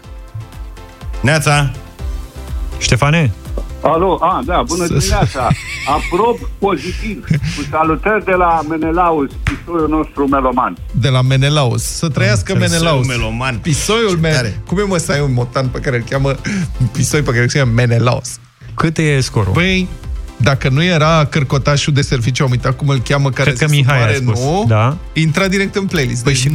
Neața! 1.21 1.71
Ștefane, 2.79 3.31
Alo, 3.83 4.17
a, 4.21 4.41
da, 4.45 4.63
bună 4.67 4.87
dimineața. 4.87 5.47
Aprob 5.87 6.37
pozitiv. 6.59 7.25
Cu 7.29 7.63
salutări 7.71 8.25
de 8.25 8.31
la 8.31 8.59
Menelaus, 8.69 9.29
pisoiul 9.43 9.89
nostru 9.89 10.27
meloman. 10.27 10.77
De 10.91 11.09
la 11.09 11.21
Menelaus. 11.21 11.83
Să 11.83 12.09
trăiască 12.09 12.53
Pisoiul 12.53 12.69
Menelaus. 12.71 13.07
meloman. 13.07 13.57
Pisoiul 13.57 14.17
me- 14.21 14.59
Cum 14.67 14.77
e 14.77 14.81
mă 14.81 14.97
să 14.97 15.11
ai 15.11 15.21
un 15.21 15.33
motan 15.33 15.67
pe 15.67 15.79
care 15.79 15.95
îl 15.95 16.03
cheamă 16.09 16.35
pisoi 16.91 17.21
pe 17.21 17.29
care 17.31 17.41
îl 17.43 17.49
cheamă 17.53 17.71
Menelaus? 17.75 18.29
Cât 18.75 18.97
e 18.97 19.19
scorul? 19.19 19.53
Păi, 19.53 19.87
dacă 20.43 20.69
nu 20.69 20.83
era 20.83 21.25
cărcotașul 21.29 21.93
de 21.93 22.01
serviciu, 22.01 22.43
am 22.43 22.51
uitat 22.51 22.75
cum 22.75 22.87
îl 22.87 22.99
cheamă, 23.01 23.29
care 23.29 23.49
Cred 23.49 23.61
că 23.61 23.65
se 23.67 23.75
Mihai 23.75 23.95
a 23.97 23.99
supare, 23.99 24.15
spus. 24.15 24.39
nu, 24.39 24.65
Da. 24.67 24.97
intra 25.13 25.47
direct 25.47 25.75
în 25.75 25.85
playlist. 25.85 26.23
Deci 26.23 26.47
9-1. 26.47 26.51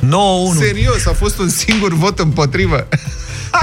9-1. 0.00 0.58
Serios, 0.58 1.06
a 1.06 1.12
fost 1.12 1.38
un 1.38 1.48
singur 1.48 1.92
vot 1.94 2.18
împotrivă. 2.18 2.86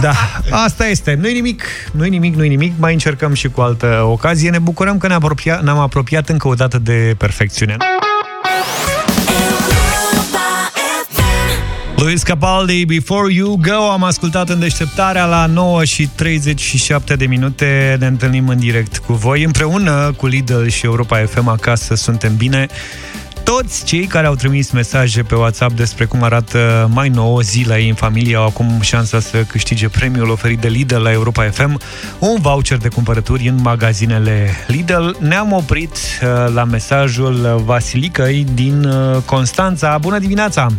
Da, 0.01 0.14
asta 0.49 0.88
este. 0.88 1.18
Nu-i 1.22 1.34
nimic, 1.34 1.64
nu-i 1.91 2.10
nimic, 2.10 2.36
nu-i 2.36 2.47
nimic. 2.47 2.74
Mai 2.78 2.93
încercăm 2.93 3.34
și 3.34 3.49
cu 3.49 3.62
altă 3.62 4.01
ocazie. 4.03 4.49
Ne 4.49 4.60
bucurăm 4.60 4.97
că 4.97 5.08
ne-am 5.08 5.20
apropiat, 5.24 5.64
ne-am 5.64 5.78
apropiat 5.80 6.30
încă 6.30 6.47
o 6.47 6.53
dată 6.53 6.78
de 6.80 7.16
perfecțiune. 7.18 7.76
Luis 12.08 12.24
Capaldi, 12.24 12.86
Before 12.86 13.34
You 13.34 13.60
Go, 13.62 13.91
am 13.91 14.03
ascultat 14.03 14.49
în 14.49 14.60
deșteptarea 14.60 15.26
la 15.26 15.45
9 15.45 15.84
și 15.84 16.10
37 16.16 17.16
de 17.16 17.26
minute. 17.26 17.95
Ne 17.99 18.05
întâlnim 18.05 18.47
în 18.47 18.60
direct 18.60 18.97
cu 18.97 19.14
voi, 19.14 19.43
împreună 19.43 20.14
cu 20.18 20.26
Lidl 20.26 20.68
și 20.68 20.86
Europa 20.86 21.26
FM 21.26 21.47
acasă. 21.47 21.95
Suntem 21.95 22.36
bine. 22.36 22.68
Toți 23.43 23.86
cei 23.86 24.05
care 24.05 24.28
au 24.28 24.36
trimis 24.36 24.72
mesaje 24.72 25.24
pe 25.24 25.36
WhatsApp 25.36 25.76
despre 25.76 26.05
cum 26.05 26.24
arată 26.24 26.89
mai 26.93 27.10
nou 27.10 27.41
zi 27.41 27.66
la 27.68 27.78
ei 27.78 27.89
în 27.89 27.95
familie 27.95 28.36
au 28.36 28.45
acum 28.45 28.80
șansa 28.82 29.20
să 29.20 29.38
câștige 29.38 29.89
premiul 29.89 30.30
oferit 30.30 30.60
de 30.60 30.68
Lidl 30.68 31.01
la 31.01 31.12
Europa 31.12 31.43
FM, 31.49 31.80
un 32.20 32.38
voucher 32.41 32.78
de 32.78 32.88
cumpărături 32.88 33.47
în 33.47 33.62
magazinele 33.62 34.49
Lidl. 34.68 35.10
Ne-am 35.20 35.51
oprit 35.51 35.91
uh, 35.91 36.53
la 36.53 36.64
mesajul 36.64 37.62
Vasilicăi 37.66 38.45
din 38.53 38.84
uh, 38.84 39.18
Constanța. 39.26 39.97
Bună 39.97 40.20
dimineața! 40.20 40.72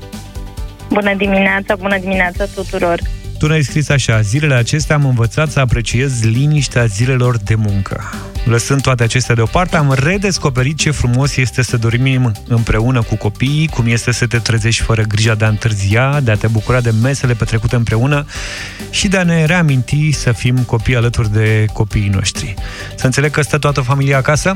Bună 0.89 1.15
dimineața, 1.15 1.77
bună 1.77 1.99
dimineața 1.99 2.45
tuturor! 2.55 3.01
Tu 3.39 3.47
ne-ai 3.47 3.63
scris 3.63 3.89
așa, 3.89 4.21
zilele 4.21 4.55
acestea 4.55 4.97
am 4.97 5.05
învățat 5.05 5.51
să 5.51 5.61
apreciez 5.61 6.25
liniștea 6.25 6.85
zilelor 6.85 7.37
de 7.37 7.55
muncă. 7.55 8.11
Lăsând 8.45 8.83
toate 8.83 9.03
acestea 9.03 9.35
deoparte, 9.35 9.77
am 9.77 9.95
redescoperit 9.99 10.79
ce 10.79 10.91
frumos 10.91 11.37
este 11.37 11.63
să 11.63 11.77
dormim 11.77 12.33
împreună 12.49 13.03
cu 13.03 13.17
copiii, 13.17 13.69
cum 13.69 13.87
este 13.87 14.13
să 14.13 14.27
te 14.27 14.39
trezești 14.39 14.83
fără 14.83 15.03
grija 15.03 15.35
de 15.35 15.45
a 15.45 15.49
întârzia, 15.49 16.21
de 16.21 16.31
a 16.31 16.37
te 16.37 16.47
bucura 16.47 16.81
de 16.81 16.93
mesele 17.03 17.35
petrecute 17.35 17.77
împreună 17.77 18.25
și 18.91 19.09
de 19.09 19.17
a 19.17 19.23
ne 19.23 19.45
reaminti 19.45 20.13
să 20.13 20.33
fim 20.33 20.57
copii 20.59 20.97
alături 20.97 21.33
de 21.33 21.65
copiii 21.73 22.09
noștri. 22.09 22.55
Să 22.95 23.07
înțeleg 23.07 23.31
că 23.31 23.43
stă 23.43 23.59
toată 23.59 23.81
familia 23.81 24.17
acasă? 24.17 24.55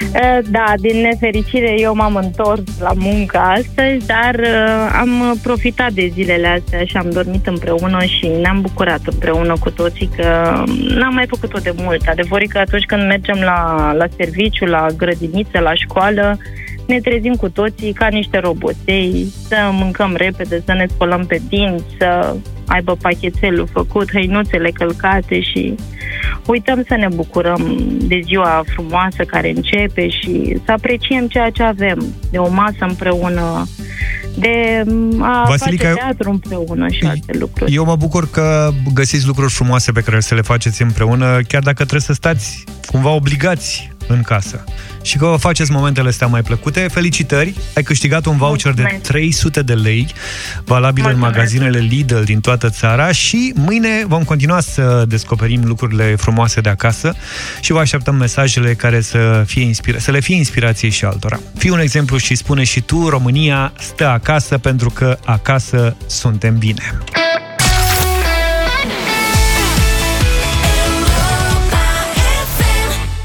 Uh, 0.00 0.38
Da, 0.50 0.74
din 0.76 1.00
nefericire 1.00 1.74
eu 1.80 1.94
m-am 1.94 2.14
întors 2.14 2.62
la 2.80 2.92
muncă 2.96 3.38
astăzi, 3.38 4.06
dar 4.06 4.34
uh, 4.34 4.98
am 5.00 5.38
profitat 5.42 5.92
de 5.92 6.10
zilele 6.12 6.46
astea 6.46 6.84
și 6.84 6.96
am 6.96 7.10
dormit 7.10 7.46
împreună 7.46 8.04
și 8.04 8.26
ne-am 8.40 8.60
bucurat 8.60 9.00
împreună 9.04 9.54
cu 9.60 9.70
toții 9.70 10.10
că 10.16 10.62
n-am 10.88 11.14
mai 11.14 11.26
făcut-o 11.28 11.58
de 11.58 11.72
mult. 11.76 12.06
Adevărul 12.08 12.46
e 12.46 12.52
că 12.52 12.58
atunci 12.58 12.84
când 12.84 13.02
mergem 13.06 13.40
la, 13.40 13.92
la 13.96 14.06
serviciu, 14.16 14.64
la 14.64 14.86
grădiniță, 14.96 15.58
la 15.58 15.74
școală, 15.74 16.38
ne 16.86 17.00
trezim 17.00 17.34
cu 17.34 17.48
toții 17.48 17.92
ca 17.92 18.06
niște 18.06 18.38
roboței, 18.38 19.32
să 19.48 19.56
mâncăm 19.72 20.14
repede, 20.16 20.62
să 20.64 20.72
ne 20.72 20.86
spălăm 20.88 21.24
pe 21.26 21.40
dinți, 21.48 21.84
să 21.98 22.36
aibă 22.68 22.96
pachetelul 23.00 23.68
făcut, 23.72 24.10
hăinuțele 24.12 24.70
călcate 24.70 25.40
și 25.40 25.74
uităm 26.46 26.84
să 26.88 26.94
ne 26.94 27.08
bucurăm 27.14 27.76
de 28.00 28.20
ziua 28.24 28.64
frumoasă 28.74 29.22
care 29.26 29.48
începe 29.50 30.08
și 30.08 30.56
să 30.64 30.72
apreciem 30.72 31.26
ceea 31.26 31.50
ce 31.50 31.62
avem, 31.62 32.14
de 32.30 32.38
o 32.38 32.48
masă 32.48 32.76
împreună, 32.88 33.66
de 34.38 34.84
a 35.20 35.44
Vasilica, 35.48 35.84
face 35.84 35.86
eu- 35.86 35.94
teatru 35.94 36.30
împreună 36.30 36.88
și 36.88 37.04
alte 37.04 37.38
lucruri. 37.38 37.74
Eu 37.74 37.84
mă 37.84 37.96
bucur 37.96 38.30
că 38.30 38.70
găsiți 38.94 39.26
lucruri 39.26 39.52
frumoase 39.52 39.92
pe 39.92 40.00
care 40.00 40.20
să 40.20 40.34
le 40.34 40.40
faceți 40.40 40.82
împreună, 40.82 41.40
chiar 41.48 41.62
dacă 41.62 41.76
trebuie 41.76 42.00
să 42.00 42.12
stați 42.12 42.64
cumva 42.86 43.10
obligați 43.10 43.90
în 44.08 44.22
casă. 44.22 44.64
Și 45.02 45.16
că 45.16 45.26
vă 45.26 45.36
faceți 45.36 45.70
momentele 45.70 46.08
astea 46.08 46.26
mai 46.26 46.42
plăcute. 46.42 46.88
Felicitări! 46.92 47.54
Ai 47.74 47.82
câștigat 47.82 48.26
un 48.26 48.36
voucher 48.36 48.72
de 48.72 48.80
Mulțumesc. 48.80 49.10
300 49.10 49.62
de 49.62 49.74
lei, 49.74 50.06
valabil 50.64 51.04
în 51.04 51.10
Mulțumesc. 51.10 51.36
magazinele 51.36 51.78
Lidl 51.78 52.20
din 52.22 52.40
toată 52.40 52.68
țara 52.70 53.12
și 53.12 53.52
mâine 53.56 53.88
vom 54.06 54.24
continua 54.24 54.60
să 54.60 55.04
descoperim 55.08 55.62
lucrurile 55.64 56.14
frumoase 56.16 56.60
de 56.60 56.68
acasă 56.68 57.14
și 57.60 57.72
vă 57.72 57.78
așteptăm 57.78 58.14
mesajele 58.14 58.74
care 58.74 59.00
să, 59.00 59.42
fie 59.46 59.62
inspira- 59.70 59.98
să 59.98 60.10
le 60.10 60.20
fie 60.20 60.36
inspirație 60.36 60.88
și 60.88 61.04
altora. 61.04 61.40
Fii 61.58 61.70
un 61.70 61.80
exemplu 61.80 62.16
și 62.16 62.34
spune 62.34 62.64
și 62.64 62.80
tu, 62.80 63.08
România 63.08 63.72
stă 63.78 64.06
acasă 64.08 64.58
pentru 64.58 64.90
că 64.90 65.18
acasă 65.24 65.96
suntem 66.06 66.58
bine. 66.58 66.98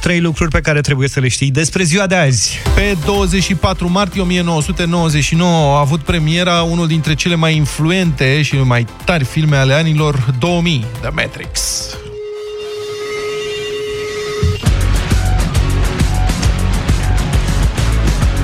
Trei 0.03 0.19
lucruri 0.19 0.51
pe 0.51 0.61
care 0.61 0.81
trebuie 0.81 1.07
să 1.07 1.19
le 1.19 1.27
știi 1.27 1.51
despre 1.51 1.83
ziua 1.83 2.07
de 2.07 2.15
azi. 2.15 2.59
Pe 2.75 2.97
24 3.05 3.89
martie 3.89 4.21
1999 4.21 5.75
a 5.75 5.79
avut 5.79 6.01
premiera 6.01 6.61
unul 6.61 6.87
dintre 6.87 7.13
cele 7.13 7.35
mai 7.35 7.55
influente 7.55 8.41
și 8.41 8.55
mai 8.55 8.87
tari 9.05 9.23
filme 9.23 9.55
ale 9.55 9.73
anilor 9.73 10.33
2000, 10.39 10.85
The 11.01 11.09
Matrix. 11.09 11.59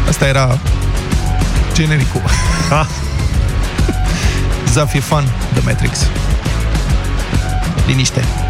Asta 0.07 0.27
era 0.27 0.59
genericul. 1.73 2.21
Ah. 2.71 2.87
Zaf 4.73 4.93
e 4.93 4.99
fan, 4.99 5.23
The 5.53 5.61
Matrix. 5.65 6.07
Liniște. 7.87 8.48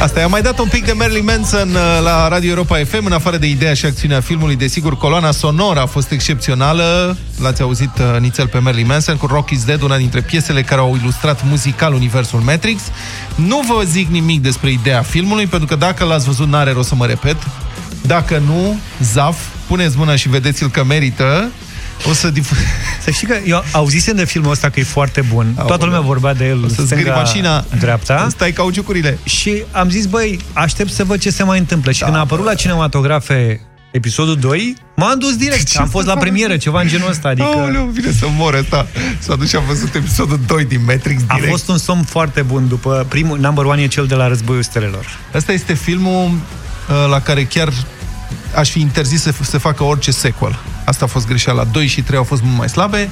Asta, 0.00 0.20
i-am 0.20 0.30
mai 0.30 0.42
dat 0.42 0.58
un 0.58 0.68
pic 0.68 0.84
de 0.84 0.92
Marilyn 0.92 1.24
Manson 1.24 1.68
uh, 1.68 2.00
la 2.02 2.28
Radio 2.28 2.48
Europa 2.48 2.76
FM, 2.76 3.04
în 3.04 3.12
afară 3.12 3.36
de 3.36 3.46
ideea 3.46 3.74
și 3.74 3.86
acțiunea 3.86 4.20
filmului, 4.20 4.56
desigur, 4.56 4.96
coloana 4.96 5.30
sonoră 5.30 5.80
a 5.80 5.86
fost 5.86 6.10
excepțională. 6.10 7.16
L-ați 7.40 7.62
auzit 7.62 7.90
uh, 7.98 8.20
nițel 8.20 8.46
pe 8.46 8.58
Marilyn 8.58 8.86
Manson 8.86 9.16
cu 9.16 9.26
Rock 9.26 9.50
is 9.50 9.64
Dead, 9.64 9.82
una 9.82 9.96
dintre 9.96 10.20
piesele 10.20 10.62
care 10.62 10.80
au 10.80 10.96
ilustrat 11.00 11.44
muzical 11.44 11.92
universul 11.92 12.40
Matrix. 12.40 12.82
Nu 13.34 13.60
vă 13.68 13.82
zic 13.84 14.08
nimic 14.08 14.42
despre 14.42 14.70
ideea 14.70 15.02
filmului, 15.02 15.46
pentru 15.46 15.68
că 15.68 15.74
dacă 15.74 16.04
l-ați 16.04 16.26
văzut, 16.26 16.48
n-are 16.48 16.72
rost 16.72 16.88
să 16.88 16.94
mă 16.94 17.06
repet. 17.06 17.36
Dacă 18.02 18.42
nu, 18.46 18.78
zaf, 19.02 19.36
puneți 19.66 19.96
mâna 19.96 20.16
și 20.16 20.28
vedeți-l 20.28 20.68
că 20.68 20.84
merită. 20.84 21.50
O 22.08 22.12
să 22.12 22.30
difu... 22.30 22.54
Să 23.04 23.10
știi 23.10 23.26
că 23.26 23.36
eu 23.44 23.64
auzisem 23.72 24.16
de 24.16 24.24
filmul 24.24 24.50
ăsta 24.50 24.70
că 24.70 24.80
e 24.80 24.82
foarte 24.82 25.20
bun. 25.20 25.46
Aoleu. 25.46 25.66
Toată 25.66 25.84
lumea 25.84 26.00
vorbea 26.00 26.34
de 26.34 26.46
el. 26.46 26.68
să 26.68 26.82
zgâri 26.82 27.08
mașina, 27.08 27.64
dreapta. 27.78 28.26
Stai 28.30 28.52
cauciucurile. 28.52 29.18
Și 29.24 29.62
am 29.72 29.90
zis, 29.90 30.06
băi, 30.06 30.40
aștept 30.52 30.92
să 30.92 31.04
văd 31.04 31.20
ce 31.20 31.30
se 31.30 31.42
mai 31.42 31.58
întâmplă. 31.58 31.92
Și 31.92 31.98
da. 31.98 32.04
când 32.04 32.16
a 32.16 32.20
apărut 32.20 32.44
la 32.44 32.54
cinematografe 32.54 33.60
episodul 33.90 34.36
2, 34.36 34.76
m-am 34.96 35.18
dus 35.18 35.36
direct. 35.36 35.68
Ce 35.68 35.78
am 35.78 35.84
să 35.84 35.90
fost 35.90 36.06
la 36.06 36.12
fac? 36.12 36.20
premieră, 36.20 36.56
ceva 36.56 36.80
în 36.80 36.88
genul 36.88 37.08
ăsta. 37.08 37.28
Adică... 37.28 37.46
Aoleu, 37.46 37.84
vine 37.84 38.12
să 38.12 38.26
mor 38.36 38.54
ăsta. 38.54 38.86
S-a 39.18 39.34
dus 39.36 39.48
și 39.48 39.56
a 39.56 39.60
văzut 39.60 39.94
episodul 39.94 40.40
2 40.46 40.64
din 40.64 40.80
Matrix 40.86 41.22
A 41.26 41.34
direct. 41.34 41.50
fost 41.50 41.68
un 41.68 41.78
somn 41.78 42.02
foarte 42.02 42.42
bun 42.42 42.68
după 42.68 43.06
primul, 43.08 43.38
number 43.38 43.64
one 43.64 43.82
e 43.82 43.86
cel 43.86 44.06
de 44.06 44.14
la 44.14 44.28
Războiul 44.28 44.62
Stelelor. 44.62 45.06
Asta 45.34 45.52
este 45.52 45.74
filmul 45.74 46.30
uh, 46.30 47.10
la 47.10 47.20
care 47.20 47.44
chiar 47.44 47.72
aș 48.54 48.70
fi 48.70 48.80
interzis 48.80 49.22
să 49.22 49.32
se 49.42 49.58
facă 49.58 49.84
orice 49.84 50.10
sequel. 50.10 50.58
Asta 50.88 51.04
a 51.04 51.08
fost 51.08 51.26
greșeala. 51.26 51.64
2 51.64 51.86
și 51.86 52.02
3 52.02 52.18
au 52.18 52.24
fost 52.24 52.42
mult 52.42 52.56
mai 52.56 52.68
slabe, 52.68 53.08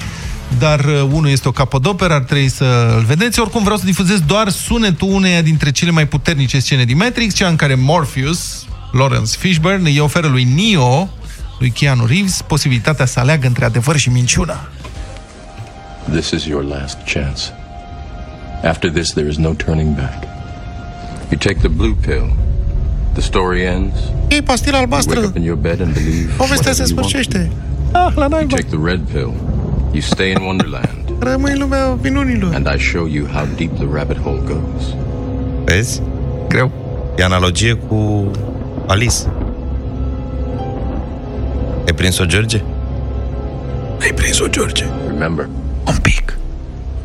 dar 0.59 0.85
uh, 0.85 1.03
unul 1.03 1.29
este 1.29 1.49
o 1.49 1.51
capodoperă, 1.51 2.15
ar 2.15 2.23
trebui 2.23 2.49
să 2.49 2.95
îl 2.97 3.05
vedeți. 3.05 3.41
Oricum 3.41 3.63
vreau 3.63 3.77
să 3.77 3.85
difuzez 3.85 4.21
doar 4.21 4.49
sunetul 4.49 5.09
uneia 5.13 5.43
dintre 5.43 5.71
cele 5.71 5.91
mai 5.91 6.07
puternice 6.07 6.59
scene 6.59 6.85
din 6.85 6.97
Matrix, 6.97 7.35
cea 7.35 7.49
în 7.49 7.57
care 7.57 7.75
Morpheus, 7.75 8.65
Lawrence 8.93 9.37
Fishburne, 9.39 9.91
îi 9.91 9.99
oferă 9.99 10.27
lui 10.27 10.45
Neo, 10.45 11.11
lui 11.59 11.71
Keanu 11.71 12.07
Reeves, 12.07 12.43
posibilitatea 12.43 13.07
să 13.07 13.21
aleagă 13.21 13.47
între 13.47 13.65
adevăr 13.65 13.97
și 13.97 14.09
minciună. 14.09 14.69
This 16.11 16.31
is 16.31 16.45
your 16.45 16.65
last 16.65 16.97
chance. 17.13 17.43
After 18.65 18.91
this, 18.91 19.11
there 19.11 19.29
is 19.29 19.37
no 19.37 19.53
turning 19.53 19.97
back. 19.97 20.23
You 21.31 21.39
take 21.39 21.59
the 21.59 21.69
blue 21.69 21.97
pill. 22.07 22.46
The 23.17 23.25
story 23.25 23.61
ends. 23.67 23.95
Ei 24.29 24.43
pastila 24.43 24.77
You 24.79 24.87
wake 24.91 24.95
albastră. 24.95 25.21
up 25.27 25.37
in 25.37 25.43
your 25.43 25.59
bed 25.59 25.81
and 25.81 25.93
believe 25.93 26.33
Povestea 26.37 26.73
se 26.73 26.83
whatever 26.83 26.89
you 26.89 26.97
want. 26.97 27.09
sfârșește. 27.11 27.51
Ah, 27.93 28.13
la 28.15 28.21
You 28.25 28.29
naiba. 28.29 28.57
take 28.57 28.69
the 28.77 28.79
red 28.91 29.01
pill. 29.13 29.33
You 29.93 30.01
stay 30.01 30.31
in 30.31 30.43
Wonderland. 30.45 30.91
Rămâi 31.19 31.53
în 31.53 31.59
lumea 31.59 31.99
minunilor. 32.03 32.55
And 32.55 32.67
I 32.77 32.79
show 32.79 33.07
you 33.07 33.27
how 33.33 33.47
deep 33.57 33.75
the 33.77 33.87
rabbit 33.93 34.19
hole 34.19 34.43
goes. 34.47 34.83
Vezi? 35.65 36.03
Greu. 36.49 36.71
E 37.19 37.25
analogie 37.25 37.75
cu 37.75 38.31
Alice. 38.87 39.17
Ai 41.87 41.93
prins-o, 41.95 42.25
George? 42.25 42.63
Ai 44.01 44.13
prins-o, 44.15 44.47
George. 44.51 44.85
Remember, 45.07 45.49
Un 45.89 45.97
pic. 46.03 46.37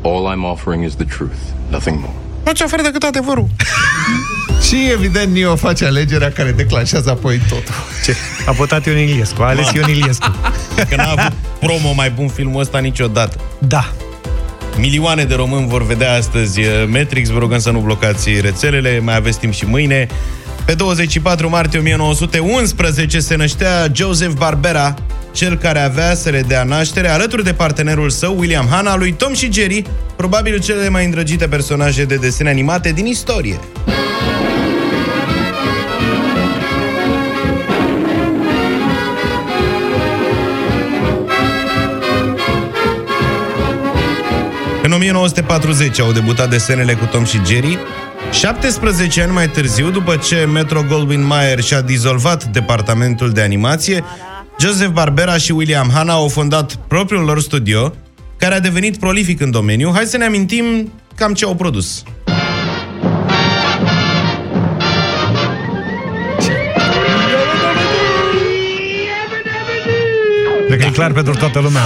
All 0.01 0.33
I'm 0.35 0.43
offering 0.43 0.83
is 0.83 0.95
the 0.95 1.05
truth, 1.05 1.37
nothing 1.69 1.99
more. 1.99 2.13
Nu 2.45 2.51
ce 2.51 2.63
oferă 2.63 2.81
decât 2.81 3.03
adevărul. 3.03 3.47
Și 4.67 4.89
evident 4.91 5.33
Nio 5.33 5.55
face 5.55 5.85
alegerea 5.85 6.31
care 6.31 6.51
declanșează 6.51 7.09
apoi 7.09 7.41
totul. 7.49 7.73
Ce? 8.05 8.15
A 8.45 8.51
votat 8.51 8.85
Ion 8.85 8.97
Iliescu, 8.97 9.41
a 9.41 9.45
ales 9.47 9.71
Ion 9.71 9.89
Iliescu. 9.89 10.35
Că 10.89 10.95
n-a 10.95 11.09
avut 11.17 11.31
promo 11.59 11.93
mai 11.93 12.09
bun 12.09 12.27
filmul 12.27 12.61
ăsta 12.61 12.79
niciodată. 12.79 13.39
Da. 13.57 13.93
Milioane 14.77 15.23
de 15.23 15.35
români 15.35 15.67
vor 15.67 15.85
vedea 15.85 16.13
astăzi 16.13 16.59
uh, 16.59 16.67
Matrix, 16.87 17.29
vă 17.29 17.39
rugăm 17.39 17.59
să 17.59 17.71
nu 17.71 17.79
blocați 17.79 18.29
rețelele, 18.39 18.99
mai 18.99 19.15
aveți 19.15 19.39
timp 19.39 19.53
și 19.53 19.65
mâine. 19.65 20.07
Pe 20.65 20.73
24 20.73 21.49
martie 21.49 21.79
1911 21.79 23.19
se 23.19 23.35
năștea 23.35 23.87
Joseph 23.93 24.33
Barbera, 24.37 24.93
cel 25.31 25.57
care 25.57 25.79
avea 25.79 26.15
să 26.15 26.29
le 26.29 26.41
dea 26.41 26.63
naștere, 26.63 27.07
alături 27.07 27.43
de 27.43 27.53
partenerul 27.53 28.09
său, 28.09 28.37
William 28.37 28.67
Hanna, 28.69 28.95
lui 28.95 29.13
Tom 29.13 29.33
și 29.33 29.51
Jerry, 29.51 29.83
probabil 30.15 30.59
cele 30.59 30.89
mai 30.89 31.05
îndrăgite 31.05 31.47
personaje 31.47 32.05
de 32.05 32.15
desene 32.15 32.49
animate 32.49 32.91
din 32.91 33.05
istorie. 33.05 33.59
În 44.83 44.91
1940 44.91 45.99
au 45.99 46.11
debutat 46.11 46.49
desenele 46.49 46.93
cu 46.93 47.05
Tom 47.05 47.25
și 47.25 47.39
Jerry. 47.45 47.77
17 48.31 49.21
ani 49.21 49.31
mai 49.31 49.49
târziu, 49.49 49.89
după 49.89 50.15
ce 50.15 50.47
Metro 50.53 50.83
Goldwyn 50.87 51.25
Mayer 51.25 51.59
și-a 51.59 51.81
dizolvat 51.81 52.43
departamentul 52.43 53.31
de 53.31 53.41
animație, 53.41 54.03
Joseph 54.59 54.91
Barbera 54.91 55.37
și 55.37 55.51
William 55.51 55.89
Hanna 55.93 56.13
au 56.13 56.27
fondat 56.27 56.75
propriul 56.75 57.23
lor 57.23 57.41
studio, 57.41 57.93
care 58.37 58.53
a 58.55 58.59
devenit 58.59 58.97
prolific 58.97 59.41
în 59.41 59.51
domeniu. 59.51 59.91
Hai 59.93 60.05
să 60.05 60.17
ne 60.17 60.25
amintim 60.25 60.91
cam 61.15 61.33
ce 61.33 61.45
au 61.45 61.55
produs. 61.55 62.03
Cred 70.67 70.79
că 70.79 70.85
e 70.85 70.91
clar 70.91 71.11
pentru 71.11 71.33
toată 71.33 71.59
lumea. 71.59 71.81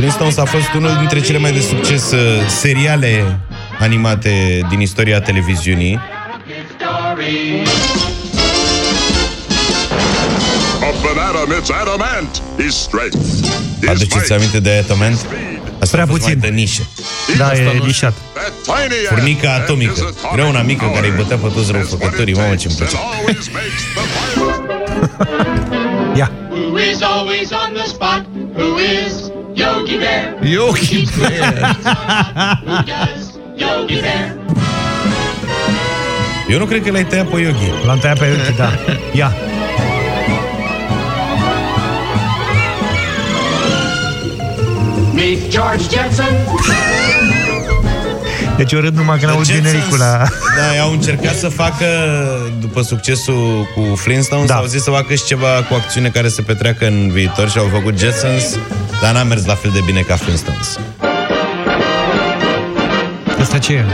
Flintstones 0.00 0.36
a 0.36 0.44
fost 0.44 0.72
unul 0.76 0.96
dintre 0.98 1.20
cele 1.20 1.38
mai 1.38 1.52
de 1.52 1.60
succes 1.60 2.10
uh, 2.10 2.18
seriale 2.48 3.40
animate 3.78 4.60
din 4.68 4.80
istoria 4.80 5.20
televiziunii. 5.20 6.00
A 10.80 10.90
banana 11.02 11.44
meets 11.48 11.70
adamant. 11.70 12.42
His 12.58 12.74
strength. 12.74 13.16
His 13.80 13.88
Aduceți 13.88 14.14
might. 14.16 14.30
aminte 14.30 14.60
de 14.60 14.82
Adamant? 14.84 15.26
Asta 15.80 15.96
Prea 15.96 16.02
a 16.02 16.06
fost 16.06 16.20
puțin. 16.20 16.38
mai 16.40 16.50
de 16.50 16.54
nișe. 16.56 16.82
Da, 17.36 17.52
e 17.52 17.80
nișat. 17.84 18.12
That 18.32 18.52
tiny 18.62 18.98
ant 19.08 19.18
Furnica 19.18 19.52
and 19.52 19.62
atomică. 19.62 19.92
his 19.92 20.00
atomic 20.02 20.32
Greuna 20.32 20.62
mică 20.62 20.84
care 20.94 21.06
îi 21.06 21.12
power 21.12 21.22
bătea 21.22 21.36
pe 21.36 21.48
toți 21.54 21.72
răufăcătorii. 21.72 22.34
Mamă, 22.34 22.54
ce-mi 22.54 22.74
that 22.74 22.88
place. 22.88 23.04
always 23.16 23.48
makes 23.58 23.82
the 23.96 24.02
Ia. 26.20 26.30
Who 26.50 26.78
is 26.92 27.00
always 27.02 27.48
on 27.62 27.70
the 27.78 27.86
spot? 27.94 28.22
Who 28.56 28.78
is 29.04 29.14
Yogi 29.90 29.98
Bear? 29.98 30.36
Yogi 30.42 31.06
Bear. 31.18 31.76
Who 32.64 32.82
does 32.90 33.38
Yogi 33.56 34.00
Bear? 34.00 34.36
Eu 36.48 36.58
nu 36.58 36.64
cred 36.64 36.82
că 36.84 36.90
l-ai 36.90 37.04
tăiat 37.04 37.26
pe 37.26 37.40
Yogi. 37.40 37.70
L-am 37.86 37.98
tăiat 37.98 38.18
pe 38.18 38.26
Yogi, 38.26 38.56
da. 38.56 38.72
Ia. 39.12 39.32
Meet 45.14 45.50
George 45.50 45.82
Jetson. 45.90 46.36
Deci 48.56 48.72
eu 48.72 48.80
râd 48.80 48.96
numai 48.96 49.18
când 49.18 49.30
aud 49.30 49.44
Jetsons, 49.44 49.66
genericul 49.68 49.98
la... 49.98 50.22
Da, 50.56 50.82
au 50.82 50.92
încercat 50.92 51.34
să 51.34 51.48
facă, 51.48 51.86
după 52.60 52.82
succesul 52.82 53.68
cu 53.74 53.94
Flintstones, 53.96 54.46
Da. 54.48 54.54
au 54.54 54.64
zis 54.64 54.82
să 54.82 54.90
facă 54.90 55.14
și 55.14 55.24
ceva 55.24 55.48
cu 55.68 55.74
acțiune 55.74 56.08
care 56.08 56.28
se 56.28 56.42
petreacă 56.42 56.86
în 56.86 57.10
viitor 57.12 57.50
și 57.50 57.58
au 57.58 57.68
făcut 57.72 57.98
Jetsons, 57.98 58.58
dar 59.02 59.14
n-a 59.14 59.22
mers 59.22 59.46
la 59.46 59.54
fel 59.54 59.70
de 59.74 59.80
bine 59.86 60.00
ca 60.00 60.16
Flintstones. 60.16 60.78
Asta 63.40 63.58
ce 63.58 63.72
e? 63.72 63.84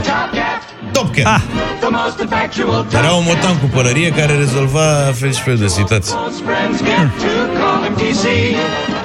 Top 0.91 1.15
Cat. 1.15 1.25
Ah, 1.25 1.41
The 1.79 1.89
most 1.89 2.19
effectual 2.19 2.85
Era 2.91 3.11
un 3.11 3.23
motan 3.27 3.57
cu 3.57 3.65
pălărie 3.65 4.09
care 4.09 4.33
rezolva 4.35 5.11
fel 5.13 5.33
și 5.33 5.41
fel 5.41 5.57
de 5.57 5.67
situații. 5.67 6.13
Those 6.13 6.41
friends 6.45 6.77
get 6.77 7.09
to 7.23 7.59
call 7.59 7.83
him 7.83 7.93
TC. 7.93 8.25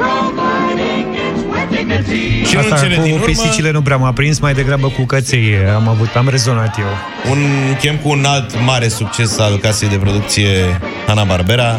Providing 0.03 1.09
it's 1.15 1.43
with 1.53 1.69
dignity. 1.77 2.49
Și 2.49 2.55
în 2.57 2.61
asta 2.61 2.77
cele 2.77 2.97
cu 2.97 3.03
din 3.03 3.13
urmă, 3.13 3.25
pisicile 3.25 3.71
nu 3.71 3.83
prea 3.83 3.97
m-a 3.97 4.13
prins, 4.13 4.39
mai 4.39 4.55
degrabă 4.55 4.89
cu 4.89 5.03
căței 5.03 5.57
am 5.75 5.89
avut, 5.89 6.15
am 6.17 6.29
rezonat 6.29 6.79
eu. 6.79 6.87
un 7.31 7.39
chem 7.81 7.97
cu 7.97 8.09
un 8.09 8.25
alt 8.25 8.65
mare 8.65 8.89
succes 8.89 9.39
al 9.39 9.59
casei 9.59 9.89
de 9.89 9.97
producție 9.97 10.81
Hanna-Barbera. 11.07 11.79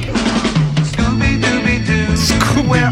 Where 2.67 2.91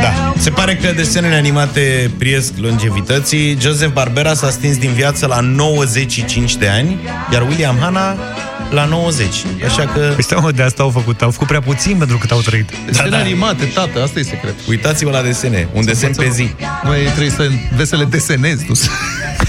Da. 0.00 0.08
help. 0.08 0.38
Se 0.38 0.50
pare 0.50 0.76
că 0.76 0.92
desenele 0.96 1.34
animate 1.34 2.10
priesc 2.18 2.52
longevității. 2.56 3.56
Joseph 3.60 3.92
Barbera 3.92 4.34
s-a 4.34 4.50
stins 4.50 4.76
din 4.76 4.92
viață 4.92 5.26
la 5.26 5.40
95 5.40 6.56
de 6.56 6.68
ani, 6.68 6.98
iar 7.32 7.42
William 7.42 7.76
Hanna 7.80 8.16
la 8.70 8.84
90. 8.84 9.26
Așa 9.64 9.86
că 9.86 10.12
Păi 10.14 10.22
stai, 10.22 10.38
mă, 10.42 10.50
de 10.50 10.62
asta 10.62 10.82
au 10.82 10.90
făcut. 10.90 11.22
Au 11.22 11.30
făcut 11.30 11.46
prea 11.46 11.60
puțin 11.60 11.96
pentru 11.96 12.18
cât 12.18 12.30
au 12.30 12.40
trăit. 12.40 12.70
Desene 12.86 13.08
da, 13.08 13.18
animate, 13.18 13.64
tată, 13.64 14.02
asta 14.02 14.18
e 14.18 14.22
secret. 14.22 14.54
uitați-vă 14.68 15.10
la 15.10 15.22
desene. 15.22 15.68
Un 15.72 15.84
desen 15.84 16.12
pe 16.12 16.28
zi. 16.32 16.54
Noi 16.84 16.98
trebuie 17.00 17.30
să 17.30 17.48
înveți 17.70 17.88
să 17.88 17.96
le 17.96 18.04
desenezi, 18.04 18.64
nu 18.68 18.74
să, 18.74 18.88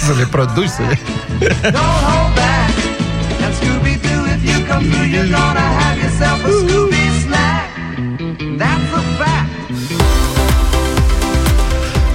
să 0.06 0.14
le 0.18 0.26
produci, 0.32 0.68
să 0.68 0.82
le... 0.90 1.00
if 4.78 4.84
you 4.84 4.92
come 4.92 4.92
through, 4.92 5.08
you're 5.08 5.30
gonna 5.30 5.60
have 5.60 5.98
yourself 5.98 6.46
a 6.46 6.50
Scooby 6.50 7.06
snack. 7.24 7.70
That's 8.58 8.94
a 8.94 9.02
fact. 9.18 9.52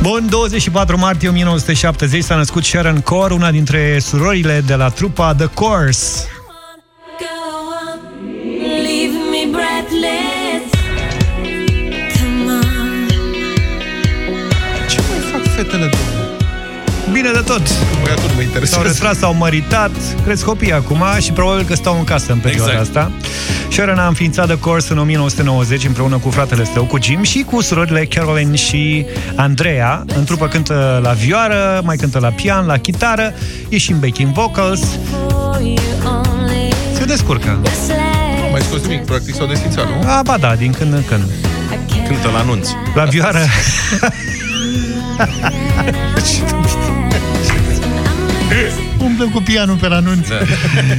Bun, 0.02 0.28
24 0.28 0.96
martie 0.96 1.28
1970 1.28 2.20
s-a 2.22 2.36
născut 2.36 2.64
Sharon 2.64 3.00
Core, 3.00 3.34
una 3.34 3.50
dintre 3.50 3.98
surorile 3.98 4.62
de 4.66 4.74
la 4.74 4.88
trupa 4.88 5.34
The 5.34 5.46
Course. 5.54 6.26
Leave 8.82 9.14
me 9.30 9.48
Bine 17.28 17.40
de 17.40 17.46
tot. 17.46 17.62
Băiatul 18.02 18.22
mă 18.24 18.30
S-au 18.34 18.42
interesează. 18.42 18.88
retras, 18.88 19.18
s-au 19.18 19.34
măritat, 19.34 19.90
cresc 20.24 20.44
copii 20.44 20.72
acum 20.72 21.04
și 21.20 21.32
probabil 21.32 21.64
că 21.64 21.74
stau 21.74 21.98
în 21.98 22.04
casă 22.04 22.32
în 22.32 22.38
perioada 22.38 22.70
Exact. 22.70 22.96
asta. 22.96 23.12
Sharon 23.70 23.98
a 23.98 24.06
înființat 24.06 24.46
The 24.46 24.58
Course 24.58 24.92
în 24.92 24.98
1990 24.98 25.84
împreună 25.84 26.16
cu 26.16 26.30
fratele 26.30 26.64
său, 26.74 26.84
cu 26.84 26.98
Jim 27.02 27.22
și 27.22 27.42
cu 27.42 27.60
surorile 27.60 28.04
Caroline 28.04 28.56
și 28.56 29.06
Andrea. 29.34 30.04
În 30.14 30.24
trupă 30.24 30.46
cântă 30.48 31.00
la 31.02 31.12
vioară, 31.12 31.80
mai 31.84 31.96
cântă 31.96 32.18
la 32.18 32.28
pian, 32.28 32.66
la 32.66 32.76
chitară, 32.78 33.34
e 33.68 33.78
și 33.78 33.90
în 33.92 33.98
backing 33.98 34.32
vocals. 34.32 34.80
Se 36.92 37.04
descurcă. 37.04 37.58
Nu 38.40 38.48
mai 38.50 38.60
scos 38.60 38.80
nimic, 38.86 39.04
practic 39.04 39.34
s-au 39.34 39.46
desfințat, 39.46 39.84
nu? 39.84 40.08
A, 40.10 40.22
ba 40.22 40.36
da, 40.40 40.54
din 40.54 40.72
când 40.72 40.92
în 40.92 41.04
când. 41.08 41.24
Cântă 42.08 42.28
la 42.32 42.38
anunți. 42.38 42.74
La 42.94 43.04
vioară... 43.04 43.38
Umblă 48.98 49.28
cu 49.32 49.40
pianul 49.42 49.76
pe 49.76 49.88
la 49.88 49.96
anunț. 49.96 50.28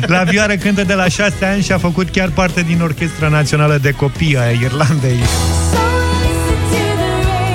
La 0.06 0.24
vioară 0.24 0.56
cântă 0.56 0.84
de 0.84 0.94
la 0.94 1.08
șase 1.08 1.46
ani 1.46 1.62
și 1.62 1.72
a 1.72 1.78
făcut 1.78 2.10
chiar 2.10 2.30
parte 2.30 2.62
din 2.62 2.82
Orchestra 2.82 3.28
Națională 3.28 3.78
de 3.78 3.92
Copii 3.92 4.38
a 4.38 4.50
Irlandei. 4.50 5.20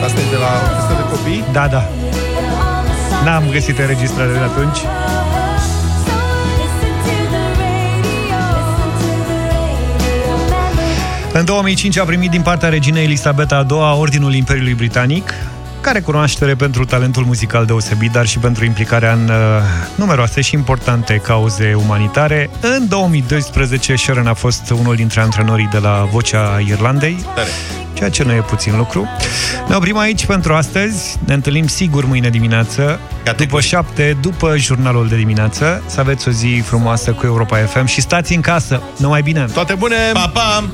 Asta 0.05 0.21
e 0.21 0.31
de 0.31 0.37
la 0.37 0.47
orchestra 0.63 0.97
de 0.97 1.03
copii? 1.11 1.45
Da, 1.53 1.67
da. 1.67 1.89
N-am 3.25 3.45
găsit 3.53 3.79
înregistrare 3.79 4.33
de 4.33 4.39
atunci. 4.39 4.79
În 11.33 11.45
2005 11.45 11.99
a 11.99 12.05
primit 12.05 12.31
din 12.31 12.43
partea 12.43 12.69
reginei 12.69 13.05
Elisabeta 13.05 13.67
II 13.71 13.77
Ordinul 13.99 14.35
Imperiului 14.35 14.75
Britanic, 14.75 15.35
care 15.85 16.01
cunoaștere 16.01 16.55
pentru 16.55 16.85
talentul 16.85 17.25
muzical 17.25 17.65
deosebit, 17.65 18.13
dar 18.13 18.27
și 18.27 18.39
pentru 18.39 18.65
implicarea 18.65 19.13
în 19.13 19.29
uh, 19.29 19.35
numeroase 19.95 20.41
și 20.41 20.55
importante 20.55 21.21
cauze 21.25 21.75
umanitare. 21.75 22.51
În 22.61 22.89
2012, 22.89 23.95
Sharon 23.95 24.27
a 24.27 24.35
fost 24.35 24.71
unul 24.71 24.95
dintre 24.95 25.21
antrenorii 25.21 25.69
de 25.73 25.79
la 25.79 26.09
Vocea 26.11 26.59
Irlandei. 26.67 27.25
Tare. 27.35 27.49
ceea 27.93 28.11
ce 28.11 28.23
nu 28.23 28.33
e 28.33 28.41
puțin 28.41 28.77
lucru. 28.77 29.09
Ne 29.69 29.75
oprim 29.75 29.99
aici 29.99 30.27
pentru 30.27 30.55
astăzi. 30.55 31.19
Ne 31.27 31.35
întâlnim 31.35 31.67
sigur 31.67 32.05
mâine 32.05 32.29
dimineață, 32.29 33.01
după 33.37 33.61
șapte, 33.61 34.17
după 34.21 34.57
jurnalul 34.57 35.09
de 35.09 35.17
dimineață. 35.17 35.83
Să 35.87 36.01
aveți 36.01 36.29
o 36.29 36.31
zi 36.31 36.63
frumoasă 36.65 37.11
cu 37.13 37.27
Europa 37.27 37.57
FM 37.57 37.85
și 37.85 38.01
stați 38.01 38.35
în 38.35 38.41
casă. 38.41 38.83
Numai 38.97 39.23
bine! 39.23 39.45
Toate 39.53 39.75
bune! 39.75 39.97
Pa, 40.13 40.31
pa! 40.35 40.65